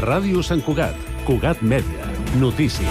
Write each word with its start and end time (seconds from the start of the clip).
Ràdio 0.00 0.40
Sant 0.40 0.62
Cugat. 0.64 0.96
Cugat 1.26 1.58
Mèdia. 1.60 2.06
Notícies. 2.40 2.88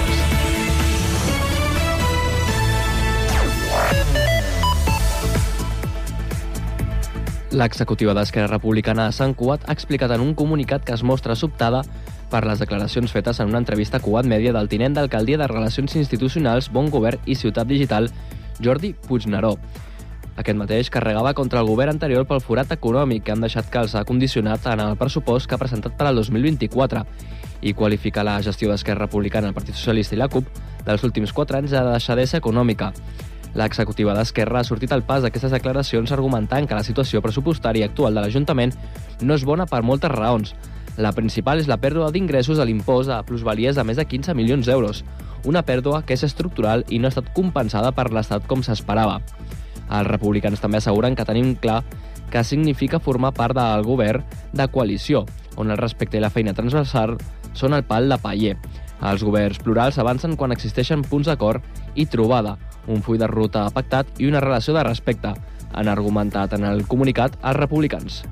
L'executiva 7.49 8.13
d'Esquerra 8.13 8.51
Republicana 8.51 9.07
a 9.09 9.15
Sant 9.15 9.33
Cugat 9.33 9.65
ha 9.65 9.73
explicat 9.73 10.13
en 10.13 10.21
un 10.21 10.35
comunicat 10.37 10.85
que 10.85 10.93
es 10.93 11.01
mostra 11.01 11.33
sobtada 11.33 11.81
per 12.29 12.43
les 12.45 12.61
declaracions 12.61 13.09
fetes 13.09 13.41
en 13.41 13.49
una 13.49 13.63
entrevista 13.65 13.97
a 13.97 14.05
Cugat 14.05 14.29
Mèdia 14.29 14.53
del 14.53 14.69
tinent 14.69 14.93
d'alcaldia 14.93 15.41
de 15.41 15.49
Relacions 15.49 15.97
Institucionals, 15.97 16.69
Bon 16.69 16.93
Govern 16.93 17.25
i 17.25 17.33
Ciutat 17.33 17.65
Digital, 17.65 18.11
Jordi 18.61 18.93
Puigneró. 19.07 19.55
Aquest 20.39 20.55
mateix 20.55 20.87
carregava 20.87 21.33
contra 21.35 21.59
el 21.59 21.67
govern 21.67 21.91
anterior 21.91 22.23
pel 22.27 22.39
forat 22.39 22.69
econòmic 22.71 23.25
que 23.27 23.33
han 23.33 23.41
deixat 23.43 23.67
que 23.71 23.81
els 23.81 23.95
ha 23.99 24.05
condicionat 24.07 24.63
en 24.71 24.79
el 24.85 24.95
pressupost 24.95 25.49
que 25.49 25.57
ha 25.57 25.59
presentat 25.59 25.97
per 25.99 26.07
al 26.07 26.15
2024 26.15 27.01
i 27.67 27.73
qualifica 27.75 28.23
la 28.23 28.37
gestió 28.45 28.69
d'Esquerra 28.71 29.03
Republicana, 29.03 29.49
el 29.51 29.57
Partit 29.57 29.75
Socialista 29.75 30.15
i 30.15 30.21
la 30.21 30.29
CUP 30.31 30.47
dels 30.87 31.03
últims 31.03 31.35
4 31.35 31.59
anys 31.59 31.75
de 31.75 31.83
deixadesa 31.89 32.39
econòmica. 32.39 32.93
L'executiva 33.59 34.15
d'Esquerra 34.15 34.61
ha 34.61 34.63
sortit 34.63 34.95
al 34.95 35.03
pas 35.03 35.25
d'aquestes 35.25 35.51
declaracions 35.51 36.15
argumentant 36.15 36.69
que 36.69 36.77
la 36.77 36.87
situació 36.87 37.19
pressupostària 37.19 37.91
actual 37.91 38.15
de 38.15 38.23
l'Ajuntament 38.23 38.77
no 39.19 39.35
és 39.35 39.43
bona 39.43 39.67
per 39.67 39.83
moltes 39.83 40.15
raons. 40.15 40.55
La 40.95 41.11
principal 41.11 41.59
és 41.59 41.67
la 41.67 41.81
pèrdua 41.83 42.13
d'ingressos 42.15 42.55
de 42.55 42.63
l'impost 42.69 43.11
a 43.11 43.25
plusvalies 43.27 43.75
de 43.75 43.83
més 43.83 43.99
de 43.99 44.07
15 44.07 44.39
milions 44.39 44.71
d'euros, 44.71 45.03
una 45.43 45.67
pèrdua 45.67 46.05
que 46.05 46.15
és 46.15 46.23
estructural 46.23 46.87
i 46.87 46.99
no 46.99 47.11
ha 47.11 47.15
estat 47.15 47.33
compensada 47.35 47.91
per 47.91 48.07
l'Estat 48.13 48.47
com 48.47 48.63
s'esperava. 48.63 49.19
Els 49.89 50.07
republicans 50.07 50.61
també 50.61 50.79
asseguren 50.79 51.15
que 51.17 51.25
tenim 51.25 51.55
clar 51.57 51.81
que 52.29 52.43
significa 52.45 53.01
formar 53.01 53.33
part 53.33 53.57
del 53.57 53.83
govern 53.83 54.23
de 54.53 54.67
coalició, 54.69 55.25
on 55.57 55.71
el 55.71 55.81
respecte 55.81 56.17
i 56.17 56.23
la 56.23 56.29
feina 56.29 56.53
transversal 56.53 57.17
són 57.57 57.73
el 57.73 57.83
pal 57.83 58.09
de 58.09 58.19
paller. 58.21 58.55
Els 59.01 59.23
governs 59.23 59.61
plurals 59.63 59.97
avancen 59.97 60.35
quan 60.37 60.53
existeixen 60.53 61.05
punts 61.07 61.29
d'acord 61.29 61.63
i 61.95 62.05
trobada, 62.05 62.57
un 62.87 63.01
full 63.01 63.19
de 63.21 63.27
ruta 63.27 63.69
pactat 63.73 64.19
i 64.19 64.27
una 64.27 64.43
relació 64.43 64.75
de 64.75 64.83
respecte, 64.83 65.33
han 65.73 65.87
argumentat 65.87 66.53
en 66.57 66.65
el 66.65 66.85
comunicat 66.87 67.37
als 67.41 67.57
republicans. 67.57 68.23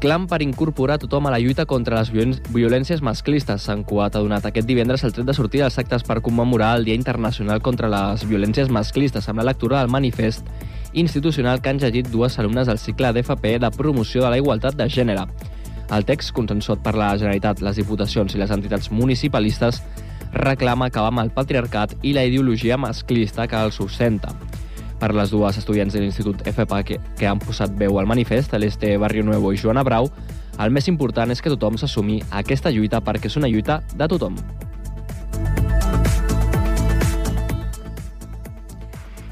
Clam 0.00 0.22
per 0.24 0.38
incorporar 0.40 0.94
tothom 0.96 1.26
a 1.28 1.30
la 1.34 1.38
lluita 1.42 1.66
contra 1.68 1.98
les 1.98 2.08
violències 2.48 3.02
masclistes. 3.04 3.66
Sant 3.68 3.82
Cuat 3.84 4.14
ha 4.16 4.22
donat 4.24 4.46
aquest 4.48 4.64
divendres 4.64 5.02
el 5.04 5.12
tret 5.12 5.26
de 5.28 5.34
sortir 5.36 5.60
dels 5.60 5.76
actes 5.82 6.06
per 6.08 6.22
commemorar 6.24 6.70
el 6.78 6.86
Dia 6.86 6.96
Internacional 6.96 7.60
contra 7.60 7.90
les 7.92 8.24
Violències 8.24 8.72
Masclistes 8.72 9.28
amb 9.28 9.42
la 9.42 9.50
lectura 9.50 9.82
del 9.82 9.92
manifest 9.92 10.48
institucional 10.94 11.60
que 11.60 11.68
han 11.68 11.82
llegit 11.82 12.08
dues 12.08 12.38
alumnes 12.40 12.70
del 12.70 12.80
cicle 12.80 13.12
d'FP 13.12 13.58
de 13.60 13.70
promoció 13.76 14.24
de 14.24 14.30
la 14.32 14.38
igualtat 14.40 14.78
de 14.80 14.88
gènere. 14.88 15.26
El 15.92 16.08
text, 16.08 16.32
consensuat 16.32 16.80
per 16.80 16.96
la 16.96 17.10
Generalitat, 17.18 17.60
les 17.60 17.76
diputacions 17.76 18.32
i 18.32 18.40
les 18.40 18.56
entitats 18.56 18.88
municipalistes, 18.88 19.82
reclama 20.32 20.88
acabar 20.88 21.12
amb 21.12 21.26
el 21.26 21.34
patriarcat 21.36 21.92
i 22.00 22.14
la 22.16 22.24
ideologia 22.24 22.80
masclista 22.80 23.44
que 23.46 23.60
el 23.60 23.76
sustenta. 23.76 24.32
Per 25.00 25.14
les 25.16 25.30
dues 25.32 25.56
estudiants 25.56 25.94
de 25.96 26.02
l'Institut 26.02 26.42
FPA 26.44 26.82
que, 26.84 26.98
que 27.16 27.28
han 27.28 27.40
posat 27.40 27.72
veu 27.80 27.96
al 27.96 28.08
manifest, 28.08 28.52
l'Este 28.60 28.92
Barrio 29.00 29.24
Nuevo 29.24 29.54
i 29.54 29.60
Joana 29.60 29.84
Brau, 29.86 30.10
el 30.60 30.74
més 30.76 30.90
important 30.92 31.32
és 31.32 31.40
que 31.40 31.52
tothom 31.54 31.78
s'assumi 31.80 32.18
aquesta 32.36 32.68
lluita 32.68 33.00
perquè 33.00 33.30
és 33.30 33.38
una 33.40 33.48
lluita 33.48 33.80
de 33.96 34.08
tothom. 34.12 34.36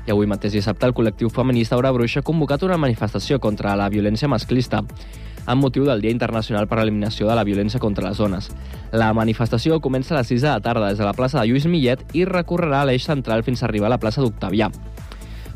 I 0.09 0.15
avui 0.15 0.25
mateix 0.25 0.55
dissabte 0.57 0.89
el 0.89 0.95
col·lectiu 0.97 1.29
feminista 1.29 1.77
Hora 1.77 1.93
Bruixa 1.93 2.23
ha 2.23 2.25
convocat 2.25 2.63
una 2.65 2.79
manifestació 2.81 3.37
contra 3.45 3.75
la 3.77 3.91
violència 3.93 4.31
masclista 4.33 4.81
amb 5.45 5.61
motiu 5.61 5.85
del 5.85 6.01
Dia 6.01 6.13
Internacional 6.13 6.65
per 6.69 6.79
a 6.79 6.81
l'Eliminació 6.81 7.29
de 7.29 7.37
la 7.37 7.45
Violència 7.45 7.81
contra 7.81 8.09
les 8.09 8.17
Dones. 8.21 8.49
La 8.93 9.11
manifestació 9.17 9.81
comença 9.85 10.15
a 10.15 10.23
les 10.23 10.33
6 10.33 10.47
de 10.47 10.49
la 10.49 10.65
tarda 10.65 10.89
des 10.89 11.01
de 11.01 11.05
la 11.05 11.13
plaça 11.17 11.41
de 11.41 11.49
Lluís 11.49 11.69
Millet 11.69 12.05
i 12.17 12.25
recorrerà 12.25 12.87
l'eix 12.89 13.05
central 13.05 13.45
fins 13.45 13.63
a 13.63 13.69
arribar 13.69 13.89
a 13.89 13.97
la 13.99 14.01
plaça 14.01 14.25
d'Octavià. 14.25 14.71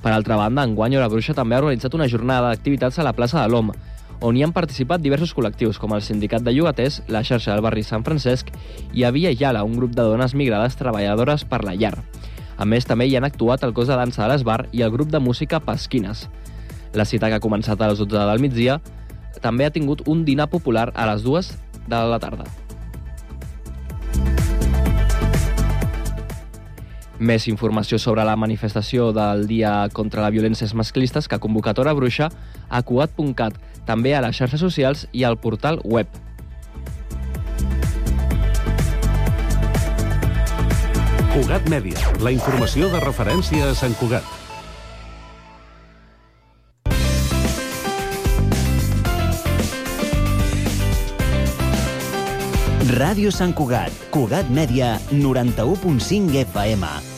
Per 0.03 0.11
altra 0.11 0.37
banda, 0.37 0.65
enguany 0.67 0.99
la 0.99 1.09
Bruixa 1.09 1.35
també 1.35 1.55
ha 1.55 1.63
organitzat 1.63 1.95
una 1.95 2.09
jornada 2.11 2.51
d'activitats 2.51 2.99
a 2.99 3.07
la 3.07 3.15
plaça 3.15 3.41
de 3.41 3.49
l'Om, 3.53 3.71
on 4.23 4.37
hi 4.37 4.45
han 4.47 4.55
participat 4.55 5.03
diversos 5.03 5.33
col·lectius, 5.35 5.79
com 5.83 5.95
el 5.97 6.03
Sindicat 6.03 6.45
de 6.47 6.55
Llogaters, 6.55 7.01
la 7.11 7.25
xarxa 7.27 7.55
del 7.55 7.65
barri 7.65 7.83
Sant 7.83 8.05
Francesc 8.07 8.53
i 8.95 9.03
Avia 9.03 9.33
Yala, 9.35 9.65
un 9.67 9.75
grup 9.79 9.97
de 9.97 10.07
dones 10.07 10.35
migrades 10.39 10.79
treballadores 10.79 11.43
per 11.45 11.65
la 11.67 11.75
llar. 11.75 11.97
A 12.57 12.67
més, 12.69 12.87
també 12.87 13.09
hi 13.09 13.17
han 13.19 13.27
actuat 13.27 13.67
el 13.67 13.75
cos 13.75 13.91
de 13.91 13.99
dansa 13.99 14.23
de 14.23 14.31
l'Esbar 14.31 14.61
i 14.71 14.87
el 14.87 14.95
grup 14.95 15.11
de 15.11 15.19
música 15.19 15.59
Pasquines. 15.59 16.29
La 16.95 17.07
cita 17.09 17.31
que 17.31 17.41
ha 17.41 17.43
començat 17.43 17.81
a 17.81 17.91
les 17.91 17.99
12 17.99 18.15
del 18.15 18.43
migdia 18.43 18.79
també 19.43 19.67
ha 19.67 19.75
tingut 19.75 20.07
un 20.07 20.23
dinar 20.25 20.47
popular 20.53 20.93
a 20.95 21.09
les 21.11 21.27
2 21.27 21.55
de 21.89 22.05
la 22.15 22.23
tarda. 22.23 22.47
Més 27.23 27.45
informació 27.47 28.01
sobre 28.03 28.25
la 28.27 28.35
manifestació 28.35 29.13
del 29.15 29.45
Dia 29.47 29.87
contra 29.95 30.25
la 30.25 30.31
Violències 30.35 30.73
Masclistes 30.75 31.29
que 31.31 31.37
ha 31.37 31.43
convocat 31.45 31.79
Hora 31.79 31.93
Bruixa 31.95 32.27
a 32.67 32.81
cuat.cat, 32.83 33.61
també 33.87 34.17
a 34.17 34.23
les 34.25 34.35
xarxes 34.35 34.59
socials 34.65 35.05
i 35.13 35.23
al 35.23 35.39
portal 35.39 35.79
web. 35.85 36.11
Cugat 41.31 41.71
Mèdia, 41.71 42.11
la 42.27 42.35
informació 42.35 42.91
de 42.91 42.99
referència 43.07 43.71
a 43.71 43.79
Sant 43.79 43.95
Cugat. 44.03 44.27
Ràdio 52.99 53.31
Sant 53.31 53.55
Cugat, 53.55 53.95
Cugat 54.11 54.51
Mèdia, 54.51 54.97
91.5 55.15 56.43
FM. 56.43 57.12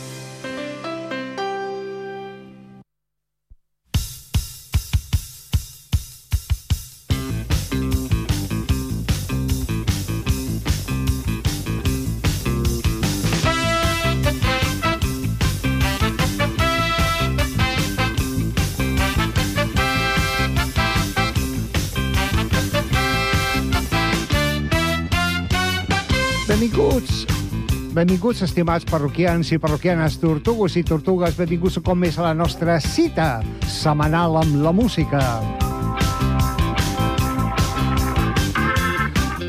Benvinguts, 28.04 28.42
estimats 28.44 28.84
parroquians 28.84 29.48
i 29.54 29.56
parroquianes, 29.56 30.18
tortugues 30.20 30.74
i 30.76 30.82
tortugues, 30.84 31.38
benvinguts 31.38 31.78
com 31.80 31.96
més 31.96 32.18
a 32.18 32.26
la 32.26 32.34
nostra 32.36 32.76
cita 32.84 33.38
setmanal 33.64 34.36
amb 34.42 34.58
la 34.60 34.72
música. 34.76 35.22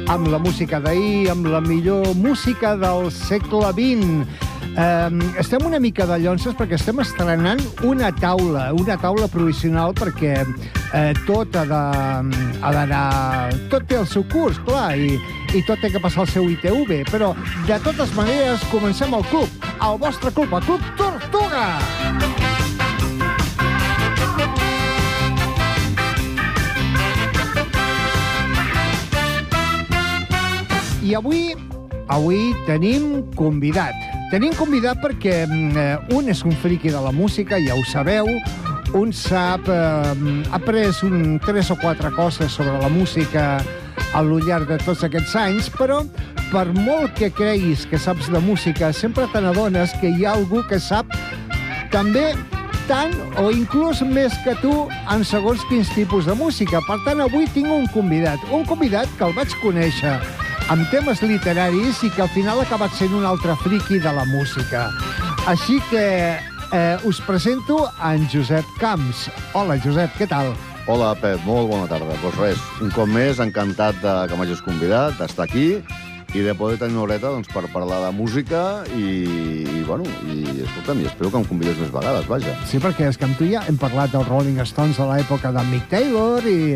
Amb 0.07 0.31
la 0.31 0.39
música 0.39 0.79
d'ahir, 0.79 1.27
amb 1.33 1.51
la 1.51 1.59
millor 1.59 2.13
música 2.15 2.77
del 2.79 3.11
segle 3.11 3.73
XX. 3.75 4.44
Um, 4.75 5.21
estem 5.39 5.63
una 5.63 5.79
mica 5.79 6.03
de 6.03 6.17
llonces 6.19 6.51
perquè 6.59 6.75
estem 6.75 6.97
estrenant 6.99 7.61
una 7.87 8.09
taula, 8.11 8.65
una 8.75 8.97
taula 8.99 9.29
provisional 9.31 9.93
perquè 9.95 10.33
eh, 10.43 11.13
tot 11.23 11.55
ha 11.55 11.63
d'anar... 11.63 13.05
Tot 13.71 13.85
té 13.87 13.95
el 14.01 14.07
seu 14.11 14.25
curs, 14.33 14.59
clar, 14.67 14.89
i, 14.99 15.15
i 15.55 15.61
tot 15.63 15.79
té 15.79 15.87
que 15.93 16.01
passar 16.03 16.25
el 16.25 16.31
seu 16.33 16.49
ITV, 16.51 17.05
però 17.07 17.31
de 17.69 17.77
totes 17.85 18.11
maneres 18.17 18.65
comencem 18.67 19.15
el 19.15 19.23
club, 19.31 19.47
el 19.79 19.95
vostre 20.01 20.33
club, 20.35 20.57
el 20.59 20.67
Club 20.67 20.91
Tortuga! 20.99 21.69
I 31.05 31.15
avui, 31.15 31.47
avui 32.11 32.51
tenim 32.67 33.23
convidat. 33.39 34.14
Tenim 34.35 34.51
convidat 34.59 34.99
perquè 34.99 35.45
mm, 35.47 35.77
eh, 35.79 36.15
un 36.17 36.25
és 36.27 36.41
un 36.43 36.51
friqui 36.59 36.89
de 36.91 36.99
la 36.99 37.13
música, 37.15 37.55
ja 37.63 37.71
ho 37.71 37.83
sabeu, 37.87 38.27
un 38.99 39.13
sap, 39.15 39.69
eh, 39.71 39.77
ha 39.79 40.57
après 40.57 40.99
un, 41.07 41.37
tres 41.39 41.69
o 41.71 41.77
quatre 41.79 42.11
coses 42.11 42.51
sobre 42.51 42.73
la 42.81 42.89
música 42.91 43.61
al 44.11 44.33
llarg 44.43 44.67
de 44.67 44.81
tots 44.83 45.05
aquests 45.07 45.37
anys, 45.39 45.71
però 45.71 46.01
per 46.51 46.65
molt 46.75 47.15
que 47.15 47.31
creguis 47.31 47.87
que 47.87 47.95
saps 47.95 48.27
de 48.27 48.43
música, 48.43 48.91
sempre 48.91 49.23
te 49.31 49.39
n'adones 49.39 49.95
que 50.03 50.11
hi 50.11 50.27
ha 50.27 50.35
algú 50.35 50.65
que 50.67 50.83
sap 50.83 51.15
també 51.95 52.33
tant 52.91 53.15
o 53.39 53.53
inclús 53.55 54.03
més 54.03 54.35
que 54.43 54.59
tu 54.59 54.81
en 55.15 55.23
segons 55.23 55.63
quins 55.71 55.87
tipus 55.95 56.27
de 56.27 56.35
música. 56.35 56.83
Per 56.83 56.99
tant, 57.07 57.23
avui 57.23 57.47
tinc 57.55 57.71
un 57.71 57.87
convidat, 57.95 58.43
un 58.51 58.67
convidat 58.67 59.07
que 59.15 59.31
el 59.31 59.39
vaig 59.39 59.55
conèixer 59.63 60.19
amb 60.73 60.87
temes 60.89 61.21
literaris 61.21 62.01
i 62.05 62.09
que 62.13 62.23
al 62.23 62.31
final 62.33 62.59
ha 62.59 62.65
acabat 62.65 62.93
sent 62.97 63.13
un 63.13 63.25
altre 63.27 63.53
friqui 63.61 63.99
de 64.01 64.11
la 64.13 64.25
música. 64.25 64.87
Així 65.45 65.77
que 65.91 66.05
eh, 66.33 66.97
us 67.05 67.19
presento 67.21 67.83
en 68.01 68.25
Josep 68.31 68.65
Camps. 68.79 69.27
Hola, 69.53 69.77
Josep, 69.83 70.15
què 70.17 70.27
tal? 70.29 70.55
Hola, 70.89 71.13
Pep, 71.21 71.41
molt 71.45 71.69
bona 71.69 71.89
tarda. 71.89 72.09
Doncs 72.09 72.23
pues 72.23 72.41
res, 72.41 72.65
un 72.81 72.91
cop 72.93 73.09
més, 73.09 73.41
encantat 73.41 74.01
de 74.01 74.17
que 74.29 74.39
m'hagis 74.39 74.65
convidat, 74.65 75.17
d'estar 75.21 75.45
aquí 75.45 75.69
i 76.35 76.41
de 76.43 76.53
poder 76.57 76.77
tenir 76.81 76.97
una 76.97 77.05
horeta 77.05 77.29
doncs, 77.31 77.47
per 77.47 77.63
parlar 77.71 78.01
de 78.03 78.11
música 78.11 78.83
i, 78.91 79.63
i 79.63 79.83
bueno, 79.87 80.03
i 80.27 80.65
escolta'm, 80.65 80.99
i 80.99 81.07
espero 81.07 81.31
que 81.31 81.39
em 81.39 81.47
convidés 81.47 81.77
més 81.79 81.93
vegades, 81.93 82.27
vaja. 82.27 82.57
Sí, 82.67 82.81
perquè 82.83 83.07
és 83.07 83.21
que 83.21 83.29
amb 83.29 83.37
tu 83.39 83.47
ja 83.47 83.63
hem 83.69 83.77
parlat 83.79 84.11
dels 84.11 84.27
Rolling 84.27 84.59
Stones 84.67 84.99
de 84.99 85.07
l'època 85.13 85.53
de 85.55 85.63
Mick 85.69 85.87
Taylor 85.93 86.43
i 86.49 86.75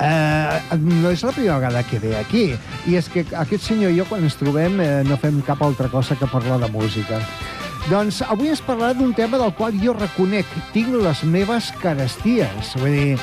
eh, 0.00 0.78
no 0.80 1.12
és 1.12 1.22
la 1.24 1.32
primera 1.32 1.58
vegada 1.58 1.84
que 1.86 2.00
ve 2.02 2.16
aquí. 2.18 2.44
I 2.88 2.96
és 3.00 3.08
que 3.12 3.24
aquest 3.36 3.68
senyor 3.68 3.92
i 3.92 4.00
jo, 4.00 4.08
quan 4.08 4.24
ens 4.26 4.38
trobem, 4.40 4.80
eh, 4.80 4.90
no 5.06 5.20
fem 5.20 5.40
cap 5.46 5.62
altra 5.62 5.88
cosa 5.92 6.16
que 6.16 6.30
parlar 6.30 6.60
de 6.60 6.72
música. 6.72 7.20
Doncs 7.88 8.20
avui 8.28 8.50
ens 8.52 8.60
parlarà 8.62 8.92
d'un 8.98 9.14
tema 9.16 9.38
del 9.40 9.52
qual 9.56 9.76
jo 9.80 9.94
reconec, 9.96 10.48
tinc 10.74 10.92
les 10.92 11.22
meves 11.24 11.70
caresties. 11.80 12.74
Vull 12.78 12.92
dir, 12.92 13.14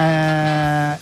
eh, 0.00 0.94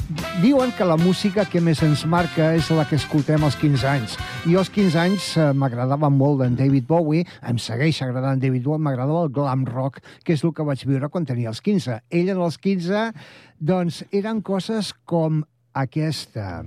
diuen 0.42 0.72
que 0.76 0.84
la 0.84 0.96
música 0.96 1.44
que 1.44 1.60
més 1.60 1.82
ens 1.86 2.02
marca 2.04 2.50
és 2.56 2.68
la 2.74 2.84
que 2.88 2.98
escoltem 2.98 3.44
als 3.44 3.56
15 3.60 3.86
anys. 3.88 4.16
I 4.46 4.56
als 4.56 4.70
15 4.74 4.98
anys 5.00 5.30
eh, 5.36 5.52
m'agradava 5.52 6.10
molt 6.10 6.42
en 6.48 6.56
David 6.58 6.88
Bowie, 6.88 7.24
em 7.46 7.58
segueix 7.62 8.02
agradant 8.02 8.42
David 8.42 8.64
Bowie, 8.66 8.82
m'agradava 8.82 9.24
el 9.28 9.32
glam 9.32 9.64
rock, 9.70 10.02
que 10.24 10.34
és 10.34 10.44
el 10.44 10.52
que 10.56 10.66
vaig 10.66 10.84
viure 10.88 11.08
quan 11.08 11.28
tenia 11.28 11.52
els 11.54 11.62
15. 11.62 12.00
Ell 12.10 12.34
en 12.34 12.42
els 12.42 12.58
15, 12.58 13.12
doncs, 13.60 14.02
eren 14.10 14.42
coses 14.42 14.92
com 15.04 15.44
aquesta. 15.72 16.64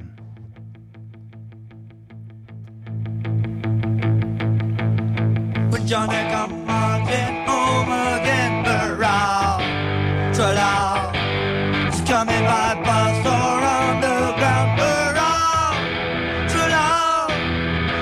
When 5.79 5.87
Johnny 5.87 6.21
come 6.29 6.65
marching 6.65 7.47
home 7.47 7.87
again, 7.87 8.65
hurrah, 8.65 9.63
tra-la. 10.35 11.13
He's 11.87 12.01
coming 12.01 12.43
by 12.43 12.75
bus 12.83 13.23
or 13.23 13.63
underground, 13.63 14.71
hurrah, 14.75 15.71
tra-la. 16.51 16.87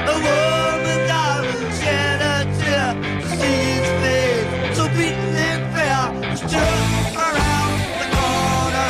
A 0.09 0.15
woman's 0.25 1.12
eyes 1.21 1.79
shed 1.79 2.19
a 2.25 2.35
tear 2.57 2.89
to 3.21 3.27
see 3.38 3.62
his 3.77 3.89
face, 4.01 4.75
so 4.75 4.83
beaten 4.97 5.38
and 5.38 5.63
fair. 5.77 6.01
Just 6.50 7.13
around 7.13 7.77
the 8.01 8.07
corner. 8.18 8.89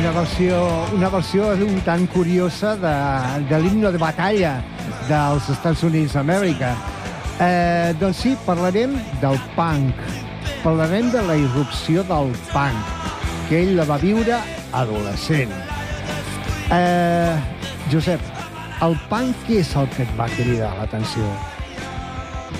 Una 0.00 0.12
versió, 0.18 0.54
una 0.96 1.08
versió 1.08 1.54
un 1.54 1.80
tant 1.86 2.08
curiosa 2.08 2.74
de, 2.74 2.94
de 3.48 3.62
l'himno 3.62 3.92
de 3.92 3.98
batalla 3.98 4.64
dels 5.06 5.48
Estats 5.48 5.84
Units 5.84 6.18
d'Amèrica. 6.18 6.89
Eh, 7.40 7.94
doncs 7.96 8.18
sí, 8.20 8.34
parlarem 8.44 8.98
del 9.22 9.38
punk. 9.56 9.96
Parlarem 10.60 11.08
de 11.08 11.22
la 11.24 11.36
irrupció 11.40 12.02
del 12.04 12.34
punk, 12.50 12.90
que 13.48 13.62
ell 13.62 13.78
la 13.78 13.86
va 13.88 13.96
viure 14.02 14.36
adolescent. 14.76 15.54
Eh, 16.70 17.38
Josep, 17.90 18.20
el 18.84 18.98
punk 19.08 19.46
què 19.46 19.62
és 19.62 19.70
el 19.72 19.88
que 19.94 20.04
et 20.04 20.12
va 20.18 20.28
cridar 20.34 20.74
l'atenció? 20.76 21.24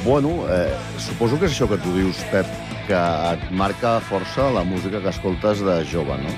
Bueno, 0.01 0.47
eh, 0.49 0.73
suposo 0.97 1.37
que 1.37 1.45
és 1.51 1.53
això 1.53 1.69
que 1.69 1.79
tu 1.85 1.93
dius, 1.99 2.23
Pep, 2.33 2.49
que 2.89 3.03
et 3.35 3.45
marca 3.53 3.99
força 4.09 4.49
la 4.55 4.65
música 4.65 5.03
que 5.05 5.13
escoltes 5.13 5.61
de 5.67 5.75
jove, 5.93 6.17
no? 6.25 6.33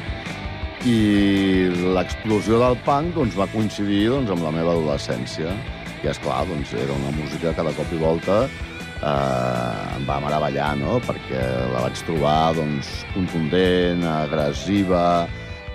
I 0.83 1.71
l'explosió 1.95 2.59
del 2.59 2.75
punk 2.83 3.15
doncs, 3.15 3.39
va 3.39 3.47
coincidir 3.55 4.09
doncs, 4.11 4.35
amb 4.35 4.43
la 4.43 4.51
meva 4.59 4.75
adolescència. 4.75 5.55
I, 6.03 6.11
és 6.11 6.19
clar, 6.19 6.43
doncs, 6.49 6.73
era 6.75 6.95
una 6.97 7.13
música 7.15 7.53
que 7.55 7.65
de 7.67 7.73
cop 7.77 7.93
i 7.95 7.99
volta 8.01 8.39
eh, 9.03 9.97
em 9.97 10.07
va 10.09 10.19
meravellar, 10.25 10.73
no? 10.81 10.99
Perquè 11.07 11.43
la 11.73 11.85
vaig 11.87 12.03
trobar 12.07 12.55
doncs, 12.59 12.91
contundent, 13.15 14.03
agressiva, 14.11 15.29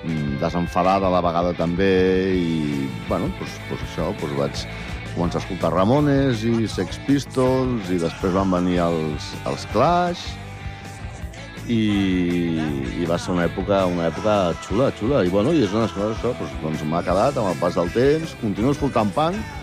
mm, 0.03 0.37
desenfadada 0.43 1.07
a 1.07 1.13
la 1.15 1.23
vegada 1.23 1.53
també, 1.55 1.93
i, 2.35 2.89
bueno, 3.07 3.31
doncs, 3.39 3.59
doncs 3.69 3.85
això, 3.87 4.09
doncs 4.19 4.35
vaig 4.41 4.65
començar 5.13 5.39
a 5.39 5.45
escoltar 5.45 5.71
Ramones 5.73 6.43
i 6.45 6.67
Sex 6.69 6.99
Pistols, 7.07 7.87
i 7.89 8.01
després 8.01 8.35
van 8.35 8.51
venir 8.53 8.81
els, 8.83 9.31
els 9.49 9.63
Clash, 9.71 10.27
i, 11.67 12.59
i 13.01 13.07
va 13.07 13.17
ser 13.19 13.33
una 13.33 13.47
època, 13.47 13.81
una 13.91 14.07
època 14.07 14.35
xula, 14.63 14.91
xula. 14.99 15.23
I, 15.27 15.31
bueno, 15.31 15.51
i 15.51 15.65
és 15.65 15.73
una 15.75 15.87
coses, 15.91 16.15
això, 16.15 16.31
doncs, 16.37 16.53
doncs 16.63 16.83
m'ha 16.87 17.03
quedat 17.03 17.39
amb 17.39 17.51
el 17.51 17.57
pas 17.59 17.75
del 17.75 17.91
temps, 17.95 18.35
continuo 18.43 18.71
escoltant 18.75 19.11
punk, 19.15 19.55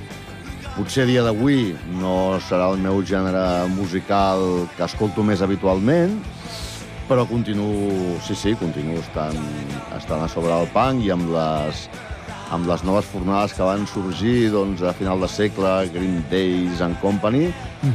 potser 0.75 1.07
dia 1.07 1.23
d'avui 1.23 1.75
no 2.01 2.41
serà 2.49 2.71
el 2.73 2.81
meu 2.83 3.03
gènere 3.07 3.69
musical 3.75 4.65
que 4.75 4.87
escolto 4.87 5.23
més 5.27 5.43
habitualment, 5.45 6.17
però 7.09 7.27
continuo, 7.29 8.19
sí, 8.25 8.35
sí, 8.35 8.55
continuo 8.59 8.99
estant, 9.03 9.39
estant 9.97 10.25
a 10.25 10.29
sobre 10.33 10.51
del 10.51 10.71
punk 10.75 11.05
i 11.05 11.13
amb 11.15 11.31
les, 11.35 11.85
amb 12.55 12.67
les 12.67 12.85
noves 12.87 13.07
fornades 13.07 13.55
que 13.55 13.67
van 13.67 13.87
sorgir 13.91 14.51
doncs, 14.55 14.83
a 14.83 14.95
final 14.97 15.23
de 15.23 15.29
segle, 15.31 15.75
Green 15.95 16.23
Days 16.31 16.83
and 16.85 16.99
Company, 17.03 17.51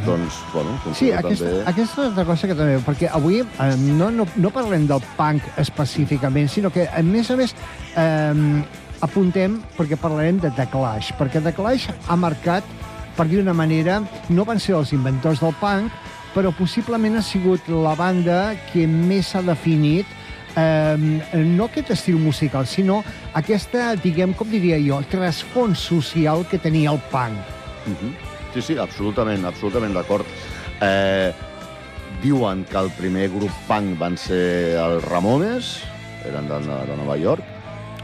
doncs, 0.05 0.39
bueno, 0.53 0.75
Sí, 0.93 1.11
aquesta, 1.11 1.49
també... 1.49 1.63
aquesta 1.73 2.05
és 2.05 2.13
una 2.13 2.27
cosa 2.31 2.51
que 2.51 2.57
també... 2.59 2.77
Perquè 2.85 3.09
avui 3.11 3.41
eh, 3.43 3.71
no, 3.89 4.11
no, 4.13 4.27
no 4.37 4.53
parlem 4.55 4.87
del 4.89 5.03
punk 5.17 5.49
específicament, 5.59 6.47
sinó 6.47 6.71
que, 6.71 6.87
a 6.87 7.03
més 7.03 7.31
a 7.33 7.39
més, 7.39 7.55
eh, 7.97 8.61
apuntem 9.05 9.57
perquè 9.77 9.97
parlarem 9.99 10.39
de 10.41 10.51
The 10.55 10.67
Clash, 10.71 11.13
perquè 11.19 11.41
The 11.43 11.53
Clash 11.55 11.89
ha 12.07 12.17
marcat, 12.19 12.63
per 13.17 13.27
dir 13.27 13.41
una 13.41 13.55
manera, 13.55 13.99
no 14.29 14.45
van 14.47 14.59
ser 14.59 14.77
els 14.77 14.93
inventors 14.95 15.41
del 15.43 15.55
punk, 15.59 15.91
però 16.35 16.53
possiblement 16.55 17.17
ha 17.17 17.25
sigut 17.25 17.67
la 17.71 17.95
banda 17.97 18.53
que 18.69 18.85
més 18.87 19.33
s'ha 19.33 19.41
definit 19.43 20.07
eh, 20.55 20.95
no 21.33 21.67
aquest 21.67 21.91
estil 21.95 22.19
musical, 22.21 22.67
sinó 22.67 23.01
aquesta, 23.37 23.93
diguem, 23.99 24.33
com 24.37 24.49
diria 24.49 24.79
jo, 24.83 25.01
trasfons 25.11 25.81
social 25.91 26.45
que 26.49 26.61
tenia 26.61 26.93
el 26.93 27.01
punk. 27.11 27.37
Mhm. 27.85 28.15
Sí, 28.53 28.61
sí, 28.61 28.77
absolutament, 28.81 29.45
absolutament 29.45 29.93
d'acord. 29.93 30.25
Eh, 30.81 31.31
diuen 32.23 32.65
que 32.65 32.77
el 32.77 32.89
primer 32.97 33.29
grup 33.29 33.53
punk 33.67 33.97
van 33.99 34.17
ser 34.17 34.75
els 34.79 35.03
Ramones, 35.05 35.77
eren 36.25 36.47
de, 36.49 36.59
de 36.59 36.97
Nova 36.97 37.17
York, 37.17 37.58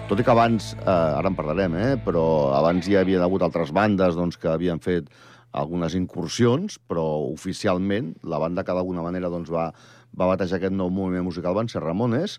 tot 0.06 0.20
i 0.22 0.24
que 0.24 0.30
abans, 0.30 0.76
eh, 0.78 0.86
ara 0.86 1.32
en 1.32 1.36
parlarem, 1.36 1.76
eh, 1.82 1.94
però 1.98 2.54
abans 2.54 2.86
hi 2.86 2.94
havia 2.96 3.24
hagut 3.26 3.42
altres 3.42 3.72
bandes 3.74 4.14
doncs, 4.14 4.38
que 4.38 4.52
havien 4.52 4.78
fet 4.78 5.10
algunes 5.52 5.96
incursions, 5.98 6.78
però 6.78 7.06
oficialment 7.32 8.14
la 8.22 8.38
banda 8.38 8.64
que 8.64 8.76
d'alguna 8.76 9.02
manera 9.02 9.32
doncs, 9.34 9.50
va, 9.50 9.72
va 10.14 10.28
batejar 10.30 10.60
aquest 10.60 10.76
nou 10.78 10.92
moviment 10.94 11.26
musical 11.26 11.58
van 11.58 11.72
ser 11.72 11.82
Ramones, 11.82 12.38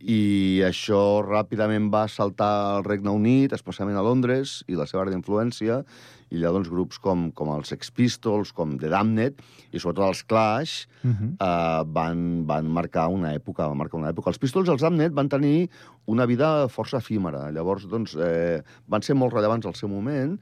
i 0.00 0.62
això 0.64 1.20
ràpidament 1.26 1.90
va 1.90 2.06
saltar 2.08 2.52
al 2.76 2.86
Regne 2.86 3.10
Unit, 3.10 3.52
especialment 3.52 3.98
a 3.98 4.06
Londres, 4.06 4.60
i 4.68 4.78
la 4.78 4.86
seva 4.86 5.02
àrea 5.02 5.16
i 6.30 6.38
allà 6.38 6.52
doncs, 6.54 6.70
grups 6.70 7.00
com, 7.02 7.28
com 7.36 7.50
els 7.56 7.72
Sex 7.72 7.90
Pistols, 7.94 8.52
com 8.54 8.76
The 8.78 8.90
Damned, 8.92 9.42
i 9.74 9.82
sobretot 9.82 10.06
els 10.06 10.22
Clash, 10.30 10.86
uh 11.02 11.10
-huh. 11.10 11.30
eh, 11.34 11.82
van, 11.86 12.46
van 12.46 12.70
marcar 12.70 13.08
una 13.08 13.34
època, 13.34 13.66
van 13.66 13.76
marcar 13.76 13.98
una 13.98 14.10
època. 14.10 14.30
Els 14.30 14.38
Pistols 14.38 14.68
i 14.68 14.72
els 14.72 14.82
Damned 14.82 15.12
van 15.12 15.28
tenir 15.28 15.68
una 16.06 16.26
vida 16.26 16.68
força 16.68 16.98
efímera. 16.98 17.50
Llavors, 17.50 17.86
doncs, 17.88 18.14
eh, 18.14 18.62
van 18.86 19.02
ser 19.02 19.14
molt 19.14 19.32
rellevants 19.34 19.66
al 19.66 19.74
seu 19.74 19.88
moment, 19.88 20.38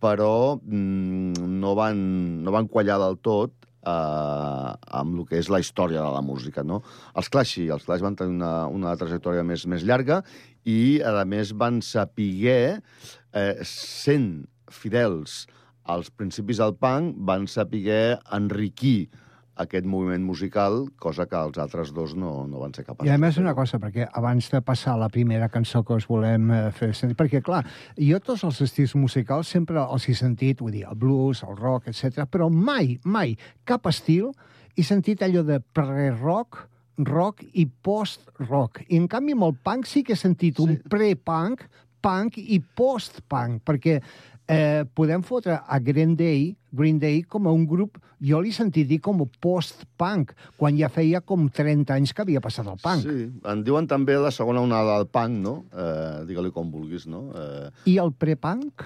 però 0.00 0.60
mm, 0.62 1.60
no, 1.60 1.74
van, 1.74 2.42
no 2.44 2.50
van 2.50 2.68
quallar 2.68 2.98
del 2.98 3.18
tot 3.18 3.52
eh, 3.84 4.70
amb 5.00 5.18
el 5.18 5.26
que 5.28 5.38
és 5.38 5.50
la 5.52 5.60
història 5.60 6.02
de 6.02 6.12
la 6.14 6.22
música. 6.24 6.62
No? 6.62 6.82
Els 7.14 7.28
Clash 7.28 7.54
sí, 7.58 7.68
els 7.68 7.84
Clash 7.84 8.04
van 8.04 8.16
tenir 8.16 8.36
una, 8.36 8.66
una 8.68 8.96
trajectòria 9.00 9.44
més, 9.46 9.66
més 9.66 9.84
llarga 9.86 10.22
i, 10.64 11.00
a 11.04 11.24
més, 11.28 11.52
van 11.52 11.80
saber, 11.84 12.80
eh, 13.32 13.54
sent 13.68 14.46
fidels 14.74 15.44
als 15.84 16.10
principis 16.10 16.60
del 16.62 16.74
punk, 16.80 17.16
van 17.28 17.46
saber 17.50 18.18
enriquir 18.32 19.10
aquest 19.60 19.86
moviment 19.86 20.24
musical, 20.26 20.88
cosa 20.98 21.26
que 21.30 21.38
els 21.38 21.58
altres 21.62 21.92
dos 21.94 22.14
no, 22.18 22.32
no 22.50 22.62
van 22.62 22.74
ser 22.74 22.82
capaços. 22.86 23.06
I 23.06 23.14
a 23.14 23.18
més 23.22 23.38
una 23.38 23.54
cosa, 23.54 23.78
perquè 23.82 24.08
abans 24.18 24.48
de 24.50 24.60
passar 24.66 24.96
a 24.96 25.02
la 25.04 25.10
primera 25.12 25.48
cançó 25.52 25.84
que 25.86 25.94
us 25.94 26.08
volem 26.10 26.50
eh, 26.50 26.62
fer 26.74 26.90
sentir, 26.96 27.16
perquè 27.20 27.42
clar, 27.44 27.62
jo 27.94 28.18
tots 28.24 28.42
els 28.48 28.60
estils 28.66 28.96
musicals 28.98 29.52
sempre 29.54 29.78
els 29.84 30.08
he 30.08 30.16
sentit, 30.18 30.62
vull 30.64 30.74
dir, 30.74 30.84
el 30.90 30.98
blues, 30.98 31.44
el 31.46 31.54
rock, 31.60 31.92
etc, 31.92 32.26
però 32.30 32.50
mai, 32.50 32.96
mai, 33.04 33.36
cap 33.68 33.86
estil 33.90 34.32
he 34.74 34.82
sentit 34.82 35.22
allò 35.22 35.44
de 35.46 35.60
pre-rock, 35.62 36.64
rock 37.06 37.46
i 37.54 37.66
post-rock. 37.66 38.82
I 38.88 38.98
en 38.98 39.08
canvi 39.10 39.34
amb 39.34 39.46
el 39.50 39.56
punk 39.62 39.86
sí 39.90 40.02
que 40.06 40.14
he 40.14 40.18
sentit 40.18 40.58
un 40.62 40.76
pre-punk, 40.90 41.62
punk 42.04 42.36
i 42.38 42.58
post-punk, 42.76 43.62
perquè 43.64 44.00
eh, 44.48 44.84
podem 44.94 45.22
fotre 45.22 45.58
a 45.66 45.78
Green 45.78 46.14
Day, 46.16 46.56
Green 46.72 46.98
Day 46.98 47.22
com 47.22 47.46
a 47.46 47.52
un 47.52 47.66
grup, 47.66 47.98
jo 48.24 48.40
l'he 48.40 48.52
sentit 48.52 48.88
dir 48.88 49.00
com 49.04 49.22
post-punk, 49.40 50.32
quan 50.56 50.76
ja 50.78 50.88
feia 50.92 51.20
com 51.20 51.46
30 51.48 51.94
anys 51.94 52.12
que 52.12 52.24
havia 52.24 52.42
passat 52.44 52.68
el 52.70 52.80
punk. 52.82 53.04
Sí, 53.04 53.28
en 53.50 53.64
diuen 53.64 53.88
també 53.90 54.16
la 54.20 54.32
segona 54.34 54.64
onada 54.64 54.98
del 54.98 55.08
punk, 55.12 55.40
no? 55.44 55.54
Eh, 55.72 56.24
Digue-li 56.28 56.52
com 56.54 56.70
vulguis, 56.72 57.06
no? 57.06 57.28
Eh, 57.36 57.70
I 57.94 57.98
el 58.02 58.12
pre-punk? 58.12 58.84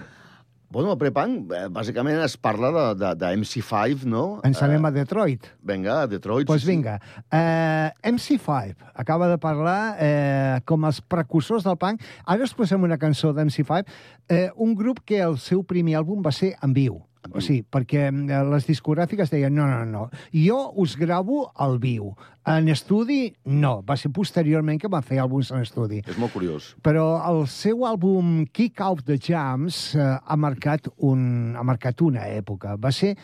Bueno, 0.70 0.92
el 0.92 0.98
prepunk, 1.00 1.52
eh, 1.56 1.62
bàsicament 1.72 2.18
es 2.20 2.34
parla 2.37 2.68
de, 2.75 2.82
de, 3.00 3.12
de 3.16 3.28
MC5, 3.38 4.04
no? 4.04 4.25
Ens 4.44 4.60
anem 4.60 4.84
a 4.84 4.90
Detroit. 4.92 5.46
Vinga, 5.64 6.02
a 6.02 6.10
Detroit. 6.10 6.44
Doncs 6.44 6.50
pues 6.50 6.66
sí, 6.66 6.68
vinga, 6.68 6.98
uh, 7.32 7.88
MC5 8.04 8.92
acaba 8.92 9.30
de 9.32 9.38
parlar 9.40 9.96
eh, 9.96 10.60
com 10.68 10.84
els 10.84 11.00
precursors 11.00 11.64
del 11.64 11.78
punk. 11.80 12.04
Ara 12.28 12.44
us 12.44 12.52
posem 12.52 12.84
una 12.84 13.00
cançó 13.00 13.32
d'MC5, 13.32 13.88
eh, 14.28 14.48
un 14.60 14.76
grup 14.76 15.00
que 15.08 15.22
el 15.25 15.40
seu 15.40 15.64
primer 15.64 15.96
àlbum 16.02 16.20
va 16.20 16.37
ser 16.37 16.58
en 16.60 16.76
viu. 16.76 17.00
O 17.28 17.42
sigui, 17.42 17.64
perquè 17.66 18.06
eh, 18.08 18.42
les 18.48 18.66
discogràfiques 18.68 19.30
deien 19.32 19.54
no, 19.54 19.66
no, 19.68 19.84
no, 19.88 20.04
jo 20.32 20.58
us 20.80 20.96
gravo 20.98 21.48
al 21.54 21.78
viu. 21.82 22.14
En 22.48 22.68
estudi, 22.72 23.34
no. 23.52 23.82
Va 23.84 23.98
ser 24.00 24.10
posteriorment 24.14 24.78
que 24.80 24.88
van 24.88 25.04
fer 25.04 25.18
àlbums 25.20 25.50
en 25.52 25.60
estudi. 25.66 26.00
És 26.08 26.16
molt 26.20 26.32
curiós. 26.32 26.70
Però 26.84 27.20
el 27.28 27.44
seu 27.52 27.84
àlbum 27.88 28.46
Kick 28.54 28.80
Out 28.84 29.04
the 29.08 29.18
Jams 29.20 29.96
eh, 29.98 30.16
ha, 30.16 30.37
marcat 30.40 30.88
un, 31.04 31.56
ha 31.58 31.64
marcat 31.66 32.00
una 32.06 32.25
època. 32.30 32.78
Va 32.80 32.92
ser 32.94 33.16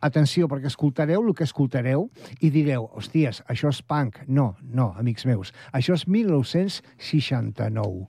atenció, 0.00 0.48
perquè 0.48 0.70
escoltareu 0.70 1.24
el 1.24 1.34
que 1.36 1.44
escoltareu 1.48 2.08
i 2.40 2.50
direu, 2.52 2.86
hòsties, 2.96 3.42
això 3.52 3.68
és 3.72 3.82
punk. 3.82 4.22
No, 4.28 4.54
no, 4.62 4.94
amics 5.00 5.26
meus. 5.28 5.52
Això 5.76 5.94
és 5.98 6.06
1969. 6.08 8.06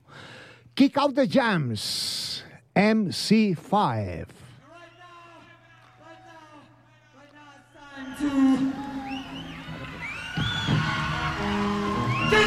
Kick 0.74 0.96
Out 0.96 1.14
the 1.18 1.26
Jams, 1.28 1.82
MC5. 2.72 4.41
Dig 8.18 8.28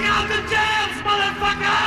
out 0.05 0.27
the 0.27 0.39
jams, 0.49 1.01
motherfucker! 1.01 1.84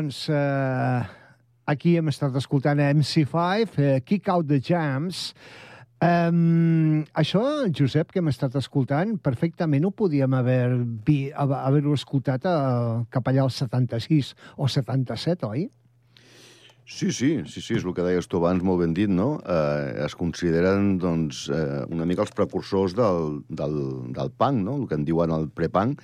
Doncs 0.00 0.30
eh, 0.32 1.00
aquí 1.68 1.90
hem 2.00 2.08
estat 2.08 2.32
escoltant 2.40 2.78
MC5, 2.80 3.74
eh, 3.84 3.98
Kick 4.00 4.30
Out 4.32 4.46
the 4.48 4.56
Jams. 4.64 5.34
Um, 6.00 7.02
això, 7.12 7.42
Josep, 7.76 8.08
que 8.08 8.22
hem 8.22 8.30
estat 8.32 8.56
escoltant, 8.56 9.18
perfectament 9.20 9.84
ho 9.84 9.90
podíem 9.92 10.32
haver 10.38 10.70
haver-ho 11.44 11.92
escoltat 11.92 12.48
uh, 12.48 13.02
cap 13.12 13.28
allà 13.28 13.44
al 13.44 13.52
76 13.52 14.32
o 14.56 14.70
77, 14.72 15.44
oi? 15.50 15.66
Sí, 16.88 17.12
sí, 17.12 17.34
sí, 17.44 17.60
sí, 17.60 17.76
és 17.76 17.84
el 17.84 17.92
que 17.92 18.02
deies 18.02 18.26
tu 18.26 18.40
abans, 18.40 18.64
molt 18.64 18.80
ben 18.80 18.96
dit, 18.96 19.12
no? 19.12 19.34
Eh, 19.44 20.00
es 20.08 20.16
consideren, 20.18 20.96
doncs, 20.98 21.44
eh, 21.54 21.84
una 21.92 22.08
mica 22.08 22.24
els 22.24 22.32
precursors 22.34 22.96
del, 22.98 23.44
del, 23.46 23.76
del 24.16 24.32
punk, 24.32 24.64
no? 24.64 24.80
El 24.80 24.88
que 24.88 24.98
en 24.98 25.04
diuen 25.06 25.30
el 25.36 25.46
prepunk. 25.54 26.00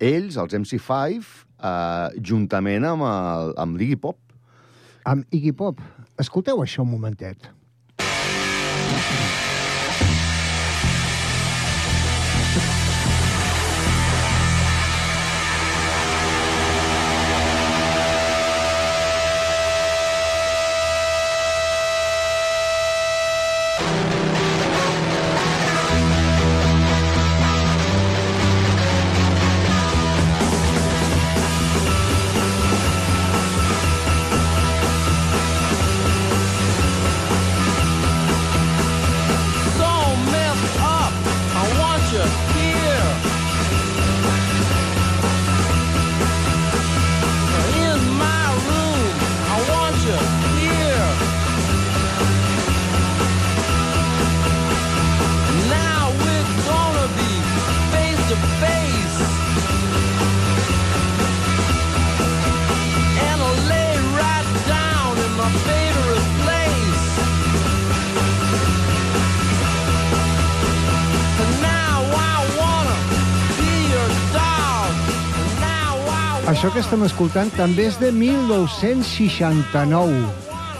Ells, 0.00 0.38
els 0.40 0.56
MC5, 0.56 1.34
eh, 1.62 2.20
juntament 2.20 2.86
amb, 2.88 3.06
el, 3.08 3.54
amb 3.62 3.80
l'Iggy 3.80 3.98
Pop. 4.02 4.18
Amb 5.08 5.26
Iggy 5.34 5.54
Pop. 5.58 5.80
Escolteu 6.22 6.62
això 6.62 6.84
un 6.84 6.92
momentet. 6.92 7.48
Això 76.52 76.68
que 76.68 76.82
estem 76.84 77.00
escoltant 77.06 77.48
també 77.56 77.86
és 77.88 77.94
de 77.96 78.10
1969. 78.12 80.18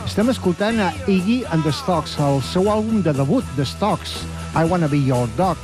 Estem 0.04 0.28
escoltant 0.28 0.76
a 0.84 0.92
Iggy 1.08 1.48
and 1.48 1.64
the 1.64 1.72
Stocks, 1.72 2.20
el 2.20 2.44
seu 2.44 2.68
àlbum 2.68 3.00
de 3.00 3.08
debut, 3.16 3.40
The 3.56 3.64
Stocks, 3.64 4.28
I 4.52 4.68
Wanna 4.68 4.84
Be 4.92 5.00
Your 5.00 5.32
Dog. 5.38 5.56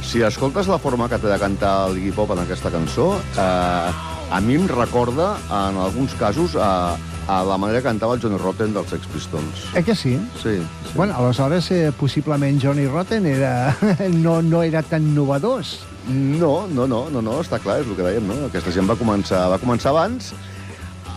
Si 0.00 0.24
escoltes 0.24 0.64
la 0.72 0.80
forma 0.80 1.12
que 1.12 1.20
té 1.20 1.28
de 1.28 1.36
cantar 1.36 1.90
el 1.90 2.00
Iggy 2.00 2.16
Pop 2.16 2.32
en 2.32 2.40
aquesta 2.46 2.72
cançó, 2.72 3.20
eh, 3.36 3.92
a 4.32 4.40
mi 4.40 4.56
em 4.56 4.64
recorda, 4.64 5.36
en 5.44 5.76
alguns 5.76 6.16
casos, 6.16 6.56
a, 6.56 6.96
a 7.26 7.42
la 7.44 7.56
manera 7.58 7.80
que 7.80 7.88
cantava 7.88 8.14
el 8.14 8.20
Johnny 8.22 8.38
Rotten 8.38 8.74
dels 8.74 8.90
Sex 8.90 9.06
Pistols. 9.12 9.66
Eh 9.74 9.82
que 9.82 9.94
sí? 9.94 10.16
Sí. 10.42 10.56
sí. 10.58 10.92
Bueno, 10.94 11.16
aleshores, 11.16 11.70
eh, 11.70 11.92
possiblement 11.92 12.60
Johnny 12.62 12.86
Rotten 12.86 13.26
era, 13.26 13.76
no, 14.10 14.42
no 14.42 14.62
era 14.62 14.82
tan 14.82 15.14
novedós. 15.14 15.80
No, 16.08 16.68
no, 16.68 16.86
no, 16.86 17.10
no, 17.10 17.22
no, 17.22 17.40
està 17.42 17.58
clar, 17.58 17.80
és 17.82 17.88
el 17.88 17.96
que 17.98 18.04
dèiem, 18.06 18.28
no? 18.30 18.46
Aquesta 18.46 18.70
gent 18.70 18.86
va 18.86 18.94
començar, 18.98 19.48
va 19.50 19.58
començar 19.58 19.90
abans. 19.90 20.30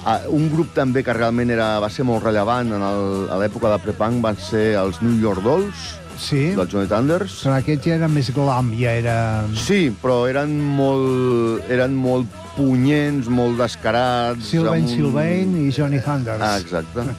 Ah, 0.08 0.22
un 0.32 0.48
grup 0.50 0.72
també 0.74 1.04
que 1.06 1.13
realment 1.13 1.51
era, 1.54 1.75
va 1.84 1.92
ser 1.94 2.06
molt 2.08 2.24
rellevant 2.25 2.72
en 2.74 2.82
el, 2.82 3.28
a 3.30 3.38
l'època 3.38 3.70
de 3.70 3.78
prepunk 3.84 4.24
van 4.24 4.39
ser 4.42 4.72
els 4.80 5.04
New 5.04 5.20
York 5.22 5.44
Dolls, 5.46 5.99
Sí, 6.20 6.50
dels 6.56 6.68
Johnny 6.74 6.88
Thunders. 6.92 7.38
però 7.46 7.56
aquest 7.62 7.86
ja 7.88 7.96
era 7.96 8.08
més 8.12 8.28
glam, 8.36 8.74
ja 8.76 8.92
era... 9.00 9.16
Sí, 9.56 9.86
però 10.02 10.26
eren 10.28 10.52
molt, 10.76 11.64
eren 11.72 11.96
molt 11.96 12.28
punyents, 12.58 13.30
molt 13.32 13.56
descarats. 13.62 14.50
Sylvain 14.52 14.84
un- 14.84 14.90
Sylvain 14.92 15.54
i 15.64 15.72
Johnny 15.72 16.02
Thunders. 16.04 16.44
Ah, 16.44 16.58
exacte. 16.60 17.08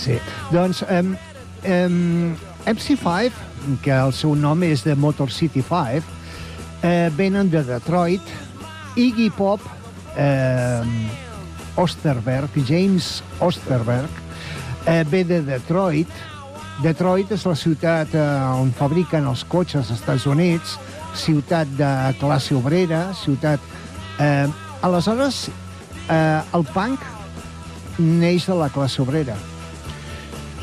Sí. 0.00 0.14
Doncs 0.48 0.78
um, 0.88 1.10
um, 1.68 2.36
MC5, 2.64 3.32
que 3.84 3.90
el 3.92 4.12
seu 4.16 4.32
nom 4.38 4.62
és 4.64 4.80
de 4.86 4.94
Motor 4.96 5.28
City 5.34 5.60
5, 5.66 6.06
eh, 6.88 7.10
venen 7.16 7.50
de 7.52 7.60
Detroit. 7.68 8.30
Iggy 8.96 9.28
Pop, 9.36 9.60
eh, 10.16 10.80
Osterberg, 11.76 12.48
James 12.66 13.22
Osterberg, 13.44 14.08
eh, 14.86 15.04
ve 15.10 15.24
de 15.24 15.42
Detroit. 15.42 16.08
Detroit 16.80 17.28
és 17.34 17.42
la 17.44 17.56
ciutat 17.58 18.14
eh, 18.16 18.24
on 18.56 18.70
fabriquen 18.76 19.26
els 19.28 19.44
cotxes 19.44 19.82
als 19.82 19.98
Estats 19.98 20.24
Units, 20.30 20.78
ciutat 21.18 21.68
de 21.76 21.92
classe 22.20 22.56
obrera, 22.56 23.10
ciutat... 23.20 23.60
Eh, 24.20 24.48
aleshores, 24.80 25.48
eh, 26.08 26.40
el 26.56 26.64
punk 26.72 27.04
neix 28.00 28.46
de 28.48 28.56
la 28.56 28.70
classe 28.72 29.02
obrera. 29.02 29.36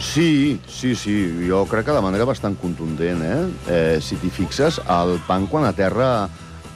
Sí, 0.01 0.59
sí, 0.69 0.95
sí, 0.95 1.15
jo 1.47 1.63
crec 1.69 1.87
que 1.87 1.95
de 1.95 2.01
manera 2.05 2.25
bastant 2.25 2.57
contundent, 2.61 3.21
eh? 3.21 3.39
eh 3.69 4.01
si 4.01 4.17
t'hi 4.17 4.29
fixes, 4.33 4.81
el 4.93 5.17
punk 5.25 5.49
quan 5.53 5.65
aterra 5.69 6.11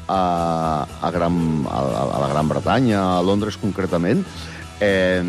a, 0.08 0.22
a, 0.86 1.12
Gran, 1.14 1.38
a, 1.70 1.82
a 1.82 2.22
la 2.26 2.32
Gran 2.34 2.50
Bretanya, 2.50 3.04
a 3.18 3.22
Londres 3.26 3.58
concretament, 3.62 4.26
eh, 4.82 5.22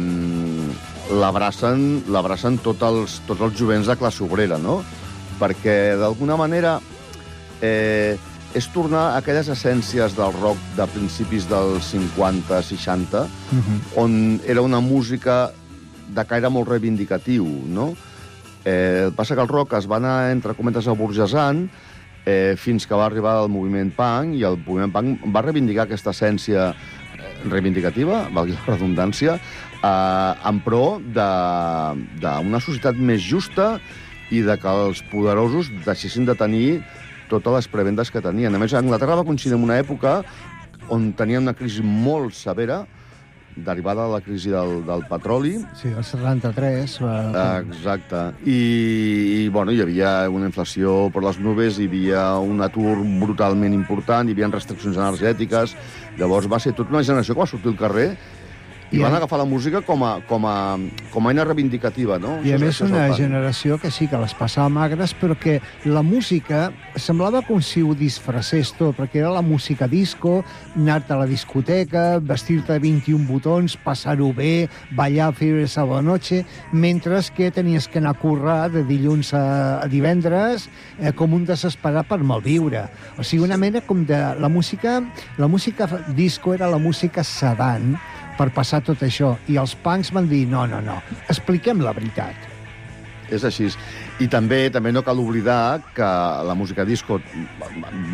l'abracen 1.10 2.58
tots 2.62 2.82
els, 2.86 3.20
tots 3.26 3.40
els 3.40 3.56
jovents 3.58 3.86
de 3.86 3.96
classe 3.96 4.22
obrera, 4.24 4.58
no? 4.58 4.82
Perquè, 5.40 5.96
d'alguna 5.98 6.36
manera, 6.38 6.76
eh, 7.60 8.16
és 8.54 8.68
tornar 8.72 9.12
a 9.12 9.16
aquelles 9.22 9.48
essències 9.48 10.14
del 10.14 10.32
rock 10.40 10.58
de 10.76 10.86
principis 10.92 11.48
dels 11.48 11.94
50-60, 11.94 13.24
Uh 13.24 13.58
-huh. 13.58 13.78
on 13.96 14.40
era 14.46 14.60
una 14.60 14.80
música 14.80 15.50
de 16.08 16.24
caire 16.24 16.48
molt 16.48 16.68
reivindicatiu, 16.68 17.46
no? 17.66 17.94
Eh, 18.64 19.10
passa 19.16 19.34
que 19.34 19.40
el 19.40 19.48
rock 19.48 19.72
es 19.74 19.90
va 19.90 19.96
anar, 19.96 20.30
entre 20.30 20.54
cometes, 20.54 20.86
aburgesant 20.86 21.68
eh, 22.24 22.54
fins 22.56 22.86
que 22.86 22.94
va 22.94 23.06
arribar 23.06 23.42
el 23.42 23.48
moviment 23.48 23.90
punk, 23.90 24.36
i 24.36 24.44
el 24.44 24.58
moviment 24.64 24.92
punk 24.92 25.34
va 25.34 25.42
reivindicar 25.42 25.84
aquesta 25.84 26.10
essència 26.10 26.74
reivindicativa, 27.50 28.28
valgui 28.34 28.56
la 28.56 28.74
redundància, 28.74 29.36
eh, 29.38 30.48
en 30.48 30.60
pro 30.64 31.00
d'una 31.02 32.60
societat 32.60 32.96
més 32.96 33.22
justa 33.22 33.78
i 34.30 34.42
de 34.42 34.56
que 34.56 34.68
els 34.86 35.02
poderosos 35.12 35.70
deixessin 35.84 36.24
de 36.24 36.34
tenir 36.34 36.82
totes 37.28 37.52
les 37.52 37.68
prebendes 37.68 38.10
que 38.10 38.20
tenien. 38.20 38.54
A 38.54 38.60
més, 38.60 38.74
Anglaterra 38.74 39.16
va 39.20 39.24
coincidir 39.24 39.56
en 39.56 39.64
una 39.64 39.78
època 39.80 40.20
on 40.92 41.12
tenien 41.16 41.42
una 41.42 41.54
crisi 41.56 41.82
molt 41.82 42.34
severa, 42.36 42.82
derivada 43.56 44.06
de 44.06 44.12
la 44.12 44.20
crisi 44.20 44.50
del, 44.50 44.84
del 44.86 45.04
petroli, 45.08 45.54
Sí, 45.76 45.88
el 45.88 46.04
73. 46.04 46.98
Eh, 47.00 47.64
Exacte. 47.66 48.22
I, 48.48 48.58
i 49.44 49.48
bueno, 49.48 49.72
hi 49.72 49.80
havia 49.84 50.28
una 50.30 50.46
inflació 50.48 51.10
per 51.12 51.22
les 51.24 51.38
nubes, 51.38 51.78
hi 51.78 51.88
havia 51.90 52.26
un 52.40 52.60
atur 52.64 52.96
brutalment 53.20 53.74
important, 53.76 54.28
hi 54.28 54.36
havia 54.36 54.50
restriccions 54.52 54.96
energètiques. 54.96 55.76
Llavors 56.18 56.48
va 56.50 56.60
ser 56.60 56.72
tota 56.76 56.94
una 56.96 57.04
generació 57.04 57.34
que 57.34 57.44
va 57.44 57.50
sortir 57.50 57.72
al 57.72 57.80
carrer 57.80 58.08
i, 58.92 58.98
I 58.98 59.02
van 59.02 59.14
a- 59.14 59.16
agafar 59.22 59.38
la 59.40 59.46
música 59.48 59.80
com 59.82 60.04
a, 60.04 60.20
com 60.28 60.44
a, 60.46 60.76
com 61.12 61.26
a 61.26 61.32
eina 61.32 61.44
reivindicativa, 61.48 62.18
no? 62.20 62.36
I 62.44 62.52
a 62.52 62.58
més 62.60 62.80
una 62.84 63.06
generació 63.16 63.78
que 63.80 63.90
sí 63.90 64.06
que 64.10 64.18
les 64.20 64.34
passava 64.36 64.68
magres, 64.68 65.14
però 65.16 65.36
que 65.38 65.60
la 65.88 66.02
música 66.02 66.70
semblava 66.96 67.40
com 67.46 67.62
si 67.64 67.82
ho 67.82 67.94
disfressés 67.96 68.74
tot, 68.76 68.96
perquè 68.98 69.22
era 69.22 69.30
la 69.32 69.42
música 69.42 69.88
disco, 69.88 70.42
anar-te 70.76 71.14
a 71.16 71.20
la 71.22 71.26
discoteca, 71.30 72.18
vestir-te 72.20 72.72
de 72.76 72.78
21 72.84 73.26
botons, 73.28 73.76
passar-ho 73.80 74.32
bé, 74.36 74.68
ballar, 74.96 75.32
fer 75.34 75.54
esa 75.64 75.84
bona 75.88 76.02
noche, 76.12 76.44
mentre 76.72 77.12
que 77.36 77.50
tenies 77.50 77.88
que 77.88 77.98
anar 77.98 78.10
a 78.16 78.18
currar 78.18 78.70
de 78.72 78.82
dilluns 78.84 79.32
a, 79.34 79.80
a 79.82 79.86
divendres 79.88 80.68
eh, 80.98 81.12
com 81.12 81.32
un 81.36 81.44
desesperat 81.44 82.06
per 82.08 82.18
malviure. 82.24 82.86
O 83.18 83.24
sigui, 83.24 83.44
una 83.44 83.56
mena 83.56 83.80
com 83.84 84.04
de... 84.06 84.18
La 84.42 84.48
música, 84.48 85.00
la 85.38 85.48
música 85.48 85.86
disco 86.16 86.54
era 86.54 86.68
la 86.70 86.78
música 86.78 87.22
sedant, 87.24 87.96
per 88.38 88.48
passar 88.54 88.82
tot 88.86 89.02
això. 89.04 89.34
I 89.48 89.58
els 89.60 89.74
punks 89.84 90.12
van 90.14 90.28
dir, 90.30 90.44
no, 90.50 90.66
no, 90.70 90.80
no, 90.84 91.00
expliquem 91.28 91.82
la 91.84 91.94
veritat. 91.96 92.48
És 93.32 93.44
així. 93.48 93.70
I 94.20 94.28
també 94.28 94.66
també 94.70 94.92
no 94.92 95.02
cal 95.02 95.20
oblidar 95.22 95.80
que 95.96 96.08
la 96.46 96.54
música 96.54 96.84
disco 96.84 97.18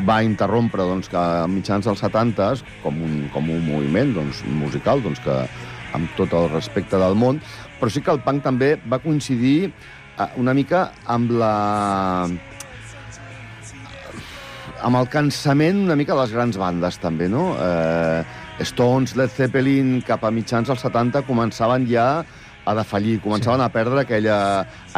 va 0.06 0.20
interrompre 0.22 0.86
doncs, 0.86 1.10
que 1.10 1.18
a 1.18 1.48
mitjans 1.50 1.88
dels 1.88 2.04
70 2.04 2.52
com 2.84 3.00
un, 3.02 3.16
com 3.34 3.50
un 3.50 3.64
moviment 3.66 4.14
doncs, 4.14 4.44
musical 4.60 5.02
doncs, 5.02 5.20
que 5.24 5.40
amb 5.96 6.12
tot 6.16 6.34
el 6.36 6.50
respecte 6.52 7.00
del 7.00 7.16
món, 7.18 7.40
però 7.80 7.90
sí 7.90 8.02
que 8.04 8.12
el 8.12 8.22
punk 8.22 8.44
també 8.44 8.74
va 8.86 9.00
coincidir 9.02 9.70
eh, 9.70 10.28
una 10.36 10.54
mica 10.54 10.90
amb 11.08 11.32
la 11.40 11.54
amb 14.78 14.94
el 14.94 15.08
cansament 15.10 15.80
una 15.82 15.96
mica 15.98 16.14
de 16.14 16.20
les 16.22 16.34
grans 16.36 16.58
bandes, 16.60 17.00
també, 17.02 17.26
no? 17.32 17.50
Eh, 17.58 18.22
Stones, 18.60 19.14
Led 19.16 19.30
Zeppelin, 19.30 19.98
cap 20.06 20.24
a 20.24 20.32
mitjans 20.34 20.68
dels 20.68 20.82
70, 20.82 21.22
començaven 21.28 21.86
ja 21.90 22.08
a 22.68 22.74
defallir, 22.76 23.18
començaven 23.24 23.62
sí. 23.62 23.64
a 23.64 23.72
perdre 23.72 24.02
aquella, 24.02 24.38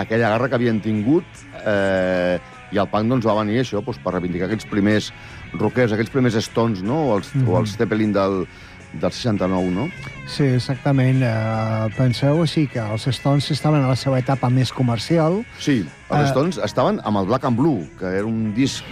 aquella 0.01 0.33
garra 0.33 0.49
que 0.49 0.59
havien 0.59 0.81
tingut, 0.83 1.44
eh, 1.64 2.40
i 2.70 2.79
el 2.79 2.88
punk 2.90 3.11
doncs, 3.11 3.27
va 3.27 3.37
venir 3.42 3.61
això, 3.62 3.83
doncs, 3.85 4.01
per 4.03 4.14
reivindicar 4.16 4.49
aquests 4.49 4.68
primers 4.70 5.11
rockers, 5.59 5.94
aquests 5.94 6.12
primers 6.14 6.38
Stones, 6.44 6.83
no? 6.83 7.11
o, 7.11 7.16
els, 7.18 7.35
mm 7.35 7.42
-hmm. 7.42 7.53
o 7.53 7.59
els 7.61 7.77
Zeppelin 7.77 8.12
del, 8.12 8.46
del 8.92 9.12
69, 9.12 9.70
no? 9.70 9.88
Sí, 10.27 10.44
exactament. 10.44 11.23
Uh, 11.23 11.90
penseu 11.96 12.42
així 12.42 12.66
que 12.66 12.81
els 12.81 13.07
Stones 13.07 13.51
estaven 13.51 13.83
a 13.83 13.88
la 13.88 13.96
seva 13.96 14.18
etapa 14.18 14.51
més 14.51 14.73
comercial. 14.73 15.44
Sí, 15.59 15.85
els 16.11 16.29
Eh. 16.29 16.31
Stones 16.31 16.59
estaven 16.59 17.01
amb 17.05 17.18
el 17.18 17.27
Black 17.27 17.44
and 17.44 17.57
Blue, 17.57 17.87
que 17.99 18.07
era 18.07 18.27
un 18.27 18.55
disc 18.55 18.85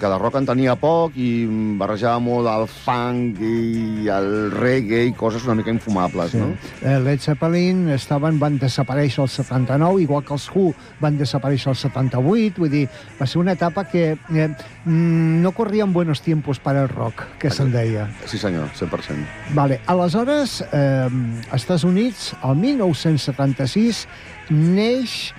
que 0.00 0.08
de 0.08 0.18
rock 0.18 0.38
en 0.40 0.46
tenia 0.48 0.74
poc 0.80 1.12
i 1.20 1.44
barrejava 1.78 2.18
molt 2.24 2.48
el 2.48 2.64
funk 2.72 3.38
i 3.44 4.08
el 4.10 4.50
reggae 4.54 5.04
i 5.10 5.12
coses 5.12 5.44
una 5.44 5.54
mica 5.58 5.70
infumables, 5.70 6.32
Sí. 6.32 6.38
no? 6.40 6.54
Eh, 6.82 6.98
Led 7.04 7.20
Zeppelin 7.20 7.88
estaven, 7.90 8.38
van 8.40 8.58
desaparèixer 8.58 9.22
el 9.22 9.28
79, 9.28 10.00
igual 10.02 10.24
que 10.24 10.32
els 10.34 10.48
Who 10.54 10.72
van 11.00 11.18
desaparèixer 11.18 11.70
el 11.74 11.76
78, 11.76 12.56
vull 12.60 12.70
dir, 12.72 12.88
va 13.20 13.26
ser 13.26 13.38
una 13.42 13.52
etapa 13.52 13.84
que 13.84 14.16
eh, 14.34 14.48
mm, 14.84 15.42
no 15.42 15.52
corrien 15.52 15.92
buenos 15.92 16.22
tiempos 16.22 16.58
para 16.58 16.82
el 16.82 16.88
rock, 16.88 17.22
que 17.38 17.50
se'n 17.50 17.70
deia. 17.72 18.08
Sí, 18.26 18.38
senyor, 18.38 18.68
100%. 18.74 19.26
Vale, 19.54 19.80
aleshores, 19.86 20.64
eh, 20.72 21.08
Estats 21.52 21.84
Units, 21.84 22.34
el 22.42 22.56
1976, 22.56 24.06
neix 24.50 25.32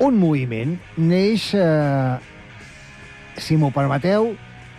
un 0.00 0.16
moviment, 0.18 0.76
neix, 0.96 1.50
eh, 1.54 2.18
si 3.40 3.56
m'ho 3.56 3.70
permeteu, 3.74 4.32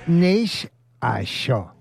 neix 0.08 0.66
això. 1.02 1.79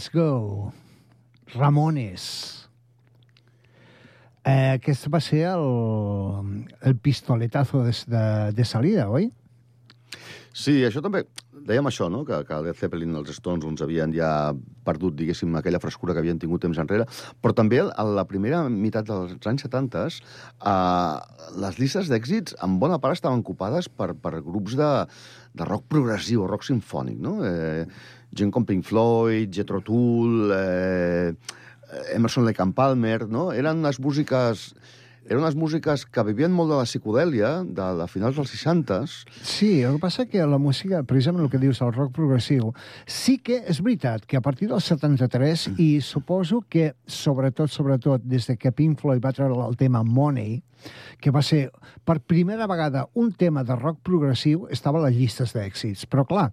Let's 0.00 0.08
Go. 0.14 0.72
Ramones. 1.52 2.22
Eh, 4.48 4.78
aquest 4.78 5.10
va 5.12 5.18
ser 5.20 5.42
el, 5.50 5.66
el 6.88 6.94
pistoletazo 6.96 7.82
de, 7.84 7.92
de, 8.08 8.22
de 8.56 8.64
salida, 8.64 9.10
oi? 9.12 9.28
Sí, 10.56 10.78
això 10.88 11.02
també... 11.04 11.26
Dèiem 11.60 11.84
això, 11.90 12.06
no?, 12.08 12.22
que, 12.24 12.38
que 12.48 12.56
Led 12.64 12.78
Zeppelin, 12.78 13.12
els 13.20 13.34
Stones, 13.36 13.66
uns 13.68 13.82
havien 13.84 14.14
ja 14.16 14.30
perdut, 14.88 15.12
diguéssim, 15.18 15.52
aquella 15.60 15.82
frescura 15.82 16.14
que 16.16 16.22
havien 16.22 16.40
tingut 16.40 16.64
temps 16.64 16.80
enrere, 16.80 17.04
però 17.44 17.52
també 17.58 17.82
a 17.84 18.06
la 18.08 18.24
primera 18.24 18.62
meitat 18.72 19.04
dels 19.10 19.34
anys 19.50 19.66
70 19.66 20.06
eh, 20.06 21.42
les 21.60 21.76
llistes 21.82 22.08
d'èxits 22.08 22.56
en 22.64 22.78
bona 22.80 22.96
part 23.04 23.20
estaven 23.20 23.44
ocupades 23.44 23.90
per, 23.92 24.14
per 24.16 24.40
grups 24.40 24.78
de, 24.80 24.88
de 25.52 25.68
rock 25.68 25.84
progressiu, 25.92 26.48
rock 26.48 26.64
sinfònic, 26.64 27.20
no? 27.20 27.36
Eh, 27.44 27.84
gent 28.36 28.52
com 28.54 28.66
Pink 28.66 28.86
Floyd, 28.86 29.50
Jethro 29.52 29.80
Tull, 29.84 30.52
eh, 30.54 31.34
Emerson 32.14 32.46
Lake 32.46 32.62
and 32.62 32.74
Palmer, 32.74 33.26
no? 33.28 33.50
Eren 33.52 33.82
unes 33.82 34.00
músiques 34.00 34.70
eren 35.30 35.44
unes 35.44 35.54
músiques 35.54 36.02
que 36.10 36.22
vivien 36.26 36.50
molt 36.50 36.72
de 36.72 36.78
la 36.80 36.86
psicodèlia, 36.88 37.50
de, 37.62 37.84
de 38.00 38.06
finals 38.10 38.34
dels 38.34 38.50
60s. 38.50 39.12
Sí, 39.46 39.68
el 39.86 39.98
que 39.98 40.02
passa 40.02 40.24
que 40.26 40.42
la 40.42 40.58
música, 40.58 41.04
precisament 41.06 41.44
el 41.44 41.52
que 41.52 41.60
dius, 41.62 41.82
el 41.86 41.92
rock 41.94 42.14
progressiu, 42.16 42.72
sí 43.06 43.36
que 43.38 43.60
és 43.62 43.78
veritat 43.84 44.26
que 44.26 44.40
a 44.40 44.42
partir 44.42 44.70
del 44.72 44.82
73, 44.82 45.68
mm. 45.70 45.78
i 45.78 46.00
suposo 46.02 46.64
que 46.66 46.94
sobretot, 47.06 47.70
sobretot, 47.70 48.26
des 48.26 48.48
de 48.50 48.58
que 48.58 48.74
Pink 48.74 48.98
Floyd 48.98 49.22
va 49.22 49.34
treure 49.36 49.60
el 49.68 49.78
tema 49.78 50.02
Money, 50.02 50.58
que 51.20 51.30
va 51.30 51.44
ser 51.44 51.68
per 52.08 52.18
primera 52.24 52.66
vegada 52.66 53.06
un 53.14 53.30
tema 53.32 53.62
de 53.62 53.76
rock 53.76 54.00
progressiu, 54.02 54.66
estava 54.72 54.98
a 54.98 55.06
les 55.06 55.18
llistes 55.18 55.54
d'èxits. 55.54 56.06
Però, 56.10 56.24
clar, 56.26 56.48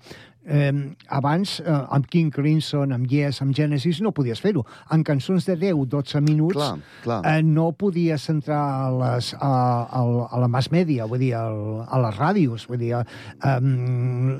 eh, 0.47 0.71
abans, 1.09 1.59
eh, 1.59 1.65
amb 1.91 2.07
King 2.07 2.31
Crimson, 2.33 2.93
amb 2.95 3.05
Yes, 3.11 3.41
amb 3.43 3.53
Genesis, 3.55 3.99
no 4.01 4.13
podies 4.15 4.39
fer-ho. 4.41 4.63
En 4.95 5.03
cançons 5.03 5.45
de 5.45 5.57
10-12 5.59 6.21
minuts 6.23 6.55
Clar, 6.55 6.79
clar. 7.03 7.19
Eh, 7.27 7.43
no 7.43 7.73
podies 7.77 8.29
entrar 8.31 8.61
a, 8.87 8.89
les, 8.95 9.33
a, 9.35 9.51
a, 9.91 10.01
a 10.31 10.39
la 10.39 10.47
mass 10.47 10.71
media, 10.71 11.05
vull 11.05 11.19
dir, 11.19 11.33
al, 11.35 11.83
a 11.87 11.99
les 12.07 12.17
ràdios. 12.17 12.67
Vull 12.71 12.79
dir, 12.79 12.93
eh, 12.95 13.57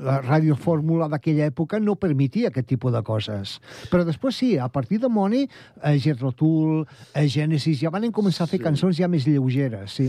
la 0.08 0.18
ràdio 0.24 0.56
fórmula 0.56 1.08
d'aquella 1.12 1.46
època 1.52 1.78
no 1.80 1.96
permetia 2.00 2.48
aquest 2.48 2.68
tipus 2.72 2.92
de 2.94 3.02
coses. 3.06 3.58
Però 3.92 4.04
després 4.08 4.36
sí, 4.40 4.54
a 4.58 4.68
partir 4.72 4.98
de 5.02 5.08
Money, 5.12 5.46
eh, 5.82 5.98
Jethro 6.00 6.32
Tull, 6.32 6.86
eh, 7.14 7.28
Genesis, 7.28 7.80
ja 7.82 7.90
van 7.90 8.08
començar 8.12 8.44
a 8.44 8.50
fer 8.50 8.58
Sí. 8.58 8.64
cançons 8.64 8.96
ja 8.96 9.08
més 9.08 9.26
lleugeres, 9.26 9.92
sí. 9.92 10.08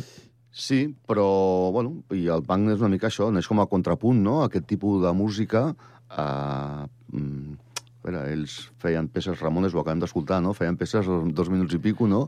Sí, 0.51 0.95
però, 1.05 1.69
bueno, 1.71 1.99
i 2.15 2.25
el 2.33 2.43
punk 2.43 2.73
és 2.73 2.81
una 2.81 2.89
mica 2.89 3.09
això, 3.09 3.29
neix 3.31 3.47
com 3.47 3.61
a 3.61 3.69
contrapunt, 3.69 4.21
no?, 4.25 4.41
aquest 4.45 4.65
tipus 4.69 5.01
de 5.03 5.11
música. 5.13 5.67
Eh, 6.09 6.85
mm, 7.13 7.57
a 7.99 8.07
veure, 8.07 8.23
ells 8.31 8.53
feien 8.81 9.09
peces, 9.11 9.41
Ramones 9.43 9.75
ho 9.75 9.81
acabem 9.81 9.99
d'escoltar, 10.01 10.39
no?, 10.41 10.55
feien 10.57 10.77
peces 10.79 11.05
dos 11.35 11.51
minuts 11.53 11.75
i 11.77 11.79
pico, 11.83 12.07
no?, 12.09 12.23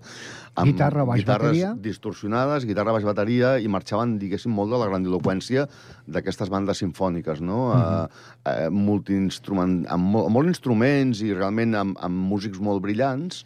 Guitarra, 0.68 1.06
baix, 1.08 1.24
guitarres 1.24 1.56
bateria. 1.56 1.72
distorsionades, 1.82 2.68
guitarra, 2.70 2.94
baix, 2.94 3.08
bateria, 3.08 3.56
i 3.58 3.72
marxaven, 3.72 4.18
diguéssim, 4.22 4.54
molt 4.54 4.70
de 4.76 4.84
la 4.84 4.92
grandiloquència 4.92 5.66
d'aquestes 6.06 6.54
bandes 6.54 6.84
sinfòniques, 6.84 7.42
no?, 7.42 7.72
uh 7.72 8.06
eh, 8.52 8.70
multiinstrument, 8.70 9.86
amb, 9.90 10.14
molt, 10.14 10.30
amb 10.30 10.36
molts 10.38 10.50
instruments 10.50 11.22
i 11.22 11.34
realment 11.34 11.76
amb, 11.78 11.98
amb 12.02 12.30
músics 12.32 12.60
molt 12.60 12.82
brillants, 12.82 13.44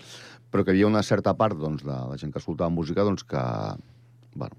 però 0.51 0.63
que 0.63 0.71
hi 0.71 0.79
havia 0.79 0.87
una 0.91 1.03
certa 1.03 1.33
part 1.35 1.57
doncs, 1.59 1.83
de 1.83 1.95
la 2.11 2.15
gent 2.17 2.31
que 2.31 2.39
escoltava 2.39 2.69
música 2.71 3.03
doncs, 3.03 3.23
que, 3.27 3.41
bueno, 4.35 4.55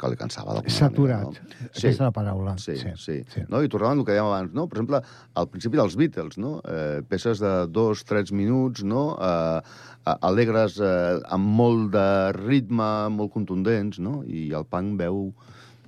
que 0.00 0.10
li 0.12 0.18
cansava 0.20 0.56
d'alguna 0.56 0.74
Saturat. 0.74 1.26
manera. 1.28 1.44
No? 1.50 1.66
Aquesta 1.68 1.90
és 1.92 2.00
la 2.00 2.10
paraula. 2.16 2.56
Sí, 2.62 2.76
sí. 2.80 2.94
sí. 2.96 3.18
sí. 3.34 3.44
No? 3.52 3.60
I 3.62 3.70
tornàvem 3.72 4.00
al 4.00 4.08
que 4.08 4.16
dèiem 4.16 4.30
abans, 4.30 4.54
no? 4.56 4.66
Per 4.70 4.78
exemple, 4.78 5.02
al 5.42 5.48
principi 5.52 5.80
dels 5.80 5.96
Beatles, 6.00 6.40
no? 6.40 6.56
Eh, 6.64 7.02
peces 7.10 7.42
de 7.44 7.52
dos, 7.68 8.04
tres 8.08 8.32
minuts, 8.32 8.84
no? 8.86 9.04
Eh, 9.20 9.60
alegres, 10.16 10.80
eh, 10.80 11.20
amb 11.36 11.54
molt 11.60 11.92
de 11.94 12.08
ritme, 12.40 12.90
molt 13.14 13.34
contundents, 13.36 14.00
no? 14.02 14.20
I 14.24 14.48
el 14.56 14.66
punk 14.70 14.96
veu, 15.00 15.26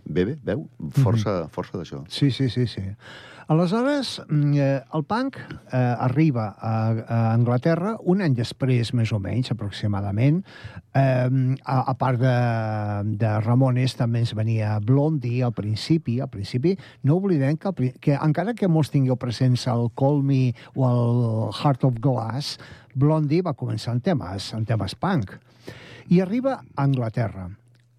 bé, 0.04 0.26
bé, 0.28 0.38
veu 0.52 0.66
força, 1.02 1.42
força 1.54 1.80
d'això. 1.80 2.04
Sí, 2.12 2.30
sí, 2.30 2.50
sí, 2.52 2.68
sí. 2.70 2.84
Aleshores, 3.48 4.22
mm, 4.28 4.54
eh, 4.54 4.82
el 4.94 5.04
punk 5.04 5.36
eh, 5.36 5.76
arriba 5.76 6.56
a, 6.58 6.72
a 6.90 7.18
Anglaterra 7.32 7.96
un 8.06 8.22
any 8.22 8.36
després, 8.38 8.92
més 8.94 9.12
o 9.12 9.18
menys, 9.22 9.50
aproximadament. 9.52 10.42
Eh, 10.94 11.56
a, 11.64 11.78
a 11.90 11.94
part 11.98 12.20
de, 12.22 12.36
de 13.18 13.32
Ramones 13.42 13.96
també 13.98 14.22
ens 14.22 14.34
venia 14.38 14.76
Blondie 14.84 15.42
al 15.42 15.54
principi. 15.56 16.20
Al 16.20 16.30
principi 16.30 16.76
no 17.02 17.18
oblidem 17.18 17.58
que, 17.58 17.92
que 18.00 18.18
encara 18.18 18.54
que 18.54 18.70
molts 18.70 18.92
tingueu 18.94 19.18
presents 19.20 19.66
el 19.70 19.88
Call 19.98 20.22
Me 20.22 20.52
o 20.74 20.86
el 20.88 21.24
Heart 21.58 21.88
of 21.90 21.98
Glass, 22.02 22.58
Blondie 22.94 23.42
va 23.42 23.56
començar 23.58 23.96
en 23.96 24.04
temes, 24.04 24.52
en 24.54 24.68
temes 24.68 24.94
punk. 24.94 25.34
I 26.12 26.20
arriba 26.22 26.60
a 26.60 26.84
Anglaterra. 26.84 27.48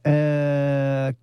Eh, 0.03 0.72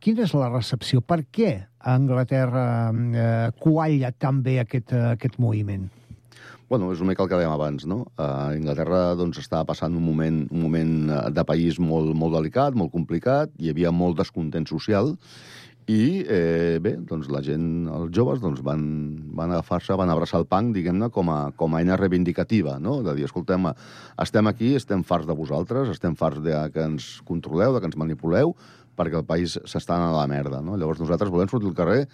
quina 0.02 0.26
és 0.26 0.34
la 0.36 0.50
recepció? 0.50 1.00
Per 1.00 1.22
què 1.32 1.52
a 1.60 1.94
Anglaterra 1.94 2.66
eh, 2.90 3.48
qualla 3.60 4.12
tan 4.12 4.42
bé 4.44 4.58
aquest, 4.62 4.92
eh, 4.92 5.14
aquest 5.14 5.40
moviment? 5.42 5.88
Bueno, 6.70 6.92
és 6.94 7.00
una 7.02 7.10
mica 7.10 7.24
el 7.24 7.30
que 7.30 7.38
dèiem 7.38 7.50
abans, 7.50 7.82
no? 7.90 8.04
A 8.14 8.52
Inglaterra 8.54 9.16
doncs, 9.18 9.40
estava 9.42 9.66
passant 9.72 9.96
un 9.98 10.04
moment, 10.06 10.44
un 10.54 10.60
moment 10.68 10.92
eh, 11.10 11.22
de 11.34 11.44
país 11.48 11.80
molt, 11.82 12.12
molt 12.14 12.36
delicat, 12.38 12.76
molt 12.78 12.92
complicat, 12.94 13.50
hi 13.58 13.72
havia 13.72 13.90
molt 13.90 14.20
descontent 14.22 14.68
social, 14.70 15.16
i 15.90 16.22
eh, 16.22 16.78
bé, 16.82 16.92
doncs 17.08 17.26
la 17.32 17.40
gent, 17.42 17.88
els 17.90 18.12
joves, 18.14 18.38
doncs 18.42 18.60
van, 18.62 18.82
van 19.34 19.50
agafar-se, 19.56 19.96
van 19.98 20.12
abraçar 20.12 20.38
el 20.38 20.46
punk, 20.46 20.74
diguem-ne, 20.76 21.08
com, 21.10 21.32
a, 21.32 21.38
com 21.58 21.74
a 21.74 21.80
eina 21.80 21.96
reivindicativa, 21.98 22.76
no? 22.78 23.00
De 23.02 23.16
dir, 23.16 23.26
escoltem, 23.26 23.66
estem 24.22 24.50
aquí, 24.50 24.74
estem 24.78 25.02
farts 25.06 25.26
de 25.26 25.34
vosaltres, 25.34 25.90
estem 25.90 26.14
farts 26.20 26.44
de 26.44 26.54
que 26.74 26.84
ens 26.92 27.08
controleu, 27.26 27.74
de 27.74 27.82
que 27.82 27.90
ens 27.90 27.98
manipuleu, 27.98 28.54
perquè 29.00 29.16
el 29.20 29.26
país 29.28 29.56
s'està 29.64 29.96
anant 29.96 30.12
a 30.12 30.20
la 30.20 30.28
merda, 30.28 30.60
no? 30.64 30.76
Llavors 30.76 31.00
nosaltres 31.00 31.32
volem 31.32 31.48
sortir 31.48 31.72
al 31.72 31.78
carrer 31.78 32.04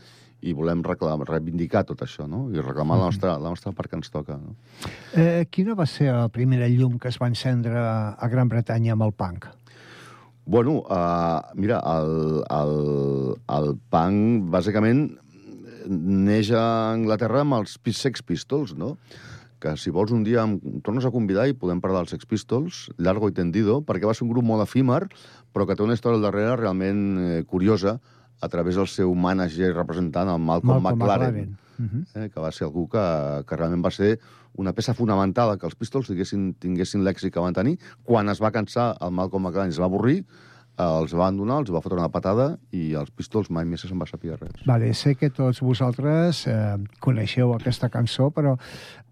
i 0.47 0.53
volem 0.55 0.83
reclamar, 0.85 1.27
reivindicar 1.29 1.83
tot 1.89 2.05
això, 2.07 2.29
no? 2.31 2.47
I 2.55 2.63
reclamar 2.63 3.01
la 3.01 3.11
nostra, 3.11 3.35
la 3.43 3.51
nostra 3.51 3.73
part 3.75 3.91
que 3.91 3.99
ens 3.99 4.13
toca, 4.13 4.39
no? 4.39 4.55
Eh, 5.17 5.47
quina 5.51 5.75
va 5.75 5.89
ser 5.91 6.13
la 6.13 6.29
primera 6.33 6.69
llum 6.71 7.01
que 7.03 7.11
es 7.11 7.19
va 7.23 7.31
encendre 7.33 7.83
a 7.83 8.29
Gran 8.33 8.53
Bretanya 8.53 8.95
amb 8.95 9.09
el 9.09 9.15
punk? 9.17 9.49
Bueno, 10.47 10.79
uh, 10.87 11.43
mira, 11.59 11.81
el, 11.91 12.43
el, 12.55 12.75
el 13.57 13.73
punk, 13.91 14.45
bàsicament, 14.55 15.09
neix 15.89 16.53
a 16.55 16.67
Anglaterra 16.93 17.43
amb 17.43 17.59
els 17.59 17.75
Sex 17.99 18.23
Pistols, 18.23 18.77
no? 18.79 18.95
Que 19.61 19.77
si 19.81 19.91
vols 19.91 20.13
un 20.13 20.23
dia 20.23 20.43
em 20.45 20.59
tornes 20.85 21.05
a 21.05 21.11
convidar 21.11 21.47
i 21.49 21.55
podem 21.57 21.81
parlar 21.81 22.03
dels 22.03 22.11
Sex 22.11 22.27
Pistols, 22.29 22.91
largo 22.99 23.31
i 23.31 23.33
tendido, 23.33 23.81
perquè 23.81 24.07
va 24.07 24.15
ser 24.15 24.27
un 24.27 24.33
grup 24.35 24.45
molt 24.45 24.63
efímer, 24.67 25.07
però 25.53 25.67
que 25.67 25.77
té 25.77 25.83
una 25.83 25.95
història 25.97 26.21
al 26.21 26.27
darrere 26.29 26.57
realment 26.57 27.19
eh, 27.19 27.45
curiosa, 27.45 28.01
a 28.41 28.49
través 28.53 28.77
del 28.77 28.87
seu 28.87 29.15
mànager 29.15 29.71
i 29.71 29.73
representant, 29.73 30.29
el 30.29 30.39
Malcolm, 30.39 30.83
McLaren, 30.85 31.57
Uh 31.77 31.85
-huh. 31.85 32.25
eh, 32.25 32.31
que 32.31 32.41
va 32.41 32.51
ser 32.53 32.65
algú 32.65 32.89
que, 32.89 33.45
que 33.47 33.57
realment 33.57 33.85
va 33.85 33.91
ser 33.91 34.19
una 34.55 34.73
peça 34.73 34.95
fonamental 34.95 35.59
que 35.59 35.67
els 35.67 35.75
Pistols 35.75 36.07
tinguessin, 36.07 36.55
tinguessin 36.55 37.05
l'èxit 37.05 37.31
que 37.31 37.41
van 37.41 37.53
tenir. 37.53 37.79
Quan 38.03 38.31
es 38.31 38.41
va 38.41 38.51
cansar, 38.51 38.97
el 38.99 39.11
Malcolm 39.11 39.45
McLaren 39.45 39.69
es 39.69 39.79
va 39.79 39.85
avorrir, 39.85 40.25
els 40.77 41.15
va 41.17 41.25
abandonar, 41.25 41.63
els 41.63 41.73
va 41.73 41.81
fotre 41.81 41.99
una 41.99 42.11
patada 42.13 42.51
i 42.77 42.91
els 42.99 43.11
Pistols 43.17 43.49
mai 43.51 43.65
més 43.69 43.81
se'n 43.85 43.99
va 43.99 44.09
saber 44.09 44.37
res. 44.37 44.61
Vale, 44.69 44.93
sé 44.95 45.15
que 45.17 45.31
tots 45.33 45.63
vosaltres 45.65 46.45
eh, 46.53 46.77
coneixeu 47.01 47.55
aquesta 47.55 47.89
cançó, 47.93 48.29
però 48.35 48.57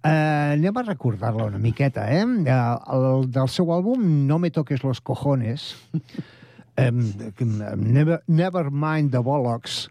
eh, 0.05 0.55
anem 0.59 0.77
a 0.77 0.87
recordar-la 0.91 1.49
una 1.49 1.61
miqueta, 1.63 2.07
eh? 2.13 2.25
eh 2.25 2.61
el, 2.97 3.29
del 3.33 3.49
seu 3.49 3.73
àlbum 3.73 4.27
No 4.29 4.39
me 4.39 4.51
toques 4.51 4.85
los 4.85 5.01
cojones, 5.01 5.73
eh, 6.77 6.91
never, 7.77 8.23
never 8.29 8.71
mind 8.71 9.13
the 9.13 9.23
bollocks, 9.25 9.89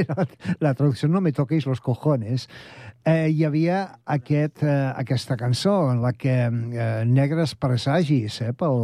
la 0.60 0.74
traducció 0.74 1.08
No 1.08 1.20
me 1.20 1.32
toquis 1.32 1.66
los 1.66 1.80
cojones, 1.80 2.48
eh, 3.06 3.28
hi 3.30 3.44
havia 3.46 3.78
aquest, 4.04 4.62
eh, 4.66 4.92
aquesta 4.98 5.36
cançó 5.38 5.76
en 5.92 6.02
la 6.02 6.12
que 6.12 6.34
eh, 6.46 7.04
negres 7.06 7.54
presagis 7.54 8.40
eh, 8.42 8.52
pel, 8.52 8.82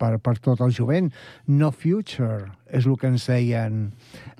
per, 0.00 0.16
per 0.24 0.36
tot 0.40 0.64
el 0.64 0.74
jovent. 0.74 1.12
No 1.46 1.70
future 1.70 2.50
és 2.70 2.88
el 2.88 2.96
que 2.96 3.12
ens 3.12 3.28
deien, 3.28 3.86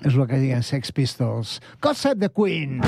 és 0.01 0.15
el 0.15 0.25
que 0.25 0.41
deien 0.41 0.65
Sex 0.65 0.91
Pistols. 0.91 1.59
God 1.81 1.99
save 1.99 2.19
the 2.19 2.33
Queen! 2.33 2.79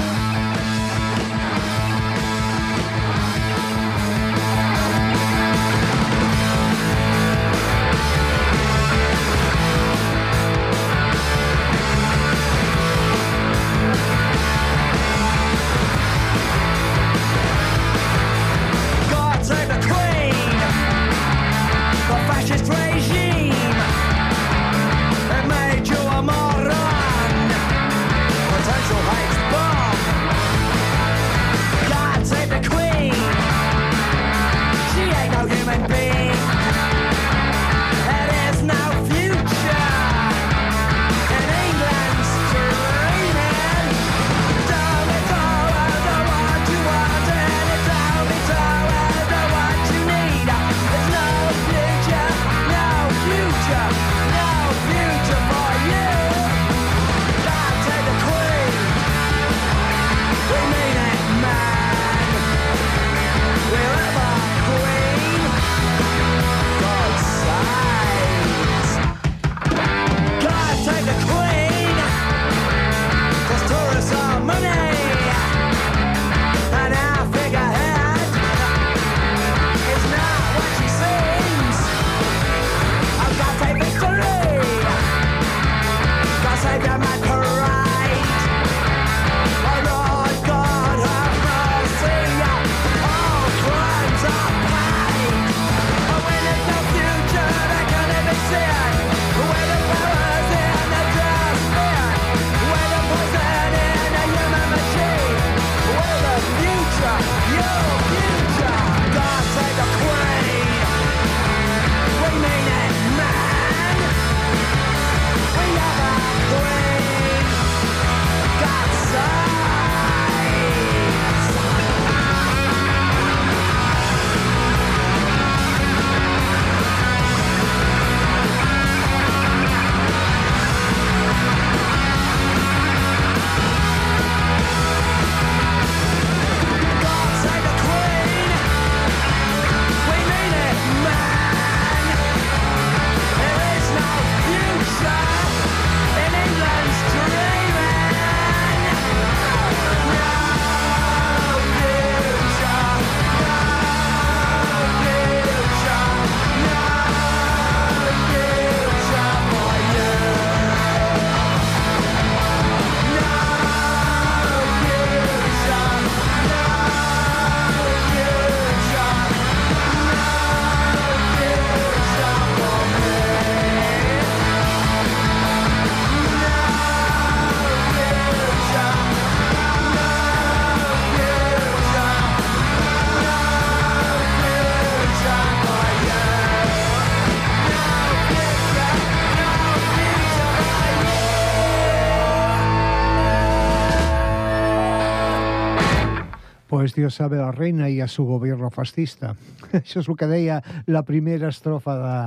Pues 196.83 196.95
Dios 196.95 197.15
sabe 197.15 197.37
la 197.37 197.53
reina 197.53 197.87
i 197.87 198.01
a 198.01 198.09
su 198.09 198.25
gobierno 198.27 198.67
fascista. 198.69 199.37
Això 199.71 200.01
és 200.01 200.09
el 200.11 200.17
que 200.19 200.27
deia 200.27 200.57
la 200.91 201.05
primera 201.07 201.47
estrofa 201.47 201.93
de, 201.95 202.17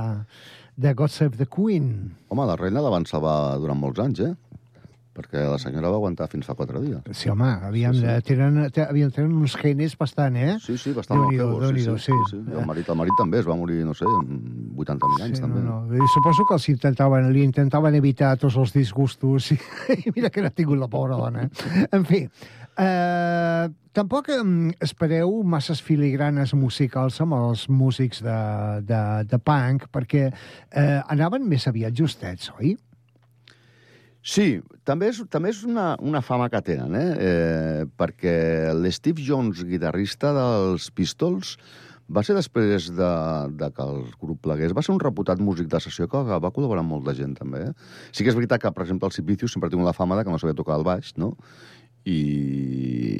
de 0.81 0.93
God 0.97 1.13
Save 1.13 1.37
the 1.37 1.45
Queen. 1.45 2.15
Home, 2.33 2.47
la 2.49 2.55
reina 2.57 2.81
la 2.81 2.89
van 2.89 3.05
salvar 3.05 3.59
durant 3.61 3.77
molts 3.77 4.01
anys, 4.01 4.23
eh? 4.25 4.31
Perquè 5.13 5.43
la 5.45 5.59
senyora 5.61 5.91
va 5.93 5.99
aguantar 6.01 6.25
fins 6.31 6.49
fa 6.49 6.55
quatre 6.57 6.81
dies. 6.81 7.05
Sí, 7.13 7.29
home, 7.29 7.51
havien, 7.69 7.93
Sí, 7.93 8.01
sí, 8.01 8.07
sí. 8.07 8.17
sí. 8.17 8.25
Tenen, 8.33 8.57
te- 8.73 8.87
havien 8.89 9.13
tenen 9.13 9.37
uns 9.37 9.53
genes 9.61 9.93
bastant, 10.01 10.41
eh? 10.41 10.57
Sí, 10.65 10.73
sí, 10.81 10.95
bastant 10.97 11.21
maqueros, 11.27 11.53
sí, 11.53 11.61
Déu-n'hi-do, 11.67 11.97
sí, 12.01 12.11
sí, 12.11 12.33
sí. 12.33 12.41
I 12.49 12.57
el 12.57 12.65
marit, 12.73 12.89
el 12.89 12.97
marit 12.97 13.13
també 13.21 13.43
es 13.45 13.45
va 13.49 13.55
morir, 13.61 13.83
no 13.85 13.93
sé, 13.93 14.09
amb 14.09 14.73
80.000 14.73 15.21
anys, 15.29 15.37
Sí, 15.37 15.45
també. 15.45 15.61
no, 15.69 15.83
no. 15.85 16.01
I 16.01 16.09
Suposo 16.17 16.49
que 16.49 16.57
els 16.57 16.69
intentaven, 16.73 17.29
li 17.29 17.45
intentaven 17.45 17.93
evitar 18.01 18.33
tots 18.41 18.57
els 18.57 18.73
disgustos 18.73 19.51
i, 19.53 19.61
i 20.07 20.17
mira 20.17 20.33
que 20.33 20.41
n'ha 20.41 20.49
tingut 20.49 20.81
la 20.81 20.89
pobra 20.89 21.13
dona. 21.21 21.45
En 21.93 22.05
fi, 22.09 22.25
eh, 22.79 23.67
tampoc 23.97 24.29
espereu 24.83 25.31
masses 25.43 25.81
filigranes 25.83 26.53
musicals 26.53 27.19
amb 27.23 27.37
els 27.37 27.67
músics 27.69 28.21
de, 28.25 28.39
de, 28.87 29.01
de 29.29 29.39
punk, 29.39 29.87
perquè 29.93 30.27
eh, 30.29 30.99
anaven 31.07 31.47
més 31.49 31.67
aviat 31.69 31.95
justets, 31.97 32.51
oi? 32.59 32.75
Sí, 34.27 34.59
també 34.83 35.07
és, 35.13 35.21
també 35.31 35.53
és 35.53 35.61
una, 35.63 35.93
una 36.03 36.19
fama 36.19 36.49
que 36.51 36.59
tenen, 36.59 36.95
eh? 36.99 37.09
eh 37.27 37.83
perquè 37.97 38.73
l'Steve 38.75 39.23
Jones, 39.23 39.63
guitarrista 39.63 40.33
dels 40.35 40.89
Pistols, 40.91 41.55
va 42.11 42.23
ser 42.23 42.35
després 42.37 42.89
de, 42.95 43.11
de 43.59 43.69
que 43.75 43.83
el 43.83 44.03
grup 44.19 44.41
plegués, 44.43 44.75
va 44.75 44.83
ser 44.83 44.93
un 44.93 45.01
reputat 45.03 45.39
músic 45.43 45.67
de 45.71 45.79
sessió 45.83 46.07
que 46.11 46.21
va 46.27 46.51
col·laborar 46.55 46.83
amb 46.83 46.93
molta 46.95 47.15
gent, 47.15 47.35
també. 47.39 47.65
Eh? 47.69 47.73
Sí 48.11 48.23
que 48.23 48.31
és 48.31 48.37
veritat 48.37 48.63
que, 48.63 48.71
per 48.75 48.85
exemple, 48.85 49.09
el 49.09 49.15
Sipicius 49.15 49.55
sempre 49.55 49.71
tingut 49.71 49.87
la 49.87 49.95
fama 49.95 50.19
de 50.19 50.23
que 50.23 50.31
no 50.31 50.39
sabia 50.39 50.55
tocar 50.57 50.79
el 50.79 50.87
baix, 50.87 51.13
no? 51.19 51.33
I, 52.05 52.19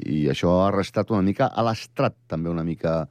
i 0.06 0.20
això 0.32 0.62
ha 0.66 0.72
restat 0.72 1.10
una 1.12 1.26
mica 1.26 1.50
a 1.50 1.66
l'estrat, 1.68 2.16
també 2.28 2.50
una 2.52 2.64
mica 2.68 3.02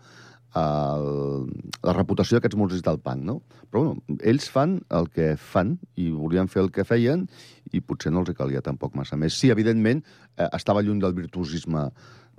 el, 0.57 1.47
la 1.85 1.95
reputació 1.95 2.39
d'aquests 2.39 2.59
músics 2.59 2.85
del 2.87 3.01
punk, 3.05 3.25
no? 3.29 3.39
Però, 3.71 3.83
bueno, 3.83 4.19
ells 4.25 4.49
fan 4.53 4.79
el 4.99 5.09
que 5.13 5.35
fan 5.37 5.77
i 6.01 6.11
volien 6.15 6.49
fer 6.49 6.63
el 6.65 6.71
que 6.73 6.87
feien 6.89 7.27
i 7.75 7.83
potser 7.85 8.13
no 8.15 8.23
els 8.23 8.33
calia 8.39 8.63
tampoc 8.65 8.97
massa 8.97 9.19
més. 9.21 9.37
Sí, 9.37 9.51
evidentment, 9.53 10.05
eh, 10.37 10.49
estava 10.57 10.85
lluny 10.87 11.03
del 11.03 11.17
virtuosisme 11.19 11.89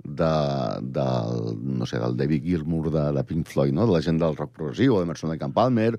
de, 0.04 0.32
del, 0.98 1.58
no 1.78 1.86
sé, 1.86 1.98
del 2.02 2.16
David 2.16 2.46
Gilmour 2.46 2.90
de, 2.94 3.04
de 3.14 3.24
Pink 3.28 3.46
Floyd, 3.46 3.74
no? 3.74 3.86
de 3.86 3.98
la 3.98 4.02
gent 4.02 4.18
del 4.22 4.36
rock 4.36 4.54
progressiu, 4.56 4.96
o 4.96 5.02
de 5.02 5.08
Emerson 5.08 5.30
Lake 5.30 5.44
and 5.44 5.54
Palmer, 5.54 5.92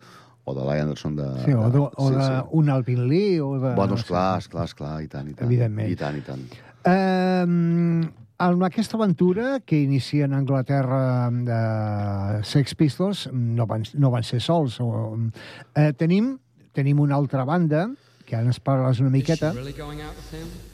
o 0.50 0.56
de 0.56 0.64
Lion 0.66 0.88
Anderson 0.88 1.16
de... 1.16 1.28
Sí, 1.46 1.54
o 1.54 1.70
de, 1.70 1.80
o 1.80 2.08
sí, 2.10 2.16
de 2.16 2.26
sí. 2.26 2.42
un 2.60 2.70
Alvin 2.70 3.08
Lee, 3.08 3.40
o 3.40 3.60
de... 3.60 3.76
Bueno, 3.76 3.96
esclar, 3.96 4.40
esclar, 4.40 4.66
esclar, 4.66 4.96
i 5.04 5.08
tant, 5.12 5.30
i 5.30 5.36
tant. 5.36 5.46
Evidentment. 5.48 5.92
I 5.92 6.00
tant, 6.00 6.18
i 6.18 6.26
tant. 6.26 6.48
Eh, 6.90 8.10
amb 8.40 8.64
aquesta 8.64 8.98
aventura 8.98 9.60
que 9.60 9.82
inicien 9.84 10.34
a 10.34 10.40
Anglaterra 10.40 11.30
de 11.30 12.44
Sex 12.48 12.76
Pistols 12.80 13.28
no 13.34 13.68
van, 13.68 13.84
no 14.00 14.12
van 14.14 14.24
ser 14.24 14.40
sols. 14.42 14.80
O, 14.80 15.18
eh, 15.76 15.92
tenim, 16.00 16.38
tenim 16.74 17.04
una 17.04 17.20
altra 17.20 17.44
banda, 17.46 17.90
que 18.26 18.38
ara 18.38 18.48
ens 18.48 18.62
parles 18.64 19.04
una 19.04 19.10
miqueta. 19.10 19.54
really 19.54 19.74
going 19.74 20.02
out 20.02 20.16
with 20.16 20.34
him? 20.34 20.69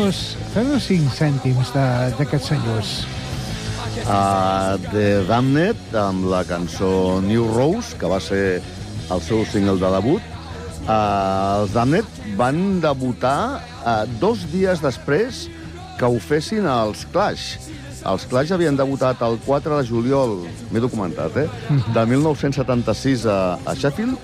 Fem-nos 0.00 0.36
fem 0.54 0.68
cinc 0.80 1.10
cèntims 1.12 1.70
de- 1.74 2.12
d'aquests 2.16 2.46
senyors. 2.48 2.90
Uh, 4.08 4.78
The 4.92 5.24
Damned, 5.28 5.76
amb 5.94 6.24
la 6.24 6.40
cançó 6.48 7.20
New 7.20 7.44
Rose, 7.52 7.98
que 8.00 8.08
va 8.08 8.18
ser 8.18 8.62
el 9.10 9.20
seu 9.20 9.44
single 9.44 9.76
de 9.78 9.90
debut. 9.92 10.22
Uh, 10.88 11.60
els 11.60 11.74
Damned 11.74 12.06
van 12.38 12.80
debutar 12.80 13.60
uh, 13.84 14.06
dos 14.22 14.46
dies 14.50 14.80
després 14.80 15.50
que 15.98 16.06
ho 16.08 16.18
fessin 16.18 16.64
els 16.64 17.04
Clash. 17.12 17.58
Els 18.00 18.24
Clash 18.24 18.54
havien 18.56 18.76
debutat 18.80 19.20
el 19.20 19.36
4 19.44 19.82
de 19.82 19.84
juliol, 19.86 20.46
m'he 20.72 20.80
documentat, 20.80 21.36
eh? 21.36 21.48
de 21.92 22.06
1976 22.06 23.26
a, 23.28 23.58
a 23.68 23.74
Sheffield, 23.76 24.16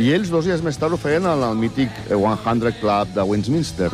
i 0.00 0.08
ells 0.14 0.30
dos 0.32 0.46
dies 0.48 0.62
més 0.64 0.78
tard 0.80 0.94
ho 0.94 0.96
feien 0.96 1.26
en 1.28 1.42
el 1.44 1.54
mític 1.58 1.90
100 2.08 2.80
Club 2.80 3.12
de 3.12 3.28
Westminster. 3.28 3.90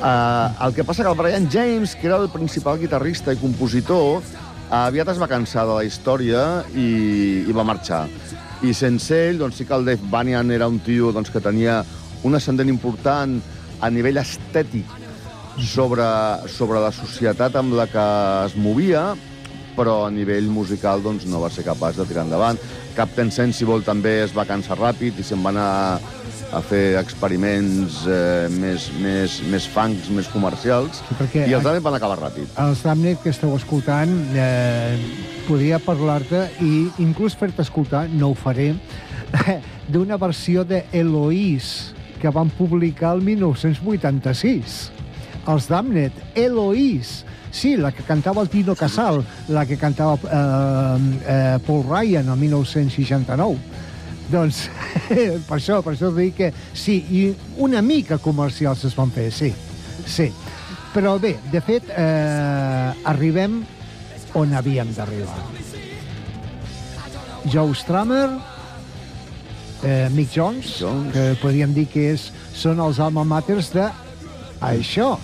Uh, 0.00 0.48
el 0.64 0.72
que 0.72 0.84
passa 0.84 1.04
que 1.04 1.10
el 1.10 1.16
Brian 1.18 1.48
James, 1.52 1.94
que 1.94 2.06
era 2.06 2.16
el 2.16 2.30
principal 2.32 2.78
guitarrista 2.80 3.34
i 3.34 3.36
compositor, 3.36 4.22
aviat 4.72 5.10
es 5.12 5.18
va 5.20 5.28
cansar 5.28 5.66
de 5.68 5.74
la 5.76 5.84
història 5.84 6.44
i, 6.72 7.44
i 7.44 7.52
va 7.52 7.66
marxar. 7.68 8.06
I 8.64 8.72
sense 8.76 9.12
ell, 9.28 9.40
doncs 9.42 9.60
sí 9.60 9.66
que 9.68 9.76
el 9.76 9.84
Dave 9.84 10.08
Banyan 10.08 10.54
era 10.56 10.70
un 10.72 10.78
tio 10.80 11.12
doncs, 11.12 11.28
que 11.28 11.42
tenia 11.44 11.82
un 12.24 12.36
ascendent 12.36 12.72
important 12.72 13.36
a 13.80 13.90
nivell 13.92 14.22
estètic 14.22 14.88
sobre, 15.60 16.06
sobre 16.48 16.80
la 16.80 16.92
societat 16.96 17.60
amb 17.60 17.76
la 17.76 17.84
que 17.90 18.06
es 18.46 18.56
movia, 18.56 19.10
però 19.76 20.06
a 20.06 20.10
nivell 20.10 20.48
musical 20.50 21.02
doncs, 21.02 21.26
no 21.26 21.40
va 21.40 21.50
ser 21.50 21.64
capaç 21.64 21.96
de 21.96 22.04
tirar 22.08 22.24
endavant. 22.26 22.58
Captain 22.96 23.30
Sensible 23.30 23.80
també 23.86 24.20
es 24.24 24.32
va 24.36 24.44
cansar 24.48 24.76
ràpid 24.78 25.18
i 25.18 25.22
se'n 25.26 25.42
va 25.44 25.50
anar 25.54 26.00
a 26.52 26.58
fer 26.66 26.96
experiments 26.98 28.00
eh, 28.10 28.48
més, 28.50 28.88
més, 28.98 29.36
més 29.52 29.68
funks, 29.70 30.08
més 30.10 30.26
comercials, 30.32 30.98
Sí, 30.98 31.14
perquè- 31.20 31.44
i 31.46 31.54
els 31.54 31.64
altres 31.64 31.82
van 31.84 31.94
acabar 31.94 32.16
ràpid. 32.18 32.48
Els 32.58 32.82
Damned 32.82 33.20
que 33.22 33.30
esteu 33.30 33.54
escoltant, 33.54 34.10
eh, 34.34 34.98
podria 35.46 35.78
parlar-te 35.78 36.48
i 36.66 36.88
inclús 36.98 37.36
fer-te 37.38 37.62
escoltar, 37.62 38.08
no 38.10 38.32
ho 38.32 38.34
faré, 38.34 38.72
d'una 39.92 40.16
versió 40.18 40.64
de 40.66 40.84
Eloís 40.92 41.92
que 42.20 42.28
van 42.34 42.50
publicar 42.50 43.14
el 43.14 43.22
1986. 43.22 44.90
Els 45.48 45.68
Damned, 45.70 46.12
Eloís. 46.34 47.24
Sí, 47.50 47.76
la 47.76 47.90
que 47.92 48.04
cantava 48.06 48.42
el 48.42 48.48
Tino 48.48 48.76
Casal, 48.78 49.24
la 49.48 49.66
que 49.66 49.76
cantava 49.76 50.14
eh, 50.14 51.18
eh, 51.26 51.58
Paul 51.66 51.84
Ryan 51.88 52.28
el 52.30 52.38
1969. 52.38 53.58
Doncs 54.30 54.68
per 55.48 55.58
això, 55.58 55.80
per 55.82 55.96
això 55.96 56.12
dic 56.14 56.36
que 56.38 56.52
sí, 56.72 57.00
i 57.10 57.24
una 57.58 57.82
mica 57.82 58.20
comercials 58.22 58.84
es 58.86 58.94
van 58.94 59.10
fer, 59.10 59.30
sí, 59.34 59.50
sí. 60.06 60.30
Però 60.94 61.18
bé, 61.22 61.36
de 61.50 61.60
fet, 61.62 61.90
eh, 61.90 63.10
arribem 63.10 63.60
on 64.38 64.54
havíem 64.54 64.90
d'arribar. 64.94 65.42
Joe 67.50 67.74
Strummer, 67.74 68.28
eh, 69.82 70.08
Mick 70.14 70.30
Jones, 70.34 70.78
Jones. 70.78 71.12
que 71.12 71.36
podríem 71.40 71.74
dir 71.74 71.86
que 71.88 72.12
és, 72.12 72.30
són 72.54 72.80
els 72.80 72.98
alma 73.00 73.24
maters 73.24 73.72
de 73.72 73.88
això. 74.60 75.16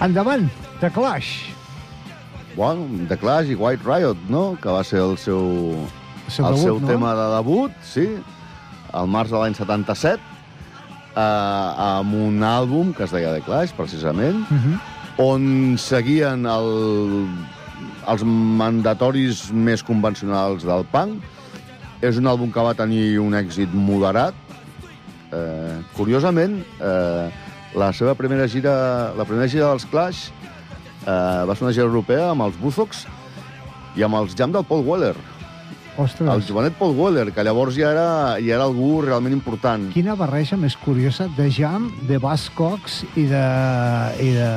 Endavant, 0.00 0.48
The 0.80 0.90
Clash. 0.90 1.50
Bueno, 2.56 2.86
The 3.08 3.16
Clash 3.16 3.50
i 3.50 3.54
White 3.54 3.84
Riot, 3.86 4.18
no?, 4.28 4.56
que 4.60 4.68
va 4.68 4.82
ser 4.84 5.00
el 5.02 5.16
seu, 5.18 5.76
El 6.26 6.32
seu 6.32 6.46
el 6.46 6.54
debut, 6.54 6.64
seu 6.64 6.80
no? 6.80 6.86
tema 6.88 7.14
de 7.14 7.26
debut, 7.36 7.72
sí, 7.86 8.08
al 8.92 9.06
març 9.10 9.30
de 9.30 9.38
l'any 9.38 9.54
77, 9.54 10.18
eh, 11.14 11.20
amb 11.20 12.14
un 12.14 12.42
àlbum 12.42 12.94
que 12.96 13.04
es 13.06 13.14
deia 13.14 13.34
The 13.36 13.42
Clash, 13.46 13.74
precisament, 13.78 14.44
Uh 14.50 14.58
-huh. 14.58 14.78
on 15.18 15.76
seguien 15.78 16.46
el, 16.46 17.28
els 18.06 18.22
mandatoris 18.24 19.50
més 19.52 19.82
convencionals 19.82 20.64
del 20.64 20.84
punk, 20.92 21.22
És 22.00 22.16
un 22.16 22.28
àlbum 22.30 22.52
que 22.52 22.60
va 22.62 22.74
tenir 22.74 23.18
un 23.18 23.32
èxit 23.34 23.72
moderat. 23.74 24.32
Eh, 25.32 25.82
curiosament, 25.96 26.62
eh, 26.80 27.28
la 27.76 27.92
seva 27.92 28.14
primera 28.14 28.46
gira, 28.48 29.12
la 29.16 29.24
primera 29.28 29.48
gira 29.48 29.68
dels 29.72 29.84
Clash 29.90 30.28
eh, 31.06 31.44
va 31.48 31.54
ser 31.54 31.66
una 31.66 31.74
gira 31.74 31.86
europea 31.88 32.30
amb 32.32 32.46
els 32.48 32.56
Buzzcocks 32.60 33.04
i 33.98 34.04
amb 34.06 34.16
els 34.20 34.36
Jam 34.38 34.52
del 34.54 34.64
Paul 34.64 34.86
Weller. 34.86 35.16
Ostres, 35.98 36.28
El 36.30 36.44
jovenet 36.46 36.76
Paul 36.78 36.92
Weller, 36.94 37.32
que 37.34 37.42
llavors 37.42 37.74
ja 37.74 37.88
era, 37.90 38.10
ja 38.38 38.54
era 38.54 38.66
algú 38.68 39.00
realment 39.02 39.34
important. 39.34 39.88
quina 39.90 40.14
barreja 40.14 40.56
més 40.56 40.76
curiosa 40.78 41.26
de 41.36 41.48
Jam, 41.50 41.88
de 42.06 42.20
Buzzcocks 42.22 43.00
i 43.16 43.24
de, 43.26 43.46
i 44.22 44.28
de, 44.36 44.50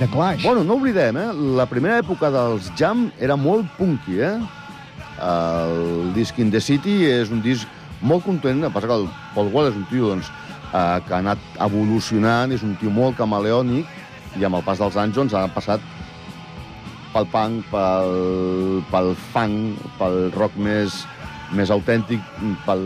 de 0.00 0.08
Clash. 0.08 0.42
Bueno, 0.42 0.64
no 0.64 0.78
oblidem, 0.80 1.18
eh? 1.20 1.26
La 1.58 1.66
primera 1.68 1.98
època 2.00 2.30
dels 2.32 2.70
Jam 2.80 3.10
era 3.20 3.36
molt 3.36 3.68
punky, 3.76 4.22
eh? 4.24 4.38
El 5.20 6.14
disc 6.16 6.38
In 6.40 6.50
the 6.50 6.60
City 6.64 7.04
és 7.10 7.28
un 7.28 7.44
disc 7.44 7.68
molt 8.00 8.24
content, 8.24 8.64
que 8.64 8.72
passa 8.72 8.88
que 8.88 8.96
el 8.96 9.06
Paul 9.34 9.52
Wall 9.52 9.68
és 9.68 9.76
un 9.76 9.84
tio 9.92 10.08
doncs, 10.14 10.32
eh, 10.76 10.98
que 11.06 11.14
ha 11.16 11.22
anat 11.24 11.42
evolucionant, 11.66 12.52
és 12.52 12.64
un 12.66 12.76
tio 12.80 12.92
molt 12.92 13.16
camaleònic, 13.18 13.88
i 14.36 14.44
amb 14.44 14.58
el 14.58 14.64
pas 14.66 14.80
dels 14.82 14.96
anys 15.00 15.16
doncs, 15.16 15.34
ha 15.34 15.46
passat 15.54 15.84
pel 17.14 17.28
punk, 17.32 17.64
pel, 17.72 18.82
pel 18.92 19.14
funk, 19.32 19.84
pel 20.00 20.18
rock 20.36 20.58
més, 20.60 21.04
més 21.54 21.70
autèntic, 21.70 22.22
pel, 22.66 22.84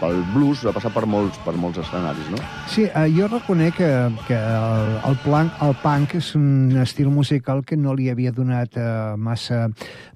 pel 0.00 0.22
blues, 0.32 0.62
va 0.66 0.74
passar 0.74 0.92
per 0.94 1.04
molts, 1.06 1.38
per 1.44 1.54
molts 1.58 1.78
escenaris, 1.82 2.30
no? 2.32 2.40
Sí, 2.72 2.86
eh, 2.88 3.08
jo 3.14 3.28
reconec 3.30 3.76
que, 3.78 3.90
que 4.26 4.38
el, 4.38 4.96
el, 5.10 5.18
plan, 5.24 5.52
el 5.62 5.76
punk 5.82 6.16
és 6.18 6.32
un 6.38 6.78
estil 6.82 7.12
musical 7.14 7.62
que 7.66 7.78
no 7.78 7.94
li 7.98 8.10
havia 8.12 8.34
donat 8.34 8.78
eh, 8.80 8.88
massa... 9.18 9.68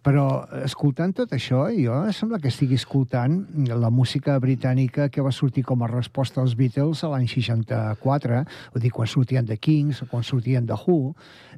Però, 0.06 0.44
escoltant 0.62 1.10
tot 1.18 1.32
això, 1.34 1.64
jo 1.74 1.96
sembla 2.14 2.38
que 2.38 2.46
estigui 2.46 2.76
escoltant 2.78 3.40
la 3.66 3.88
música 3.90 4.36
britànica 4.38 5.08
que 5.10 5.24
va 5.24 5.32
sortir 5.34 5.64
com 5.66 5.82
a 5.82 5.88
resposta 5.90 6.38
als 6.38 6.54
Beatles 6.54 7.02
a 7.02 7.10
l'any 7.10 7.26
64, 7.26 8.44
vull 8.70 8.84
dir, 8.84 8.92
quan 8.94 9.10
sortien 9.10 9.48
de 9.48 9.56
Kings, 9.58 10.04
quan 10.06 10.22
sortien 10.22 10.68
de 10.68 10.78
Who, 10.78 11.16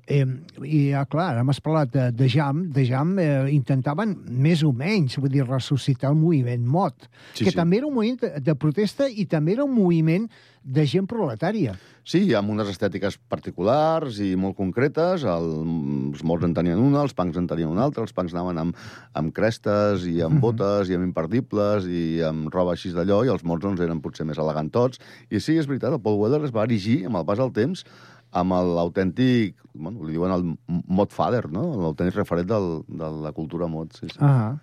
eh, 0.08 0.24
i, 0.64 0.80
ah, 0.96 1.04
clar, 1.04 1.34
ara 1.34 1.44
m'has 1.44 1.60
parlat 1.60 1.92
de, 1.92 2.06
de 2.16 2.28
Jam, 2.32 2.64
de 2.72 2.86
Jam 2.88 3.12
eh, 3.20 3.50
intentaven 3.52 4.16
més 4.32 4.64
o 4.64 4.72
menys, 4.72 5.18
vull 5.20 5.32
dir, 5.32 5.44
ressuscitar 5.44 6.14
el 6.14 6.17
moviment 6.20 6.66
mod, 6.66 7.08
Sí, 7.34 7.44
que 7.44 7.52
sí. 7.52 7.56
també 7.56 7.78
era 7.80 7.86
un 7.88 7.94
moviment 7.94 8.20
de, 8.22 8.34
de 8.40 8.54
protesta 8.58 9.08
i 9.08 9.26
també 9.26 9.54
era 9.56 9.64
un 9.64 9.74
moviment 9.74 10.28
de 10.68 10.84
gent 10.84 11.06
proletària. 11.08 11.76
Sí, 12.04 12.20
amb 12.36 12.50
unes 12.52 12.68
estètiques 12.68 13.16
particulars 13.30 14.18
i 14.24 14.34
molt 14.36 14.56
concretes. 14.56 15.24
El, 15.28 15.46
els 16.10 16.24
morts 16.26 16.44
en 16.44 16.52
tenien 16.56 16.80
una, 16.80 17.02
els 17.06 17.14
punks 17.16 17.38
en 17.40 17.46
tenien 17.48 17.70
una 17.72 17.86
altra, 17.86 18.04
els 18.04 18.12
punks 18.16 18.34
anaven 18.34 18.60
amb, 18.62 18.76
amb 19.16 19.32
crestes 19.36 20.04
i 20.08 20.18
amb 20.24 20.40
botes 20.44 20.90
i 20.92 20.96
amb 20.98 21.06
imperdibles 21.08 21.88
i 21.88 22.20
amb 22.26 22.52
roba 22.52 22.74
així 22.76 22.92
d'allò, 22.92 23.22
i 23.24 23.32
els 23.32 23.44
morts 23.48 23.64
doncs, 23.64 23.80
eren 23.84 24.02
potser 24.04 24.26
més 24.28 24.40
elegantots. 24.40 25.00
I 25.30 25.40
sí, 25.40 25.56
és 25.60 25.68
veritat, 25.70 25.94
el 25.96 26.04
Paul 26.04 26.20
Weller 26.20 26.42
es 26.44 26.54
va 26.54 26.66
erigir 26.68 27.04
amb 27.08 27.20
el 27.22 27.28
pas 27.28 27.40
del 27.40 27.52
temps 27.56 27.84
amb 28.36 28.52
l'autèntic, 28.52 29.56
bueno, 29.72 30.04
li 30.04 30.12
diuen 30.16 30.32
el 30.34 30.42
mod 30.68 31.12
father, 31.14 31.50
no? 31.52 31.62
L'autèntic 31.80 32.16
referent 32.18 32.48
del, 32.50 32.82
de 32.88 33.08
la 33.24 33.32
cultura 33.36 33.66
mod, 33.70 33.92
sí, 33.96 34.06
sí. 34.10 34.18
Ah. 34.20 34.56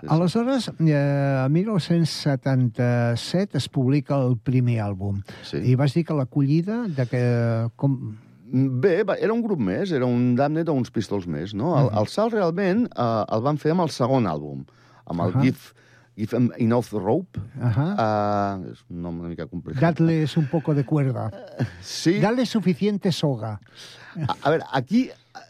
sí. 0.00 0.06
Aleshores, 0.10 0.70
eh, 0.80 1.48
1977 1.50 3.58
es 3.58 3.68
publica 3.68 4.16
el 4.18 4.36
primer 4.38 4.80
àlbum. 4.88 5.22
Sí. 5.46 5.58
I 5.62 5.74
vas 5.78 5.94
dir 5.94 6.04
que 6.08 6.14
l'acollida 6.18 6.88
de 6.88 7.06
que... 7.10 7.22
Com... 7.76 8.16
Bé, 8.52 9.02
va, 9.08 9.16
era 9.16 9.32
un 9.32 9.42
grup 9.44 9.60
més, 9.64 9.92
era 9.96 10.04
un 10.04 10.34
Damned 10.36 10.68
o 10.68 10.74
uns 10.76 10.90
Pistols 10.92 11.26
més, 11.30 11.54
no? 11.56 11.72
El, 11.78 11.88
el 12.02 12.06
salt 12.12 12.32
realment 12.34 12.84
eh, 12.90 13.24
el 13.32 13.40
van 13.46 13.56
fer 13.60 13.72
amb 13.72 13.82
el 13.86 13.90
segon 13.94 14.26
àlbum, 14.28 14.58
amb 15.06 15.20
el 15.24 15.30
Ahà. 15.32 15.40
Give, 15.46 15.62
Give 16.16 16.36
Em 16.36 16.50
Enough 16.60 16.92
Rope. 16.92 17.40
Ahà. 17.56 17.86
Uh, 17.96 18.70
és 18.74 18.82
un 18.90 19.00
nom 19.04 19.18
una 19.22 19.30
mica 19.32 19.46
complicat. 19.48 19.80
Dadles 19.80 20.36
un 20.36 20.46
poco 20.50 20.74
de 20.76 20.84
cuerda. 20.84 21.30
Sí, 21.80 22.18
Dale 22.20 22.44
suficiente 22.46 23.12
soga. 23.12 23.58
a, 24.20 24.36
a 24.42 24.50
veure, 24.52 24.66
aquí 24.76 25.06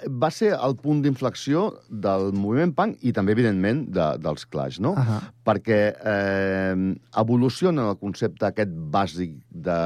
va 0.07 0.31
ser 0.31 0.53
el 0.55 0.77
punt 0.79 1.03
d'inflexió 1.03 1.65
del 1.91 2.31
moviment 2.39 2.71
punk 2.77 3.03
i 3.03 3.11
també, 3.15 3.35
evidentment, 3.35 3.85
de, 3.91 4.07
dels 4.23 4.47
Clash, 4.47 4.79
no? 4.83 4.95
Ahà. 4.99 5.19
Perquè 5.47 5.81
eh, 5.99 6.77
evoluciona 7.25 7.89
el 7.91 7.99
concepte 7.99 8.47
aquest 8.47 8.71
bàsic 8.95 9.35
de 9.51 9.79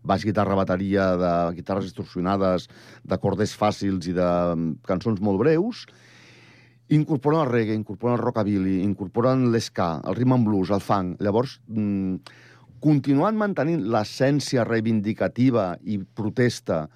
baix 0.00 0.24
guitarra, 0.24 0.56
bateria, 0.56 1.10
de 1.20 1.32
guitarres 1.58 1.90
distorsionades, 1.90 2.70
de 3.04 3.18
corders 3.20 3.52
fàcils 3.60 4.08
i 4.08 4.16
de 4.16 4.28
mm, 4.56 4.78
cançons 4.88 5.20
molt 5.20 5.42
breus, 5.42 5.84
incorporen 6.90 7.44
el 7.44 7.50
reggae, 7.50 7.78
incorporen 7.78 8.18
el 8.18 8.22
rockabilly, 8.22 8.80
incorporen 8.84 9.48
l'esca, 9.52 10.00
el 10.04 10.16
rhythm 10.18 10.36
and 10.36 10.48
blues, 10.48 10.70
el 10.74 10.82
funk. 10.82 11.20
Llavors, 11.22 11.60
mm, 11.68 12.16
continuant 12.82 13.36
mantenint 13.36 13.84
l'essència 13.92 14.64
reivindicativa 14.64 15.76
i 15.84 15.98
protesta 15.98 16.88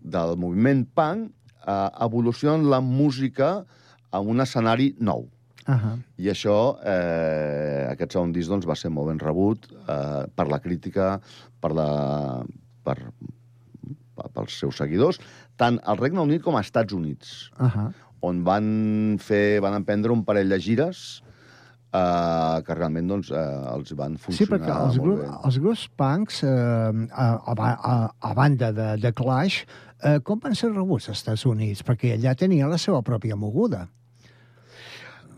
del 0.00 0.36
moviment 0.36 0.84
punk, 0.94 1.30
eh, 1.66 1.88
evolucionen 2.00 2.68
la 2.70 2.80
música 2.80 3.64
a 4.10 4.20
un 4.20 4.40
escenari 4.40 4.94
nou. 5.00 5.28
Ahà. 5.66 5.94
I 6.20 6.28
això, 6.28 6.78
eh, 6.84 7.88
aquest 7.90 8.12
segon 8.12 8.32
disc, 8.32 8.50
doncs, 8.50 8.66
va 8.66 8.76
ser 8.76 8.90
molt 8.90 9.08
ben 9.08 9.18
rebut 9.18 9.66
eh, 9.72 10.26
per 10.34 10.48
la 10.48 10.60
crítica, 10.60 11.20
per 11.60 11.72
la, 11.72 12.44
per, 12.84 12.98
pels 14.34 14.58
seus 14.60 14.76
seguidors, 14.76 15.18
tant 15.56 15.80
al 15.84 15.96
Regne 15.96 16.20
Unit 16.20 16.42
com 16.44 16.56
als 16.58 16.68
Estats 16.68 16.92
Units, 16.92 17.50
Ahà. 17.56 17.88
On 18.24 18.42
van 18.46 18.66
fer, 19.22 19.60
van 19.64 19.76
emprendre 19.80 20.12
un 20.14 20.24
parell 20.26 20.48
de 20.52 20.58
gires 20.60 21.04
eh, 21.94 22.62
que 22.66 22.74
realment 22.78 23.08
doncs, 23.12 23.30
eh, 23.30 23.44
els 23.74 23.92
van 23.98 24.16
Sí, 24.18 24.24
funcionar 24.26 24.52
perquè 24.58 24.76
els, 24.86 24.98
molt 24.98 25.06
grup, 25.08 25.24
bé. 25.24 25.32
els 25.50 25.58
grups 25.62 25.86
punks, 26.00 26.42
eh, 26.44 27.08
a, 27.12 27.26
a, 27.38 27.72
a, 27.72 27.96
a 28.30 28.34
banda 28.34 28.72
de, 28.74 28.88
de 29.02 29.12
Clash, 29.16 29.62
eh, 30.02 30.18
com 30.26 30.40
van 30.42 30.54
ser 30.58 30.72
rebuts 30.74 31.08
als 31.12 31.20
Estats 31.22 31.46
Units? 31.46 31.84
Perquè 31.86 32.16
allà 32.18 32.34
tenia 32.38 32.66
la 32.70 32.78
seva 32.82 33.02
pròpia 33.06 33.36
moguda. 33.36 33.86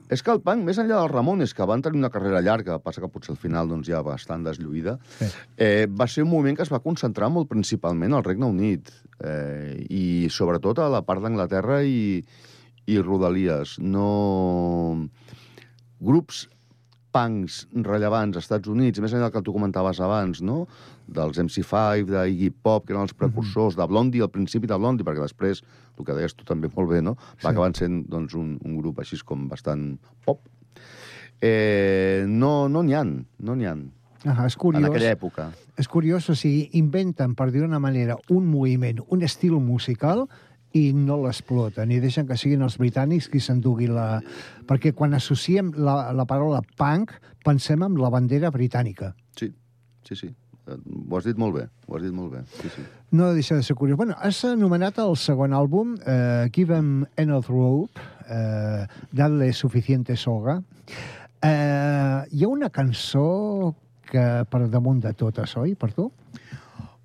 És 0.07 0.23
que 0.23 0.31
el 0.31 0.39
punk, 0.39 0.63
més 0.63 0.79
enllà 0.79 1.01
dels 1.01 1.11
Ramones, 1.11 1.51
que 1.51 1.65
van 1.67 1.81
tenir 1.83 1.99
una 1.99 2.13
carrera 2.15 2.39
llarga, 2.39 2.77
passa 2.79 3.01
que 3.03 3.09
potser 3.11 3.33
al 3.35 3.41
final 3.43 3.67
doncs, 3.67 3.89
ja 3.91 4.05
bastant 4.07 4.45
deslluïda, 4.47 5.01
Sí. 5.19 5.27
eh, 5.59 5.89
va 5.91 6.07
ser 6.07 6.23
un 6.23 6.31
moviment 6.31 6.55
que 6.57 6.63
es 6.63 6.71
va 6.71 6.79
concentrar 6.79 7.27
molt 7.29 7.49
principalment 7.51 8.15
al 8.15 8.23
Regne 8.23 8.47
Unit 8.47 8.93
eh, 9.19 9.75
i 9.91 10.29
sobretot 10.31 10.79
a 10.79 10.87
la 10.95 11.03
part 11.03 11.25
d'Anglaterra 11.25 11.81
i, 11.83 12.23
i 12.87 12.99
Rodalies. 13.03 13.79
No... 13.83 15.09
Grups 16.01 16.47
punks 17.17 17.63
rellevants 17.73 18.37
als 18.37 18.45
Estats 18.45 18.69
Units, 18.69 19.01
més 19.01 19.15
enllà 19.17 19.31
del 19.31 19.33
que 19.39 19.41
tu 19.47 19.55
comentaves 19.55 20.03
abans, 20.05 20.43
no? 20.45 20.67
dels 21.09 21.39
MC5, 21.41 22.05
d'Iggy 22.11 22.51
Pop, 22.61 22.85
que 22.85 22.93
eren 22.93 23.07
els 23.07 23.15
precursors, 23.17 23.77
de 23.79 23.87
Blondie, 23.89 24.21
al 24.21 24.29
principi 24.35 24.69
de 24.69 24.77
Blondie, 24.77 25.07
perquè 25.07 25.23
després, 25.23 25.63
el 25.97 26.05
que 26.05 26.17
deies 26.19 26.35
tu 26.37 26.45
també 26.45 26.69
molt 26.75 26.91
bé, 26.91 27.01
no? 27.01 27.15
va 27.17 27.39
Sí. 27.41 27.49
acabar 27.55 27.71
sent 27.79 28.03
doncs, 28.11 28.35
un, 28.37 28.59
un 28.61 28.77
grup 28.83 29.01
així 29.01 29.17
com 29.25 29.47
bastant 29.49 29.95
pop. 30.27 30.43
Eh, 31.41 32.25
no 32.29 32.67
no 32.69 32.83
n'hi 32.83 32.95
ha, 32.97 33.05
no 33.05 33.55
n'hi 33.57 33.67
ha, 33.69 33.77
Ahà, 34.27 34.47
és 34.49 34.55
en 34.57 34.61
curiós. 34.61 34.85
aquella 34.91 35.13
època. 35.15 35.51
És 35.79 35.89
curiós, 35.89 36.29
o 36.29 36.35
sigui, 36.35 36.69
inventen, 36.75 37.35
per 37.37 37.51
dir 37.53 37.63
una 37.63 37.79
manera, 37.79 38.17
un 38.29 38.47
moviment, 38.51 39.01
un 39.09 39.23
estil 39.23 39.53
musical 39.61 40.27
i 40.77 40.93
no 40.97 41.17
l'exploten, 41.25 41.91
i 41.95 42.01
deixen 42.03 42.27
que 42.29 42.37
siguin 42.37 42.65
els 42.67 42.77
britànics 42.81 43.31
qui 43.33 43.41
s'endugui 43.41 43.89
la... 43.91 44.21
Perquè 44.69 44.93
quan 44.97 45.17
associem 45.17 45.73
la, 45.79 46.13
la 46.13 46.27
paraula 46.29 46.61
punk, 46.79 47.15
pensem 47.47 47.85
en 47.87 47.97
la 48.01 48.11
bandera 48.13 48.51
britànica. 48.55 49.15
Sí, 49.39 49.53
sí, 50.07 50.19
sí. 50.19 50.29
Eh, 50.67 50.77
Ho 51.07 51.19
has 51.19 51.27
dit 51.29 51.39
molt 51.39 51.55
bé, 51.55 51.67
ho 51.87 51.97
has 51.97 52.03
dit 52.03 52.15
molt 52.15 52.33
bé. 52.35 52.43
Sí, 52.61 52.71
sí. 52.75 52.85
No 53.17 53.31
deixa 53.35 53.55
de 53.55 53.63
ser 53.63 53.77
curiós. 53.79 53.97
Bueno, 54.01 54.17
has 54.19 54.43
anomenat 54.45 54.99
el 54.99 55.15
segon 55.17 55.55
àlbum, 55.55 55.95
eh, 56.05 56.49
Give 56.53 56.77
Em 56.77 57.07
Enough 57.17 57.49
Rope, 57.53 58.03
eh, 58.29 58.87
Dadle 59.13 59.53
Suficiente 59.55 60.17
Soga. 60.17 60.61
Eh, 61.43 62.21
hi 62.33 62.43
ha 62.45 62.49
una 62.51 62.71
cançó 62.75 63.75
que 64.11 64.23
per 64.51 64.67
damunt 64.71 65.01
de 65.03 65.13
totes, 65.19 65.57
oi, 65.59 65.75
per 65.79 65.93
tu? 65.95 66.11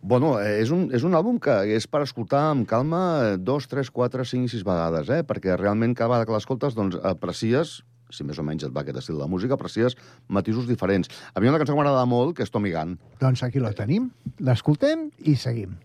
Bueno, 0.02 0.34
eh, 0.42 0.58
és 0.64 0.72
un, 0.74 0.88
és 0.96 1.06
un 1.06 1.14
àlbum 1.14 1.38
que 1.42 1.54
és 1.76 1.86
per 1.86 2.02
escoltar 2.02 2.48
amb 2.50 2.66
calma 2.70 3.02
eh, 3.22 3.36
dos, 3.38 3.68
tres, 3.70 3.92
quatre, 3.94 4.26
cinc 4.26 4.50
sis 4.50 4.66
vegades, 4.66 5.12
eh? 5.14 5.22
perquè 5.22 5.54
realment 5.60 5.94
cada 5.94 6.16
vegada 6.16 6.30
que 6.30 6.34
l'escoltes 6.34 6.74
doncs, 6.78 6.98
aprecies, 7.06 7.80
si 8.12 8.26
més 8.28 8.42
o 8.42 8.44
menys 8.44 8.66
et 8.66 8.74
va 8.74 8.82
aquest 8.82 8.98
estil 9.04 9.22
de 9.22 9.30
música, 9.30 9.56
aprecies 9.56 9.96
matisos 10.28 10.66
diferents. 10.68 11.12
A 11.36 11.40
mi 11.40 11.52
una 11.52 11.62
cançó 11.62 11.76
que 11.76 11.80
m'agrada 11.84 12.10
molt, 12.10 12.34
que 12.36 12.44
és 12.48 12.52
Tommy 12.52 12.74
Gunn. 12.74 12.98
Doncs 13.22 13.46
aquí 13.46 13.62
la 13.62 13.76
tenim, 13.78 14.10
l'escoltem 14.42 15.12
i 15.22 15.38
seguim. 15.38 15.78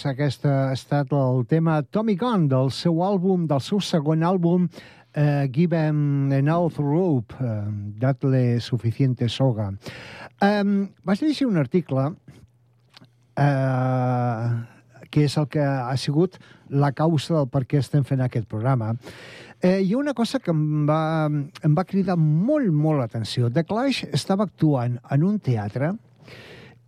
Doncs 0.00 0.14
aquest 0.16 0.44
ha 0.48 0.72
estat 0.72 1.10
el 1.12 1.42
tema 1.44 1.82
Tommy 1.82 2.14
Gunn 2.16 2.46
del 2.48 2.70
seu 2.72 3.02
àlbum, 3.04 3.46
del 3.46 3.60
seu 3.60 3.80
segon 3.84 4.22
àlbum, 4.24 4.68
eh, 5.12 5.46
Give 5.52 5.76
Em 5.76 6.32
Enough 6.32 6.78
Rope, 6.78 7.34
eh, 7.38 7.66
Datle 8.00 8.60
Suficiente 8.60 9.28
Soga. 9.28 9.74
Eh, 10.40 10.64
vaig 11.04 11.20
llegir 11.20 11.46
un 11.46 11.58
article 11.58 12.14
eh, 13.36 14.48
que 15.10 15.24
és 15.24 15.36
el 15.36 15.48
que 15.48 15.60
ha 15.60 15.96
sigut 15.96 16.38
la 16.70 16.92
causa 16.92 17.34
del 17.34 17.48
per 17.48 17.66
què 17.66 17.78
estem 17.78 18.04
fent 18.04 18.22
aquest 18.22 18.48
programa. 18.48 18.94
Eh, 19.60 19.82
hi 19.82 19.92
ha 19.92 19.98
una 19.98 20.14
cosa 20.14 20.40
que 20.40 20.50
em 20.50 20.86
va, 20.88 21.28
em 21.28 21.76
va 21.76 21.84
cridar 21.84 22.16
molt, 22.16 22.72
molt 22.72 23.00
l'atenció. 23.00 23.50
The 23.50 23.64
Clash 23.64 24.06
estava 24.14 24.48
actuant 24.48 24.96
en 25.10 25.24
un 25.24 25.38
teatre 25.38 25.92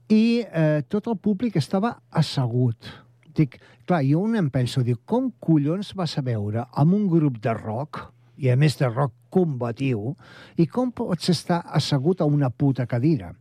i 0.09 0.45
eh, 0.45 0.83
tot 0.89 1.09
el 1.09 1.19
públic 1.21 1.57
estava 1.57 1.99
assegut. 2.11 3.02
Dic, 3.37 3.59
clar, 3.89 4.03
jo 4.05 4.21
un 4.27 4.37
em 4.37 4.51
penso, 4.53 4.83
dic, 4.85 5.01
com 5.09 5.31
collons 5.41 5.95
vas 5.97 6.19
a 6.19 6.25
veure 6.27 6.67
amb 6.79 6.97
un 6.99 7.07
grup 7.09 7.39
de 7.43 7.55
rock, 7.57 8.03
i 8.43 8.51
a 8.51 8.57
més 8.59 8.77
de 8.79 8.89
rock 8.91 9.15
combatiu, 9.33 10.13
i 10.61 10.67
com 10.69 10.91
pots 10.93 11.31
estar 11.33 11.63
assegut 11.79 12.21
a 12.21 12.29
una 12.29 12.51
puta 12.51 12.87
cadira? 12.91 13.33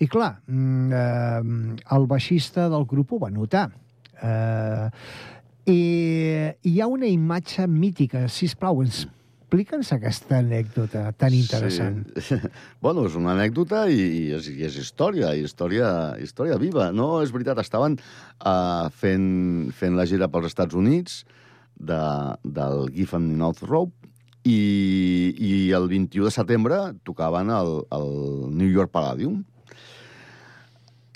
I 0.00 0.08
clar, 0.10 0.32
mm, 0.46 0.92
eh, 0.92 1.84
el 1.96 2.06
baixista 2.10 2.68
del 2.68 2.84
grup 2.84 3.12
ho 3.12 3.20
va 3.24 3.30
notar. 3.30 3.70
Eh, 4.22 4.90
I 5.68 5.80
hi 6.64 6.80
ha 6.80 6.86
una 6.88 7.06
imatge 7.06 7.66
mítica. 7.68 8.26
Si 8.28 8.48
plau, 8.56 8.80
explica'ns 9.48 9.94
aquesta 9.94 10.42
anècdota 10.42 11.06
tan 11.16 11.32
interessant. 11.32 12.02
Sí. 12.20 12.36
bueno, 12.84 13.06
és 13.08 13.14
una 13.16 13.32
anècdota 13.32 13.86
i, 13.88 13.96
i, 13.96 14.22
és, 14.36 14.50
i 14.52 14.66
és 14.66 14.74
història, 14.76 15.30
història, 15.40 15.88
història 16.20 16.58
viva. 16.60 16.90
No, 16.92 17.22
és 17.24 17.32
veritat, 17.32 17.56
estaven 17.62 17.96
uh, 17.96 18.92
fent, 18.92 19.70
fent 19.72 19.96
la 19.96 20.04
gira 20.04 20.28
pels 20.28 20.50
Estats 20.50 20.76
Units 20.76 21.22
de, 21.80 22.00
del 22.44 22.90
Giffen 22.92 23.30
North 23.40 23.64
Rope 23.64 23.96
i, 24.44 25.32
i 25.32 25.52
el 25.72 25.88
21 25.88 26.28
de 26.28 26.34
setembre 26.34 26.80
tocaven 27.08 27.48
al, 27.48 27.86
al 27.88 28.12
New 28.52 28.68
York 28.68 28.92
Palladium. 28.92 29.40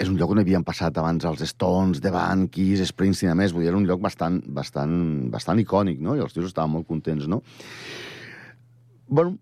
És 0.01 0.09
un 0.09 0.17
lloc 0.17 0.33
on 0.33 0.41
havien 0.41 0.65
passat 0.65 0.97
abans 0.97 1.29
els 1.29 1.45
Stones, 1.53 2.01
The 2.01 2.15
Band, 2.17 2.49
Kiss, 2.55 2.81
Springsteen, 2.89 3.35
a 3.35 3.37
més, 3.37 3.53
vull 3.53 3.67
dir, 3.67 3.75
era 3.75 3.79
un 3.79 3.85
lloc 3.85 4.01
bastant, 4.01 4.41
bastant, 4.57 4.97
bastant 5.31 5.61
icònic, 5.61 6.01
no? 6.01 6.17
I 6.17 6.25
els 6.25 6.33
tios 6.33 6.49
estaven 6.49 6.73
molt 6.79 6.89
contents, 6.89 7.29
no? 7.29 7.43
Bueno, 9.13 9.37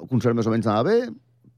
el 0.00 0.08
concert 0.10 0.34
més 0.34 0.48
o 0.48 0.52
menys 0.52 0.66
anava 0.66 0.90
bé, 0.90 0.98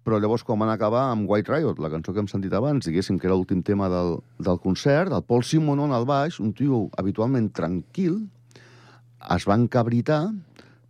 però 0.05 0.19
llavors 0.21 0.45
quan 0.45 0.61
van 0.61 0.73
acabar 0.73 1.07
amb 1.11 1.29
White 1.29 1.53
Riot, 1.53 1.81
la 1.81 1.91
cançó 1.93 2.13
que 2.13 2.21
hem 2.23 2.29
sentit 2.31 2.53
abans, 2.57 2.87
diguéssim 2.87 3.19
que 3.21 3.29
era 3.29 3.37
l'últim 3.37 3.63
tema 3.65 3.89
del, 3.93 4.19
del 4.41 4.61
concert, 4.61 5.13
el 5.13 5.25
Paul 5.25 5.45
Simonon 5.45 5.93
al 5.93 6.07
baix, 6.09 6.39
un 6.45 6.53
tio 6.57 6.87
habitualment 7.01 7.51
tranquil, 7.57 8.21
es 9.37 9.49
va 9.49 9.57
encabritar, 9.59 10.23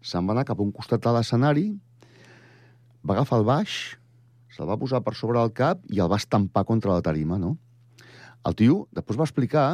se'n 0.03 0.27
va 0.27 0.37
anar 0.37 0.47
cap 0.49 0.59
a 0.59 0.67
un 0.67 0.75
costat 0.75 1.03
de 1.03 1.15
l'escenari, 1.15 1.69
va 3.07 3.17
agafar 3.17 3.41
el 3.41 3.47
baix, 3.49 3.79
se'l 4.55 4.69
va 4.69 4.79
posar 4.79 5.03
per 5.07 5.15
sobre 5.19 5.39
el 5.43 5.55
cap 5.55 5.83
i 5.95 6.03
el 6.03 6.11
va 6.11 6.19
estampar 6.19 6.67
contra 6.67 6.95
la 6.95 7.05
tarima, 7.07 7.39
no? 7.39 7.55
El 8.47 8.59
tio 8.59 8.85
després 8.95 9.19
va 9.19 9.27
explicar 9.27 9.69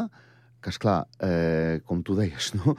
que, 0.61 0.72
és 0.72 0.80
clar, 0.80 1.03
eh, 1.20 1.80
com 1.85 2.01
tu 2.05 2.16
deies, 2.16 2.53
no? 2.61 2.76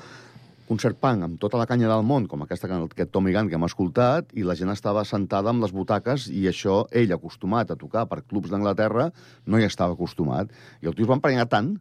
Concert 0.67 0.97
punk 1.01 1.23
amb 1.25 1.39
tota 1.41 1.57
la 1.61 1.65
canya 1.69 1.87
del 1.91 2.03
món, 2.07 2.27
com 2.27 2.41
aquesta, 2.45 2.67
aquest 2.67 3.11
Tommy 3.13 3.33
Gunn 3.35 3.49
que 3.51 3.55
hem 3.59 3.65
escoltat, 3.67 4.31
i 4.33 4.43
la 4.43 4.55
gent 4.57 4.71
estava 4.73 5.03
sentada 5.05 5.51
amb 5.51 5.61
les 5.63 5.73
butaques, 5.75 6.27
i 6.33 6.47
això, 6.49 6.83
ell, 6.91 7.11
acostumat 7.13 7.71
a 7.71 7.77
tocar 7.77 8.07
per 8.09 8.23
clubs 8.25 8.49
d'Anglaterra, 8.53 9.11
no 9.45 9.59
hi 9.61 9.67
estava 9.67 9.93
acostumat. 9.93 10.49
I 10.81 10.87
el 10.89 10.95
tio 10.97 11.05
es 11.05 11.11
va 11.11 11.19
emprenyar 11.19 11.45
tant 11.51 11.75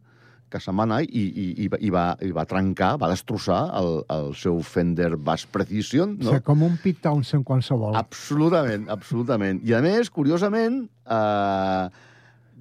que 0.53 0.59
se'n 0.61 0.77
va 0.77 0.83
anar 0.85 0.99
i, 1.01 1.07
i, 1.09 1.45
i, 1.65 1.67
va- 1.73 1.79
i, 1.81 1.89
va, 1.89 2.03
i 2.21 2.29
va 2.31 2.43
trencar, 2.45 2.91
va 3.01 3.09
destrossar 3.09 3.63
el, 3.79 4.03
el 4.13 4.29
seu 4.37 4.59
Fender 4.63 5.15
Bass 5.17 5.47
Precision, 5.49 6.13
No? 6.21 6.29
O 6.29 6.35
sigui, 6.35 6.43
com 6.45 6.61
un 6.67 6.77
Pete 6.83 7.01
Townsend 7.07 7.43
qualsevol. 7.43 7.97
Absolutament, 7.97 8.85
absolutament. 8.93 9.59
I 9.65 9.73
a 9.73 9.81
més, 9.83 10.11
curiosament, 10.13 10.83
eh, 11.09 11.89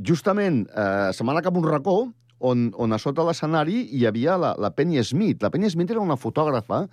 justament 0.03 0.64
eh, 0.72 1.11
se'n 1.14 1.29
va 1.29 1.35
anar 1.37 1.45
cap 1.47 1.57
un 1.61 1.68
racó 1.68 1.99
on, 2.45 2.67
on 2.81 2.93
a 2.93 2.99
sota 3.01 3.25
l'escenari 3.25 3.81
hi 3.97 4.05
havia 4.09 4.37
la, 4.41 4.53
la 4.61 4.71
Penny 4.77 5.01
Smith. 5.07 5.43
La 5.43 5.51
Penny 5.55 5.71
Smith 5.73 5.95
era 5.95 6.03
una 6.03 6.19
fotògrafa 6.21 6.85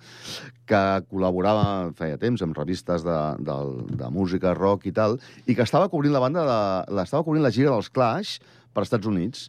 que 0.68 0.82
col·laborava 1.10 1.92
feia 1.98 2.20
temps 2.20 2.44
amb 2.44 2.56
revistes 2.56 3.04
de, 3.06 3.18
de, 3.44 3.58
de 4.00 4.08
música, 4.14 4.54
rock 4.58 4.88
i 4.88 4.94
tal, 4.96 5.18
i 5.46 5.56
que 5.58 5.66
estava 5.66 5.90
cobrint 5.92 6.14
la 6.14 6.22
banda 6.24 6.46
de, 6.48 6.62
l'estava 6.96 7.26
cobrint 7.26 7.44
la 7.44 7.52
gira 7.54 7.74
dels 7.74 7.92
Clash 7.92 8.38
per 8.72 8.86
Estats 8.86 9.08
Units. 9.08 9.46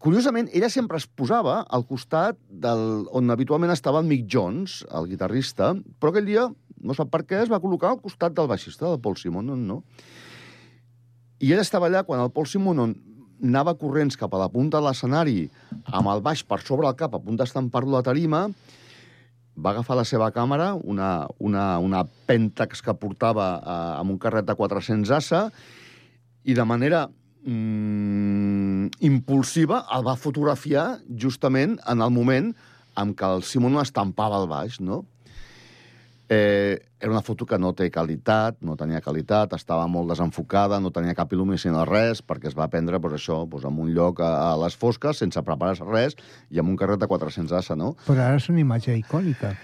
Curiosament, 0.00 0.48
ella 0.56 0.70
sempre 0.72 0.96
es 0.96 1.04
posava 1.04 1.58
al 1.68 1.84
costat 1.84 2.38
del, 2.48 3.04
on 3.12 3.34
habitualment 3.34 3.74
estava 3.74 4.00
el 4.00 4.08
Mick 4.08 4.30
Jones, 4.32 4.80
el 4.96 5.10
guitarrista, 5.10 5.74
però 6.00 6.14
aquell 6.14 6.30
dia, 6.30 6.46
no 6.80 6.96
sap 6.96 7.10
per 7.12 7.26
què, 7.26 7.42
es 7.44 7.52
va 7.52 7.60
col·locar 7.60 7.90
al 7.92 8.00
costat 8.00 8.32
del 8.38 8.48
baixista, 8.48 8.86
del 8.86 9.02
Paul 9.04 9.18
Simonon, 9.20 9.66
no? 9.68 9.82
I 11.40 11.52
ella 11.52 11.64
estava 11.64 11.88
allà 11.88 12.00
quan 12.08 12.20
el 12.20 12.32
Paul 12.32 12.48
Simonon 12.48 12.94
anava 13.40 13.76
corrents 13.78 14.18
cap 14.20 14.34
a 14.34 14.40
la 14.42 14.50
punta 14.52 14.78
de 14.78 14.86
l'escenari 14.86 15.38
amb 15.86 16.10
el 16.12 16.22
baix 16.24 16.42
per 16.44 16.60
sobre 16.62 16.88
el 16.88 16.96
cap, 16.98 17.14
a 17.14 17.22
punt 17.22 17.38
d'estampar-lo 17.40 17.96
a 17.96 18.00
la 18.00 18.06
tarima, 18.06 18.42
va 19.60 19.72
agafar 19.74 19.96
la 19.98 20.06
seva 20.08 20.30
càmera, 20.32 20.72
una, 20.74 21.26
una, 21.38 21.78
una 21.82 22.04
Pentax 22.04 22.82
que 22.84 22.96
portava 22.96 23.48
eh, 23.58 23.78
amb 24.00 24.14
un 24.14 24.18
carret 24.22 24.46
de 24.48 24.56
400 24.56 25.12
assa, 25.16 25.46
i 26.44 26.56
de 26.56 26.64
manera 26.64 27.04
mm, 27.44 29.00
impulsiva 29.04 29.84
el 29.96 30.06
va 30.06 30.16
fotografiar 30.16 31.00
justament 31.24 31.76
en 31.90 32.00
el 32.00 32.12
moment 32.14 32.52
en 33.00 33.14
què 33.16 33.34
el 33.36 33.44
Simon 33.46 33.80
estampava 33.80 34.40
el 34.40 34.48
baix, 34.50 34.80
no? 34.80 35.04
Eh, 36.32 36.78
era 37.00 37.10
una 37.10 37.22
foto 37.26 37.42
que 37.42 37.56
no 37.58 37.72
té 37.74 37.88
qualitat, 37.90 38.60
no 38.62 38.76
tenia 38.78 39.00
qualitat, 39.02 39.56
estava 39.56 39.88
molt 39.90 40.12
desenfocada, 40.12 40.78
no 40.78 40.92
tenia 40.94 41.16
cap 41.18 41.32
il·luminació 41.34 41.82
res, 41.88 42.20
perquè 42.22 42.46
es 42.46 42.54
va 42.54 42.68
prendre 42.70 43.00
pues, 43.02 43.16
això, 43.16 43.40
pues, 43.50 43.64
en 43.66 43.80
un 43.82 43.90
lloc 43.96 44.22
a, 44.22 44.28
a 44.52 44.54
les 44.62 44.76
fosques, 44.78 45.18
sense 45.18 45.42
preparar-se 45.42 45.88
res, 45.88 46.14
i 46.54 46.62
amb 46.62 46.70
un 46.70 46.78
carret 46.78 47.02
de 47.02 47.10
400 47.10 47.56
assa, 47.58 47.74
no? 47.74 47.96
Però 48.06 48.22
ara 48.22 48.38
és 48.38 48.46
una 48.52 48.62
imatge 48.62 48.94
icònica. 49.00 49.56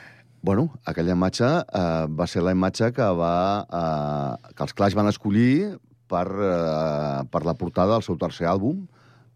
Bueno, 0.42 0.66
aquella 0.90 1.14
imatge 1.14 1.46
eh, 1.46 1.86
va 2.18 2.26
ser 2.26 2.42
la 2.42 2.56
imatge 2.56 2.90
que, 2.98 3.06
va, 3.22 3.36
eh, 3.62 4.52
que 4.58 4.66
els 4.66 4.74
Clash 4.74 4.98
van 4.98 5.12
escollir 5.12 5.76
per, 6.10 6.26
eh, 6.26 7.24
per 7.30 7.44
la 7.46 7.54
portada 7.54 7.94
del 7.94 8.06
seu 8.06 8.18
tercer 8.18 8.50
àlbum, 8.50 8.88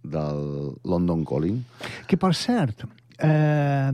del 0.03 0.75
London 0.83 1.23
Calling. 1.29 1.63
Que, 2.11 2.19
per 2.19 2.35
cert, 2.35 2.89
eh, 3.23 3.91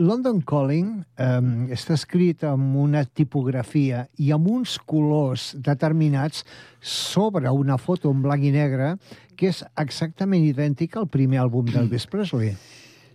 London 0.00 0.40
Calling 0.48 1.02
eh, 1.20 1.74
està 1.76 1.92
escrit 1.98 2.42
amb 2.48 2.78
una 2.80 3.02
tipografia 3.04 4.06
i 4.16 4.30
amb 4.32 4.48
uns 4.48 4.78
colors 4.88 5.50
determinats 5.60 6.42
sobre 6.80 7.52
una 7.52 7.76
foto 7.76 8.08
en 8.14 8.22
blanc 8.24 8.46
i 8.48 8.52
negre 8.54 8.94
que 9.36 9.50
és 9.52 9.60
exactament 9.80 10.44
idèntica 10.48 11.00
al 11.02 11.08
primer 11.12 11.42
àlbum 11.44 11.68
d'Elvis 11.68 12.08
Presley. 12.08 12.54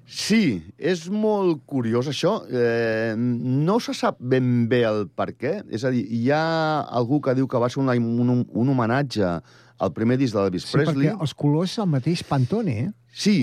Sí, 0.06 0.62
és 0.78 1.08
molt 1.10 1.64
curiós 1.66 2.06
això. 2.12 2.36
Eh, 2.46 3.16
no 3.18 3.80
se 3.82 3.94
sap 3.98 4.20
ben 4.22 4.68
bé 4.70 4.84
el 4.86 5.08
per 5.10 5.32
què. 5.34 5.56
És 5.74 5.82
a 5.86 5.90
dir, 5.90 6.04
hi 6.14 6.28
ha 6.30 6.86
algú 6.94 7.18
que 7.26 7.34
diu 7.34 7.50
que 7.50 7.62
va 7.62 7.70
ser 7.74 7.82
una, 7.82 7.98
un, 7.98 8.44
un 8.46 8.70
homenatge 8.70 9.26
al 9.26 9.94
primer 9.98 10.20
disc 10.22 10.38
d'Elvis 10.38 10.70
Sí, 10.70 10.78
Presley. 10.78 11.10
perquè 11.10 11.18
els 11.26 11.34
colors 11.34 11.74
és 11.74 11.82
el 11.82 11.90
mateix 11.90 12.22
Pantone, 12.30 12.78
eh? 12.86 12.92
Sí, 13.10 13.40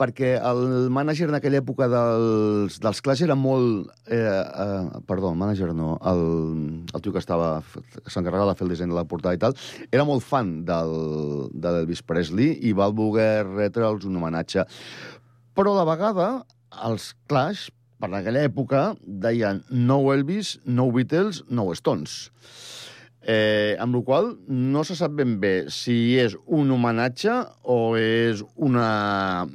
perquè 0.00 0.34
el 0.42 0.88
mànager 0.94 1.28
en 1.28 1.36
aquella 1.38 1.60
època 1.62 1.86
dels, 1.90 2.78
dels 2.82 3.00
Clash 3.04 3.22
era 3.26 3.36
molt... 3.38 3.92
Eh, 4.10 4.18
eh, 4.18 5.02
perdó, 5.06 5.30
el 5.30 5.38
mànager 5.38 5.70
no, 5.76 5.94
el, 6.10 6.24
el 6.90 7.04
tio 7.04 7.14
que 7.14 7.22
estava 7.22 7.60
s'encarregava 8.06 8.52
de 8.52 8.58
fer 8.58 8.66
el 8.66 8.74
disseny 8.74 8.90
de 8.90 8.98
la 8.98 9.06
portada 9.08 9.36
i 9.36 9.42
tal, 9.42 9.56
era 9.92 10.06
molt 10.08 10.26
fan 10.26 10.56
del, 10.66 10.96
de 11.54 11.76
l'Elvis 11.76 12.02
Presley 12.06 12.58
i 12.66 12.74
va 12.76 12.90
voler 12.90 13.44
retre'ls 13.46 14.08
un 14.08 14.18
homenatge. 14.18 14.66
Però 15.54 15.74
a 15.74 15.82
la 15.82 15.88
vegada, 15.92 16.28
els 16.88 17.12
Clash, 17.30 17.68
per 18.02 18.10
aquella 18.10 18.42
època, 18.44 18.88
deien 19.06 19.62
no 19.70 20.00
Elvis, 20.12 20.58
no 20.66 20.90
Beatles, 20.92 21.44
no 21.48 21.70
Stones. 21.78 22.24
Eh, 23.24 23.76
amb 23.80 23.96
la 23.96 24.02
qual 24.04 24.26
no 24.52 24.82
se 24.84 24.92
sap 24.98 25.14
ben 25.16 25.38
bé 25.40 25.70
si 25.72 26.18
és 26.20 26.34
un 26.44 26.74
homenatge 26.74 27.32
o 27.72 27.94
és 27.96 28.42
una, 28.60 29.46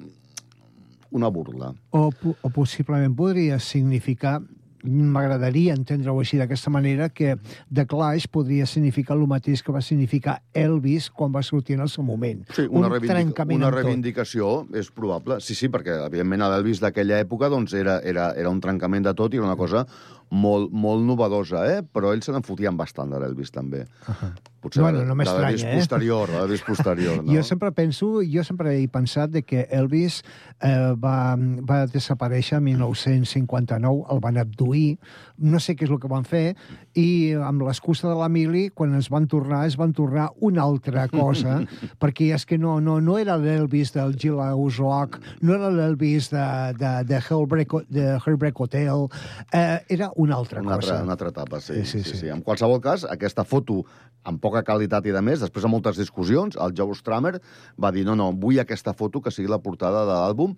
una 1.12 1.30
burla. 1.34 1.74
O, 1.92 2.10
o 2.10 2.50
possiblement 2.54 3.16
podria 3.18 3.60
significar 3.60 4.40
m'agradaria 4.84 5.74
entendre-ho 5.76 6.20
així 6.22 6.38
d'aquesta 6.40 6.72
manera 6.72 7.10
que 7.12 7.36
The 7.68 7.86
Clash 7.90 8.30
podria 8.32 8.66
significar 8.70 9.18
el 9.18 9.26
mateix 9.28 9.64
que 9.64 9.74
va 9.76 9.82
significar 9.84 10.40
Elvis 10.54 11.10
quan 11.12 11.34
va 11.36 11.44
sortir 11.44 11.76
en 11.76 11.84
el 11.84 11.90
seu 11.92 12.04
moment. 12.04 12.46
Sí, 12.56 12.64
una, 12.70 12.88
un 12.88 12.94
reivindica 12.94 13.18
trencament 13.18 13.60
una 13.60 13.72
reivindicació 13.74 14.54
és 14.74 14.92
probable. 14.96 15.40
Sí, 15.44 15.58
sí, 15.58 15.72
perquè, 15.72 16.00
evidentment, 16.06 16.46
l'Elvis 16.48 16.84
d'aquella 16.84 17.20
època 17.20 17.52
doncs, 17.52 17.76
era, 17.76 18.00
era, 18.08 18.32
era 18.40 18.54
un 18.54 18.62
trencament 18.64 19.10
de 19.10 19.16
tot 19.18 19.34
i 19.34 19.42
era 19.42 19.50
una 19.50 19.60
cosa 19.60 19.86
molt, 20.30 20.72
molt 20.72 21.04
novedosa, 21.04 21.66
eh? 21.68 21.82
però 21.84 22.14
ells 22.14 22.30
se 22.30 22.36
n'en 22.36 22.46
fotien 22.46 22.78
bastant 22.80 23.12
de 23.12 23.20
l'Elvis, 23.20 23.52
també. 23.52 23.86
Uh 24.08 24.16
-huh. 24.16 24.34
Potser 24.60 24.84
Bueno, 24.84 25.06
no 25.08 25.16
m'estranya, 25.16 25.72
eh? 25.72 25.78
posterior, 25.80 26.30
de 26.30 26.48
disc 26.52 26.66
posterior, 26.68 27.20
no? 27.24 27.32
Jo 27.32 27.44
sempre 27.48 27.72
penso, 27.72 28.20
jo 28.28 28.44
sempre 28.44 28.76
he 28.76 28.88
pensat 28.92 29.32
de 29.32 29.44
que 29.48 29.66
Elvis 29.72 30.22
eh, 30.62 30.94
va, 31.00 31.36
va 31.38 31.86
desaparèixer 31.88 32.58
en 32.60 32.66
1959, 32.68 34.04
el 34.12 34.20
van 34.24 34.38
abduir, 34.42 34.98
no 35.38 35.62
sé 35.64 35.76
què 35.80 35.88
és 35.88 35.94
el 35.94 36.00
que 36.04 36.12
van 36.12 36.28
fer, 36.28 36.56
i 37.00 37.34
amb 37.40 37.64
l'excusa 37.64 38.10
de 38.10 38.18
l'Emili, 38.20 38.68
quan 38.76 38.96
es 39.00 39.10
van 39.10 39.28
tornar, 39.32 39.64
es 39.70 39.78
van 39.80 39.94
tornar 39.96 40.30
una 40.44 40.66
altra 40.68 41.08
cosa, 41.08 41.62
perquè 42.04 42.34
és 42.36 42.46
que 42.46 42.60
no, 42.60 42.80
no, 42.84 43.00
no 43.02 43.18
era 43.22 43.38
l'Elvis 43.40 43.94
del 43.96 44.16
Gilhouse 44.20 44.78
Rock, 44.82 45.20
no 45.42 45.56
era 45.56 45.72
l'Elvis 45.72 46.30
de, 46.34 46.46
de, 46.80 46.94
de, 47.08 47.24
Hellbreak, 47.24 47.78
de 47.88 48.12
Hellbreak 48.20 48.60
Hotel, 48.60 49.08
eh, 49.54 49.80
era 49.88 50.12
una 50.16 50.36
altra 50.36 50.62
una 50.62 50.76
cosa. 50.76 51.00
altra, 51.00 51.04
una 51.04 51.16
altra 51.18 51.30
etapa, 51.30 51.62
sí, 51.62 51.80
Sí, 51.80 51.86
sí, 51.86 51.92
sí, 51.92 52.04
sí, 52.04 52.10
sí. 52.10 52.18
sí. 52.26 52.30
En 52.34 52.42
qualsevol 52.42 52.82
cas, 52.84 53.06
aquesta 53.08 53.46
foto 53.48 53.84
amb 54.28 54.42
poca 54.50 54.66
qualitat 54.66 55.06
i 55.06 55.14
de 55.16 55.22
més, 55.26 55.44
després 55.44 55.66
de 55.66 55.72
moltes 55.72 56.00
discussions, 56.02 56.58
el 56.58 56.74
Joe 56.78 56.98
Stramer 56.98 57.38
va 57.80 57.94
dir 57.96 58.06
no, 58.08 58.18
no, 58.18 58.32
vull 58.34 58.60
aquesta 58.62 58.96
foto 58.98 59.22
que 59.22 59.34
sigui 59.34 59.52
la 59.52 59.62
portada 59.62 60.06
de 60.10 60.16
l'àlbum, 60.16 60.56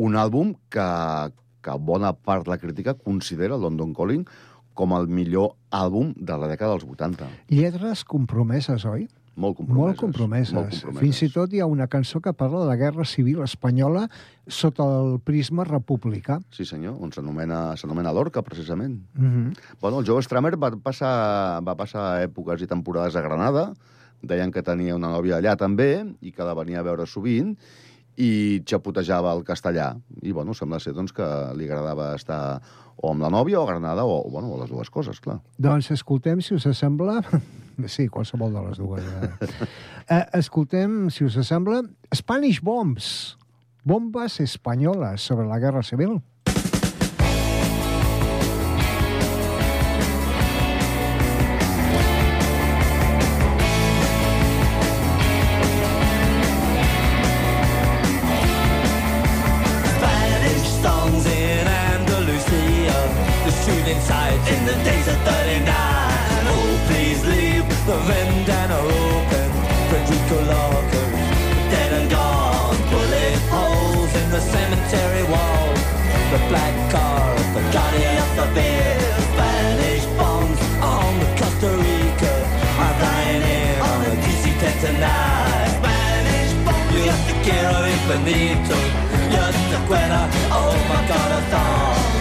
un 0.00 0.16
àlbum 0.18 0.54
que, 0.72 0.86
que 1.62 1.76
bona 1.78 2.12
part 2.14 2.46
de 2.46 2.54
la 2.54 2.58
crítica 2.60 2.96
considera 2.98 3.58
London 3.60 3.94
Calling 3.94 4.26
com 4.74 4.94
el 4.96 5.08
millor 5.12 5.54
àlbum 5.74 6.14
de 6.16 6.36
la 6.40 6.48
dècada 6.50 6.76
dels 6.76 6.86
80. 6.88 7.28
Lletres 7.52 8.04
compromeses, 8.08 8.86
oi? 8.88 9.06
Molt 9.40 9.56
compromeses. 9.58 9.86
Molt 9.86 10.00
compromeses. 10.00 10.54
Molt 10.54 10.74
compromeses. 10.74 11.00
Fins 11.00 11.22
i 11.24 11.30
tot 11.32 11.54
hi 11.54 11.62
ha 11.62 11.68
una 11.70 11.88
cançó 11.90 12.20
que 12.20 12.32
parla 12.36 12.62
de 12.64 12.68
la 12.68 12.76
Guerra 12.80 13.06
Civil 13.08 13.40
Espanyola 13.46 14.06
sota 14.46 14.84
el 14.84 15.16
prisma 15.24 15.64
republicà. 15.64 16.40
Sí, 16.54 16.66
senyor, 16.68 16.98
on 17.00 17.14
s'anomena 17.14 17.60
s'anomena 17.80 18.12
Lorca, 18.12 18.42
precisament. 18.42 19.00
Mm 19.14 19.30
-hmm. 19.30 19.58
Bueno, 19.80 20.00
el 20.00 20.06
Joe 20.06 20.22
Stramer 20.22 20.56
va 20.56 20.70
passar, 20.76 21.62
va 21.64 21.74
passar 21.74 22.22
èpoques 22.24 22.62
i 22.62 22.66
temporades 22.66 23.16
a 23.16 23.22
Granada, 23.22 23.72
deien 24.22 24.52
que 24.52 24.62
tenia 24.62 24.96
una 24.96 25.08
nòvia 25.08 25.38
allà 25.38 25.56
també, 25.56 26.04
i 26.20 26.32
que 26.32 26.44
la 26.44 26.54
venia 26.54 26.80
a 26.80 26.82
veure 26.82 27.06
sovint, 27.06 27.56
i 28.16 28.62
xapotejava 28.66 29.32
el 29.32 29.44
castellà. 29.44 29.96
I, 30.22 30.32
bueno, 30.32 30.52
sembla 30.54 30.80
ser 30.80 30.92
doncs, 30.92 31.12
que 31.12 31.54
li 31.56 31.64
agradava 31.64 32.14
estar 32.14 32.60
o 32.96 33.10
amb 33.10 33.22
la 33.22 33.30
nòvia 33.30 33.60
o 33.60 33.64
a 33.64 33.70
Granada, 33.72 34.04
o, 34.04 34.28
bueno, 34.30 34.52
o 34.52 34.60
les 34.60 34.70
dues 34.70 34.90
coses, 34.90 35.20
clar. 35.20 35.40
Doncs 35.58 35.90
escoltem, 35.90 36.40
si 36.40 36.54
us 36.54 36.68
sembla... 36.76 37.22
Sí, 37.86 38.08
qualsevol 38.08 38.52
de 38.54 38.64
les 38.68 38.78
dues. 38.78 39.04
Eh? 39.04 39.50
eh, 40.16 40.24
escoltem, 40.38 41.08
si 41.10 41.24
us 41.24 41.38
sembla, 41.46 41.82
Spanish 42.14 42.60
Bombs, 42.60 43.36
bombes 43.84 44.40
espanyoles 44.40 45.20
sobre 45.20 45.46
la 45.48 45.58
Guerra 45.58 45.82
Civil. 45.82 46.20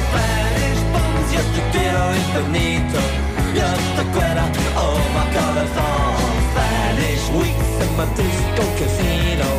Spanish 0.10 0.82
bombs, 0.92 1.30
yo 1.34 1.42
te 1.54 1.62
quiero 1.72 2.02
infinito. 2.16 3.00
Yo 3.54 3.70
te 3.96 4.04
quiero, 4.14 4.44
oh 4.76 4.98
my 5.14 5.26
god, 5.34 5.58
oh, 5.58 5.62
a 5.62 5.68
song. 5.78 6.18
Spanish 6.50 7.26
weeks 7.38 7.72
in 7.84 7.92
my 7.96 8.06
disco 8.18 8.64
casino. 8.80 9.50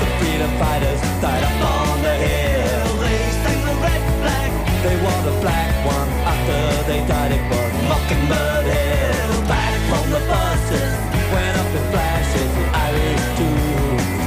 The 0.00 0.06
freedom 0.18 0.52
fighters 0.58 1.00
died 1.20 1.44
up 1.44 1.60
on 1.76 2.02
the 2.02 2.14
hill. 2.24 2.88
They 3.04 3.20
sang 3.44 3.60
the 3.68 3.74
red 3.84 4.02
flag. 4.20 4.50
They 4.84 4.96
wore 5.04 5.22
the 5.28 5.36
black 5.42 5.72
one 5.84 6.10
after 6.24 6.60
they 6.88 7.00
died. 7.06 7.32
It 7.32 7.44
was 7.50 7.72
Mockingbird 7.90 8.64
Hill. 8.64 9.32
Back 9.44 9.76
from 9.90 10.04
the 10.10 10.20
buses, 10.24 10.92
went 11.32 11.54
up 11.58 11.70
in 11.76 11.84
flashes. 11.92 12.50
The 12.56 12.64
Irish 12.88 13.24
too, 13.36 13.56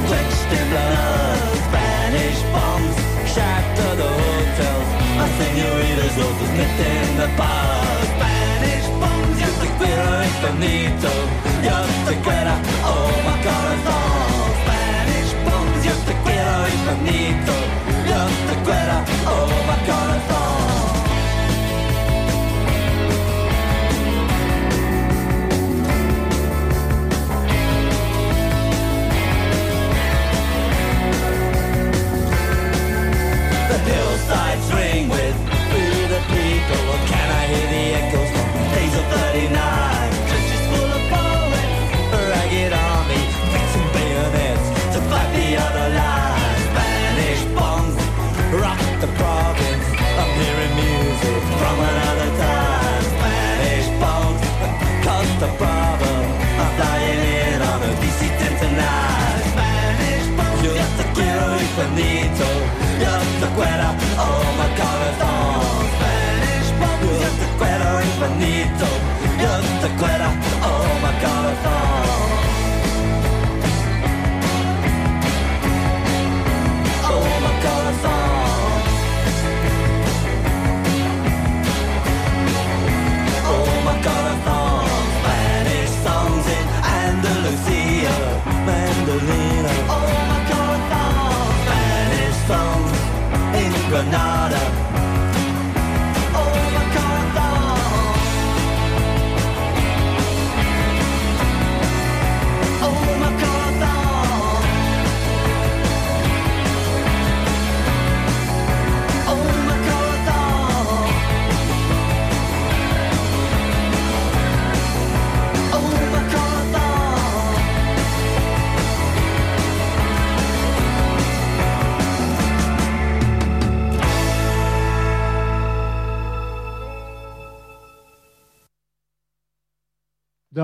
drenched 0.06 0.52
in 0.52 0.70
blood. 0.70 1.11
Nipped 5.96 6.80
in 6.80 7.16
the 7.16 7.28
bar. 7.36 7.84
Spanish 8.12 8.88
bombs, 9.00 9.40
yo 9.40 9.48
te 9.60 9.68
quiero 9.78 10.22
infinito. 10.24 11.10
Yo 11.66 11.76
te 12.06 12.14
quiero, 12.24 12.54
oh 12.84 13.12
my 13.26 13.36
god, 13.44 13.72
it's 13.74 13.88
all. 13.94 14.50
Spanish 14.62 15.32
bombs, 15.44 15.84
yo 15.84 15.94
te 16.06 16.14
quiero 16.24 16.54
infinito. 16.74 17.54
Yo 18.10 18.20
te 18.48 18.54
quiero, 18.64 18.96
oh 19.26 19.50
my 19.68 19.86
god, 19.86 20.16
it's 20.16 20.32
all. 20.32 20.51
Or 36.70 36.98
can 37.06 37.28
I 37.30 37.46
hear 37.46 37.66
the 37.74 37.84
echoes 38.00 38.30
of 38.96 39.06
39? 39.32 40.01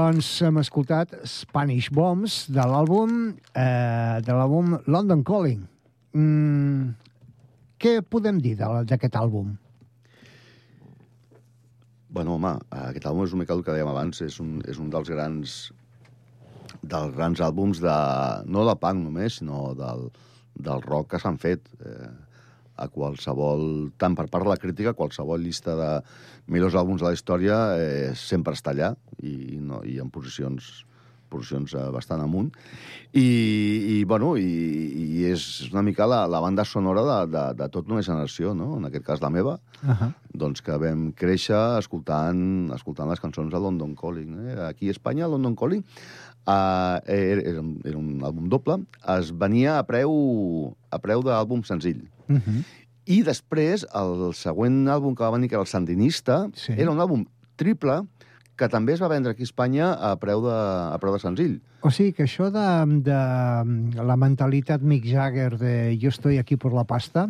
Doncs 0.08 0.28
hem 0.40 0.56
escoltat 0.56 1.10
Spanish 1.28 1.90
Bombs 1.92 2.46
de 2.48 2.62
l'àlbum 2.64 3.10
eh, 3.52 4.16
de 4.24 4.32
l'àlbum 4.32 4.78
London 4.88 5.20
Calling. 5.20 5.66
Mm, 6.16 6.94
què 7.76 7.92
podem 8.00 8.38
dir 8.40 8.54
d'aquest 8.56 9.18
àlbum? 9.20 9.50
Bueno, 12.08 12.38
home, 12.38 12.54
aquest 12.86 13.10
àlbum 13.10 13.26
és 13.26 13.34
una 13.36 13.42
mica 13.42 13.52
el 13.58 13.60
que 13.66 13.74
dèiem 13.76 13.90
abans, 13.92 14.22
és 14.24 14.38
un, 14.40 14.62
és 14.64 14.80
un 14.80 14.88
dels 14.94 15.12
grans 15.12 15.58
dels 16.80 17.12
grans 17.18 17.44
àlbums 17.44 17.84
de... 17.84 17.98
no 18.48 18.64
de 18.64 18.78
punk 18.80 19.04
només, 19.04 19.42
sinó 19.42 19.74
del, 19.76 20.08
del 20.56 20.80
rock 20.88 21.12
que 21.12 21.20
s'han 21.20 21.36
fet. 21.42 21.68
Eh, 21.84 22.08
a 22.78 22.86
qualsevol, 22.94 23.90
tant 23.98 24.14
per 24.14 24.28
part 24.30 24.46
de 24.46 24.52
la 24.54 24.60
crítica, 24.62 24.96
qualsevol 24.96 25.42
llista 25.42 25.74
de 25.76 25.88
millors 26.48 26.74
àlbums 26.74 27.00
de 27.00 27.06
la 27.08 27.12
història 27.16 27.56
eh, 27.78 28.12
sempre 28.16 28.54
està 28.54 28.70
allà 28.72 28.94
i, 29.22 29.58
no, 29.60 29.82
i 29.84 29.98
en 30.00 30.10
posicions 30.10 30.84
posicions 31.28 31.74
eh, 31.76 31.90
bastant 31.92 32.22
amunt. 32.24 32.46
I, 33.12 33.20
i 34.00 34.04
bueno, 34.08 34.30
i, 34.40 34.46
i 34.96 35.24
és 35.28 35.42
una 35.72 35.82
mica 35.84 36.06
la, 36.08 36.22
la 36.26 36.40
banda 36.40 36.64
sonora 36.64 37.02
de, 37.04 37.18
de, 37.34 37.42
de 37.58 37.66
tota 37.68 37.92
una 37.92 38.00
generació, 38.02 38.54
no? 38.56 38.78
en 38.78 38.86
aquest 38.88 39.04
cas 39.04 39.20
la 39.20 39.28
meva, 39.30 39.58
Uh 39.78 39.90
-huh. 39.94 40.08
doncs 40.34 40.60
que 40.60 40.72
vam 40.76 41.12
créixer 41.12 41.78
escoltant, 41.78 42.72
escoltant 42.74 43.08
les 43.10 43.20
cançons 43.20 43.52
de 43.52 43.58
London 43.60 43.94
Calling. 43.94 44.32
Eh? 44.48 44.56
Aquí 44.66 44.88
a 44.88 44.90
Espanya, 44.90 45.28
London 45.28 45.54
Calling, 45.54 45.84
uh, 46.48 46.98
era, 47.06 47.42
era, 47.42 47.60
un- 47.60 47.80
era 47.84 47.96
un 47.98 48.18
àlbum 48.22 48.48
doble, 48.48 48.82
es 49.18 49.30
venia 49.30 49.78
a 49.78 49.84
preu, 49.86 50.74
a 50.90 50.98
preu 50.98 51.22
d'àlbum 51.22 51.62
senzill. 51.62 52.08
Uh 52.28 52.36
-huh. 52.36 52.64
I 53.08 53.22
després, 53.24 53.86
el 53.96 54.34
següent 54.36 54.82
àlbum 54.92 55.14
que 55.16 55.24
va 55.24 55.32
venir, 55.32 55.48
que 55.48 55.56
era 55.56 55.64
el 55.64 55.70
Sandinista, 55.70 56.46
Sí. 56.54 56.74
era 56.76 56.90
un 56.92 57.00
àlbum 57.00 57.24
triple 57.56 58.02
que 58.58 58.66
també 58.68 58.92
es 58.92 59.00
va 59.00 59.08
vendre 59.08 59.30
aquí 59.32 59.44
a 59.46 59.48
Espanya 59.48 59.92
a 59.94 60.16
preu 60.18 60.42
de, 60.42 60.52
a 60.92 60.98
preu 61.00 61.14
de 61.14 61.20
senzill. 61.22 61.60
O 61.86 61.92
sigui 61.94 62.12
que 62.12 62.24
això 62.26 62.48
de, 62.50 62.64
de 63.06 64.02
la 64.02 64.16
mentalitat 64.18 64.82
Mick 64.82 65.06
Jagger 65.06 65.56
de 65.60 65.96
jo 66.02 66.08
estoy 66.10 66.38
aquí 66.38 66.56
por 66.56 66.74
la 66.74 66.82
pasta, 66.84 67.28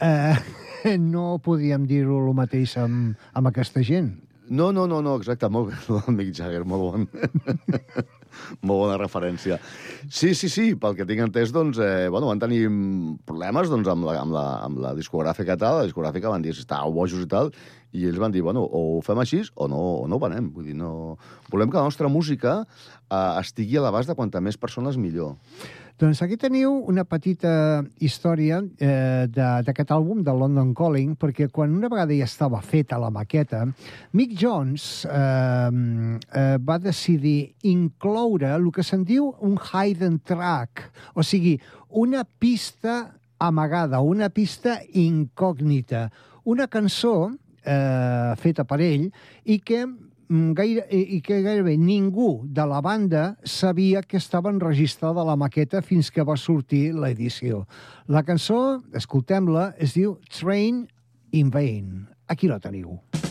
eh, 0.00 0.34
no 0.98 1.38
podíem 1.44 1.84
dir-ho 1.86 2.16
el 2.24 2.34
mateix 2.34 2.78
amb, 2.80 3.14
amb 3.34 3.52
aquesta 3.52 3.84
gent. 3.84 4.14
No, 4.48 4.72
no, 4.72 4.88
no, 4.90 5.02
no, 5.04 5.14
exacte, 5.20 5.46
molt 5.52 5.70
bé, 5.70 6.00
Mick 6.16 6.32
Jagger, 6.34 6.64
molt 6.64 6.82
bon. 6.82 7.08
molt 8.66 8.84
bona 8.84 8.98
referència. 9.00 9.58
Sí, 10.08 10.34
sí, 10.38 10.50
sí, 10.52 10.66
pel 10.80 10.96
que 10.98 11.06
tinc 11.08 11.24
entès, 11.26 11.52
doncs, 11.54 11.80
eh, 11.82 12.08
bueno, 12.12 12.30
van 12.30 12.42
tenir 12.42 12.62
problemes 13.28 13.72
doncs, 13.72 13.90
amb, 13.90 14.06
la, 14.08 14.16
amb, 14.22 14.36
la, 14.36 14.46
amb 14.68 14.80
la 14.82 14.94
discogràfica 14.98 15.58
i 15.58 15.60
tal, 15.60 15.80
la 15.80 15.90
discogràfica 15.90 16.32
van 16.32 16.44
dir 16.44 16.54
si 16.54 16.64
estàveu 16.64 16.94
bojos 16.96 17.24
i 17.24 17.28
tal, 17.30 17.52
i 17.96 18.06
ells 18.06 18.20
van 18.22 18.32
dir, 18.34 18.42
bueno, 18.46 18.62
o 18.62 18.96
ho 18.96 19.02
fem 19.02 19.18
així 19.18 19.42
o 19.56 19.66
no, 19.70 19.80
o 20.04 20.08
no 20.08 20.18
ho 20.18 20.22
venem. 20.22 20.50
Vull 20.54 20.70
dir, 20.70 20.76
no... 20.78 21.18
Volem 21.50 21.70
que 21.70 21.80
la 21.80 21.88
nostra 21.88 22.10
música 22.12 22.60
eh, 22.62 23.40
estigui 23.40 23.78
a 23.78 23.84
l'abast 23.86 24.10
de 24.10 24.18
quanta 24.18 24.42
més 24.44 24.58
persones 24.60 24.98
millor. 25.00 25.34
Doncs 26.00 26.22
aquí 26.24 26.38
teniu 26.40 26.78
una 26.88 27.02
petita 27.04 27.50
història 28.00 28.62
eh, 28.80 29.26
d'aquest 29.28 29.90
àlbum, 29.92 30.22
de 30.24 30.32
London 30.32 30.70
Calling, 30.72 31.10
perquè 31.20 31.50
quan 31.52 31.74
una 31.76 31.90
vegada 31.92 32.16
ja 32.16 32.24
estava 32.24 32.62
feta 32.64 32.96
la 32.96 33.10
maqueta, 33.12 33.66
Mick 34.16 34.32
Jones 34.32 35.04
eh, 35.04 35.12
eh, 35.12 36.56
va 36.56 36.78
decidir 36.80 37.52
incloure 37.68 38.54
el 38.56 38.70
que 38.72 38.86
se'n 38.86 39.04
diu 39.04 39.28
un 39.44 39.58
hidden 39.60 40.16
track, 40.24 40.86
o 41.12 41.20
sigui, 41.20 41.58
una 41.92 42.24
pista 42.24 43.18
amagada, 43.36 44.00
una 44.00 44.32
pista 44.32 44.78
incògnita, 44.96 46.06
una 46.48 46.70
cançó 46.72 47.28
eh, 47.28 48.32
feta 48.40 48.64
per 48.64 48.80
ell 48.80 49.10
i 49.44 49.60
que 49.60 49.84
gaire, 50.30 50.86
i 50.90 51.18
que 51.26 51.40
gairebé 51.42 51.74
ningú 51.76 52.44
de 52.46 52.66
la 52.70 52.80
banda 52.80 53.36
sabia 53.44 54.02
que 54.02 54.16
estava 54.16 54.52
enregistrada 54.54 55.24
la 55.26 55.36
maqueta 55.36 55.82
fins 55.82 56.10
que 56.10 56.22
va 56.22 56.38
sortir 56.38 56.92
l'edició. 56.94 57.64
La 58.06 58.22
cançó, 58.22 58.80
escoltem-la, 58.94 59.72
es 59.78 59.96
diu 59.98 60.18
Train 60.30 60.86
in 61.32 61.50
Vain. 61.50 62.06
Aquí 62.30 62.46
la 62.46 62.60
teniu. 62.62 63.00
You 63.12 63.29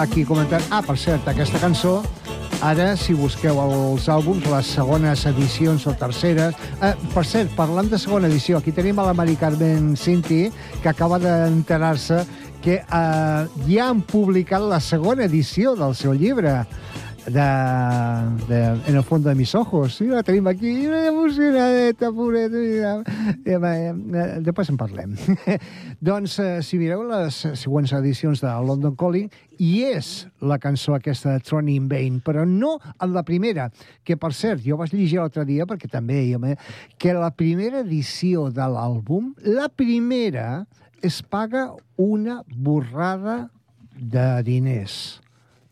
aquí 0.00 0.24
comentant... 0.24 0.64
Ah, 0.72 0.80
per 0.82 0.96
cert, 0.98 1.28
aquesta 1.28 1.60
cançó, 1.60 2.00
ara, 2.64 2.94
si 2.96 3.14
busqueu 3.16 3.60
els 3.60 4.08
àlbums, 4.10 4.46
les 4.48 4.72
segones 4.74 5.26
edicions 5.28 5.86
o 5.86 5.94
terceres... 6.00 6.56
Eh, 6.80 6.94
per 7.14 7.24
cert, 7.28 7.52
parlant 7.56 7.90
de 7.92 8.00
segona 8.00 8.30
edició, 8.30 8.58
aquí 8.58 8.72
tenim 8.72 8.98
a 8.98 9.10
l'Amari 9.10 9.36
Carmen 9.40 9.92
Cinti, 10.00 10.46
que 10.80 10.90
acaba 10.90 11.20
d'enterar-se 11.20 12.24
que 12.64 12.80
eh, 12.80 13.42
ja 13.68 13.88
han 13.88 14.00
publicat 14.08 14.64
la 14.64 14.80
segona 14.84 15.28
edició 15.28 15.76
del 15.76 15.94
seu 15.96 16.16
llibre. 16.16 16.62
De, 17.26 18.46
de, 18.48 18.60
en 18.86 18.96
el 18.96 19.02
fondo 19.02 19.28
de 19.28 19.34
mis 19.34 19.54
ojos. 19.54 19.96
Sí, 19.96 20.06
la 20.06 20.22
tenim 20.22 20.46
aquí, 20.46 20.86
una 20.86 21.06
emocionadeta, 21.06 22.10
pobret. 22.12 22.52
Mira. 22.52 22.94
Eh, 23.44 23.58
eh, 23.58 24.40
Després 24.40 24.70
en 24.72 24.78
parlem. 24.80 25.14
doncs, 26.00 26.38
eh, 26.40 26.62
si 26.64 26.80
mireu 26.80 27.04
les 27.08 27.42
següents 27.60 27.92
edicions 27.98 28.42
de 28.42 28.54
London 28.66 28.96
Calling, 28.98 29.28
hi 29.60 29.84
és 29.90 30.10
la 30.40 30.58
cançó 30.62 30.96
aquesta 30.96 31.36
de 31.36 31.44
Tronny 31.44 31.76
in 31.76 31.88
Vain, 31.90 32.18
però 32.24 32.46
no 32.48 32.78
en 32.80 33.14
la 33.14 33.24
primera, 33.28 33.68
que, 34.04 34.16
per 34.16 34.32
cert, 34.36 34.64
jo 34.64 34.80
vaig 34.80 34.94
llegir 34.96 35.20
l'altre 35.20 35.44
dia, 35.48 35.68
perquè 35.68 35.90
també 35.92 36.22
ha... 36.34 36.56
que 36.98 37.14
la 37.14 37.30
primera 37.36 37.84
edició 37.84 38.48
de 38.54 38.66
l'àlbum, 38.72 39.34
la 39.44 39.68
primera, 39.68 40.64
es 41.02 41.22
paga 41.22 41.70
una 41.96 42.42
borrada 42.56 43.50
de 43.96 44.42
diners 44.44 45.20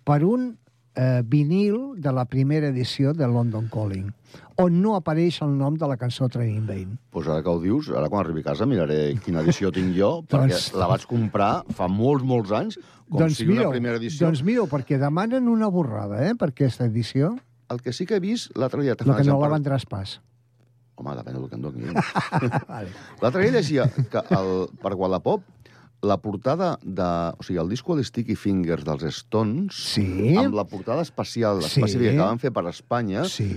per 0.04 0.22
un 0.24 0.54
eh, 0.98 1.22
vinil 1.24 1.94
de 2.02 2.12
la 2.12 2.26
primera 2.26 2.68
edició 2.68 3.14
de 3.14 3.28
London 3.30 3.70
Calling, 3.72 4.10
on 4.58 4.80
no 4.82 4.96
apareix 4.98 5.40
el 5.46 5.54
nom 5.56 5.78
de 5.78 5.86
la 5.88 5.96
cançó 5.96 6.28
Train 6.28 6.56
in 6.56 6.66
Vain. 6.66 6.98
Pues 7.14 7.30
ara 7.30 7.44
que 7.46 7.52
ho 7.52 7.62
dius, 7.62 7.92
ara 7.94 8.10
quan 8.10 8.24
arribi 8.24 8.42
a 8.42 8.50
casa 8.50 8.66
miraré 8.66 9.14
quina 9.24 9.44
edició 9.46 9.70
tinc 9.72 9.94
jo, 9.96 10.18
perquè 10.30 10.52
Doncs- 10.52 10.72
la 10.76 10.90
vaig 10.90 11.06
comprar 11.08 11.52
fa 11.78 11.88
molts, 11.88 12.26
molts 12.26 12.52
anys, 12.52 12.80
com 13.08 13.22
doncs 13.22 13.38
sigui 13.38 13.54
mireu, 13.54 13.70
una 13.70 13.76
primera 13.78 14.02
edició. 14.02 14.26
Doncs 14.26 14.42
mireu, 14.44 14.66
perquè 14.68 14.98
demanen 15.00 15.48
una 15.48 15.70
borrada, 15.72 16.24
eh, 16.26 16.34
per 16.34 16.50
aquesta 16.52 16.90
edició, 16.90 17.36
El 17.68 17.82
que 17.82 17.92
sí 17.92 18.06
que 18.08 18.16
he 18.16 18.20
vist 18.20 18.54
l'altre 18.56 18.80
dia... 18.82 18.96
la 19.04 19.16
que 19.18 19.24
no 19.28 19.36
la 19.42 19.50
vendràs 19.52 19.84
pas. 19.88 20.16
Home, 20.98 21.14
depèn 21.14 21.36
del 21.36 21.48
que 21.50 21.58
em 21.58 21.62
doni. 21.62 21.90
vale. 22.72 22.94
L'altre 23.20 23.44
dia 23.44 23.52
llegia 23.54 23.84
que 23.92 24.22
el, 24.34 24.52
per 24.80 24.94
Wallapop 24.96 25.44
la 26.00 26.16
portada 26.18 26.78
de... 26.82 27.02
O 27.38 27.42
sigui, 27.42 27.58
el 27.58 27.68
disco 27.68 27.96
de 27.96 28.04
Sticky 28.04 28.36
Fingers 28.36 28.84
dels 28.86 29.02
Stones, 29.16 29.74
Sí. 29.74 30.36
amb 30.36 30.54
la 30.54 30.64
portada 30.64 31.02
especial, 31.02 31.60
Sí. 31.62 31.80
específica 31.80 32.12
que 32.12 32.18
van 32.18 32.38
fer 32.38 32.52
per 32.52 32.64
Espanya, 32.68 33.24
Sí, 33.24 33.48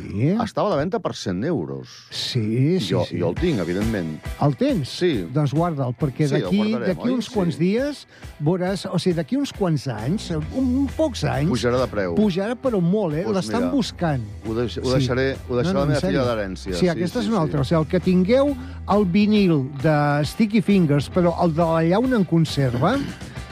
estava 0.44 0.68
a 0.70 0.72
la 0.72 0.78
venda 0.78 1.00
per 1.00 1.14
100 1.16 1.44
euros. 1.46 1.88
sí, 2.10 2.80
sí. 2.80 2.90
jo, 2.94 3.04
sí. 3.06 3.20
jo 3.20 3.30
el 3.30 3.36
tinc, 3.36 3.60
evidentment. 3.60 4.20
El 4.42 4.56
tens? 4.58 4.90
Sí. 4.90 5.28
Doncs 5.32 5.54
guarda'l, 5.54 5.94
perquè 5.94 6.28
Sí, 6.28 6.34
d'aquí 6.40 6.74
d'aquí 6.80 7.08
oi? 7.10 7.14
uns 7.14 7.30
quants 7.30 7.56
Sí. 7.56 7.60
dies 7.60 8.08
veuràs... 8.42 8.88
O 8.92 8.98
sigui, 8.98 9.16
d'aquí 9.16 9.38
uns 9.38 9.54
quants 9.54 9.88
anys, 9.88 10.32
un, 10.32 10.44
un 10.82 10.88
pocs 10.98 11.24
anys... 11.24 11.50
Pujarà 11.52 11.78
de 11.80 11.88
preu. 11.88 12.16
Pujarà, 12.16 12.56
però 12.56 12.82
molt, 12.82 13.16
eh? 13.16 13.24
Doncs 13.24 13.36
L'estan 13.36 13.70
buscant. 13.72 14.22
Ho, 14.48 14.54
deix, 14.56 14.78
ho 14.80 14.90
deixaré, 14.96 15.36
ho 15.48 15.56
deixaré 15.56 15.74
No, 15.74 15.74
no, 15.74 15.80
a 15.80 15.86
la 15.86 15.94
meva 15.94 16.02
filla 16.02 16.26
d'herència. 16.26 16.74
Sí, 16.74 16.88
aquesta 16.90 17.20
és 17.22 17.28
una 17.28 17.40
altra. 17.42 17.62
O 17.62 17.64
sigui, 17.64 17.82
el 17.82 17.88
que 17.88 18.00
tingueu 18.00 18.56
el 18.90 19.06
vinil 19.06 19.70
de 19.84 20.26
Sticky 20.26 20.62
Fingers, 20.62 21.12
però 21.14 21.36
el 21.44 21.54
de 21.54 21.62
la 21.64 21.84
llauna 21.84 22.18
en 22.18 22.26
conserva, 22.32 22.96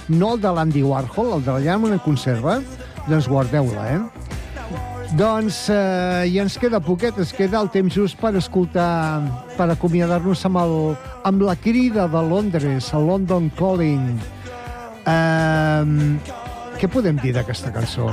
no 0.09 0.33
el 0.33 0.41
de 0.41 0.53
l'Andy 0.55 0.81
Warhol, 0.87 1.35
el 1.37 1.45
de 1.45 1.53
la 1.53 1.59
llauna 1.67 1.99
en 1.99 2.01
conserva, 2.01 2.57
doncs 3.09 3.27
guardeu-la, 3.29 3.85
eh? 3.93 3.99
Doncs 5.17 5.63
eh, 5.73 6.29
i 6.29 6.37
ens 6.41 6.57
queda 6.61 6.77
poquet, 6.85 7.17
ens 7.17 7.31
queda 7.33 7.57
el 7.63 7.69
temps 7.73 7.95
just 7.97 8.17
per 8.21 8.29
escoltar, 8.37 9.21
per 9.57 9.65
acomiadar-nos 9.73 10.43
amb, 10.45 10.59
el, 10.61 10.75
amb 11.25 11.45
la 11.47 11.55
crida 11.57 12.05
de 12.09 12.21
Londres, 12.29 12.91
el 12.93 13.07
London 13.09 13.49
Calling. 13.57 14.11
Eh, 15.09 16.35
què 16.77 16.91
podem 16.93 17.17
dir 17.23 17.33
d'aquesta 17.37 17.73
cançó? 17.73 18.11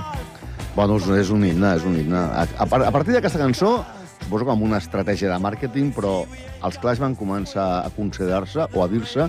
Bueno, 0.77 0.97
és, 1.17 1.31
un 1.33 1.45
himne, 1.45 1.75
és 1.77 1.85
un 1.85 2.01
himne. 2.01 2.17
A, 2.17 2.45
a, 2.45 2.65
a 2.65 2.93
partir 2.95 3.13
d'aquesta 3.17 3.41
cançó, 3.45 3.77
suposo 4.25 4.49
que 4.49 4.57
amb 4.57 4.65
una 4.65 4.81
estratègia 4.81 5.31
de 5.31 5.37
màrqueting, 5.41 5.93
però 5.97 6.23
els 6.65 6.81
Clash 6.81 7.01
van 7.01 7.17
començar 7.17 7.67
a 7.85 7.93
considerar-se 7.97 8.67
o 8.73 8.85
a 8.85 8.89
dir-se 8.89 9.29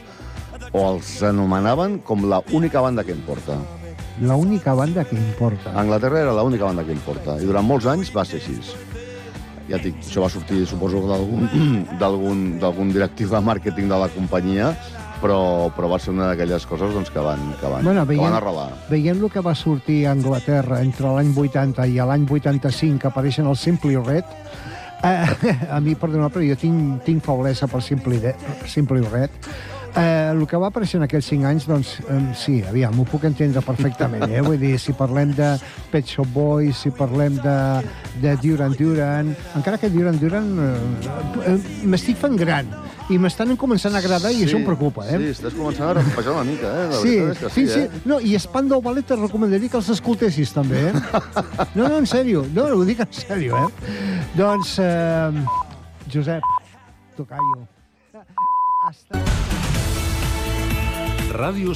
o 0.73 0.83
els 0.93 1.21
anomenaven 1.23 1.99
com 2.05 2.25
la 2.29 2.41
única 2.51 2.81
banda 2.81 3.03
que 3.03 3.11
importa. 3.15 3.57
La 4.21 4.35
única 4.35 4.73
banda 4.73 5.03
que 5.05 5.15
importa. 5.15 5.71
Anglaterra 5.79 6.21
era 6.21 6.33
l'única 6.33 6.65
banda 6.65 6.83
que 6.83 6.91
importa, 6.91 7.37
i 7.41 7.45
durant 7.45 7.65
molts 7.65 7.85
anys 7.85 8.09
va 8.15 8.25
ser 8.25 8.39
així. 8.41 8.57
Ja 9.67 9.77
dic, 9.83 9.97
això 9.99 10.21
va 10.23 10.29
sortir, 10.31 10.63
suposo, 10.65 11.01
que 11.03 11.97
d'algun- 11.99 12.93
directiu 12.93 13.29
de 13.29 13.41
màrqueting 13.43 13.89
de 13.91 13.99
la 13.99 14.07
companyia, 14.09 14.71
però, 15.21 15.69
però 15.75 15.89
va 15.91 15.97
ser 15.99 16.13
una 16.13 16.29
d'aquelles 16.31 16.65
coses 16.69 16.93
doncs, 16.93 17.09
que 17.11 17.19
van, 17.19 17.39
que 17.59 17.67
van, 17.69 17.83
Bueno, 17.83 18.03
que 18.05 18.13
veient- 18.15 18.23
van 18.23 18.37
arrelar. 18.39 18.69
Veient 18.89 19.21
el 19.21 19.29
que 19.33 19.41
va 19.41 19.53
sortir 19.55 20.05
a 20.07 20.11
Anglaterra 20.15 20.81
entre 20.81 21.11
l'any 21.13 21.33
80 21.35 21.87
i 21.87 21.97
l'any 21.99 22.25
85, 22.29 22.99
que 23.01 23.07
apareixen 23.11 23.47
el 23.47 23.57
Simply 23.57 23.97
Red, 23.97 24.23
eh, 25.03 25.25
a 25.71 25.79
mi, 25.81 25.95
perdona, 25.95 26.29
però 26.29 26.41
jo 26.47 26.55
tinc, 26.57 27.03
tinc 27.05 27.23
faulesa 27.25 27.67
per 27.67 27.81
Simply, 27.83 28.17
de, 28.23 28.35
Simply 28.65 29.01
Red, 29.05 29.29
Eh, 29.97 30.29
el 30.31 30.43
que 30.45 30.59
va 30.61 30.67
aparèixer 30.69 30.99
en 30.99 31.07
aquells 31.07 31.25
5 31.31 31.47
anys, 31.49 31.65
doncs, 31.65 31.95
eh, 32.05 32.17
sí, 32.37 32.59
aviam, 32.69 32.93
m'ho 32.93 33.05
puc 33.09 33.23
entendre 33.25 33.63
perfectament, 33.65 34.27
eh? 34.29 34.43
Vull 34.45 34.59
dir, 34.61 34.75
si 34.81 34.93
parlem 34.93 35.31
de 35.33 35.55
Pet 35.89 36.05
Shop 36.05 36.29
Boys, 36.35 36.83
si 36.83 36.91
parlem 36.93 37.39
de, 37.41 37.55
de 38.21 38.35
Duran 38.43 38.75
Duran, 38.77 39.31
encara 39.57 39.79
que 39.81 39.89
Duran 39.89 40.19
Duran 40.21 40.51
eh, 40.61 41.49
eh, 41.49 41.57
m'estic 41.89 42.19
fent 42.21 42.37
gran 42.37 42.69
i 43.09 43.17
m'estan 43.17 43.55
començant 43.57 43.95
a 43.95 44.01
agradar 44.03 44.29
i 44.35 44.43
això 44.45 44.59
em 44.59 44.67
preocupa, 44.67 45.07
eh? 45.07 45.17
Sí, 45.17 45.31
estàs 45.33 45.55
començant 45.57 45.89
a 45.89 45.95
recupejar 45.97 46.35
una 46.35 46.45
mica, 46.45 46.67
eh? 46.69 46.87
La 46.91 47.01
Sí, 47.01 47.15
és 47.23 47.41
que 47.41 47.51
sí, 47.55 47.65
sí, 47.65 47.73
sí. 47.73 47.85
eh? 47.87 48.01
No, 48.05 48.19
i 48.21 48.37
Spandau 48.43 48.83
Ballet 48.85 49.15
et 49.15 49.21
recomanaria 49.23 49.71
que 49.71 49.79
els 49.81 49.89
escoltessis, 49.95 50.53
també, 50.53 50.89
eh? 50.91 50.93
No, 51.73 51.87
no, 51.87 51.95
en 51.97 52.05
sèrio. 52.09 52.45
No, 52.53 52.67
ho 52.77 52.85
dic 52.85 53.01
en 53.01 53.09
sèrio, 53.15 53.63
eh? 53.65 53.95
Doncs, 54.37 54.77
eh, 54.83 55.45
Josep, 56.13 56.45
tocayo. 57.17 57.63
Hasta... 58.87 59.56
Ràdio 61.27 61.73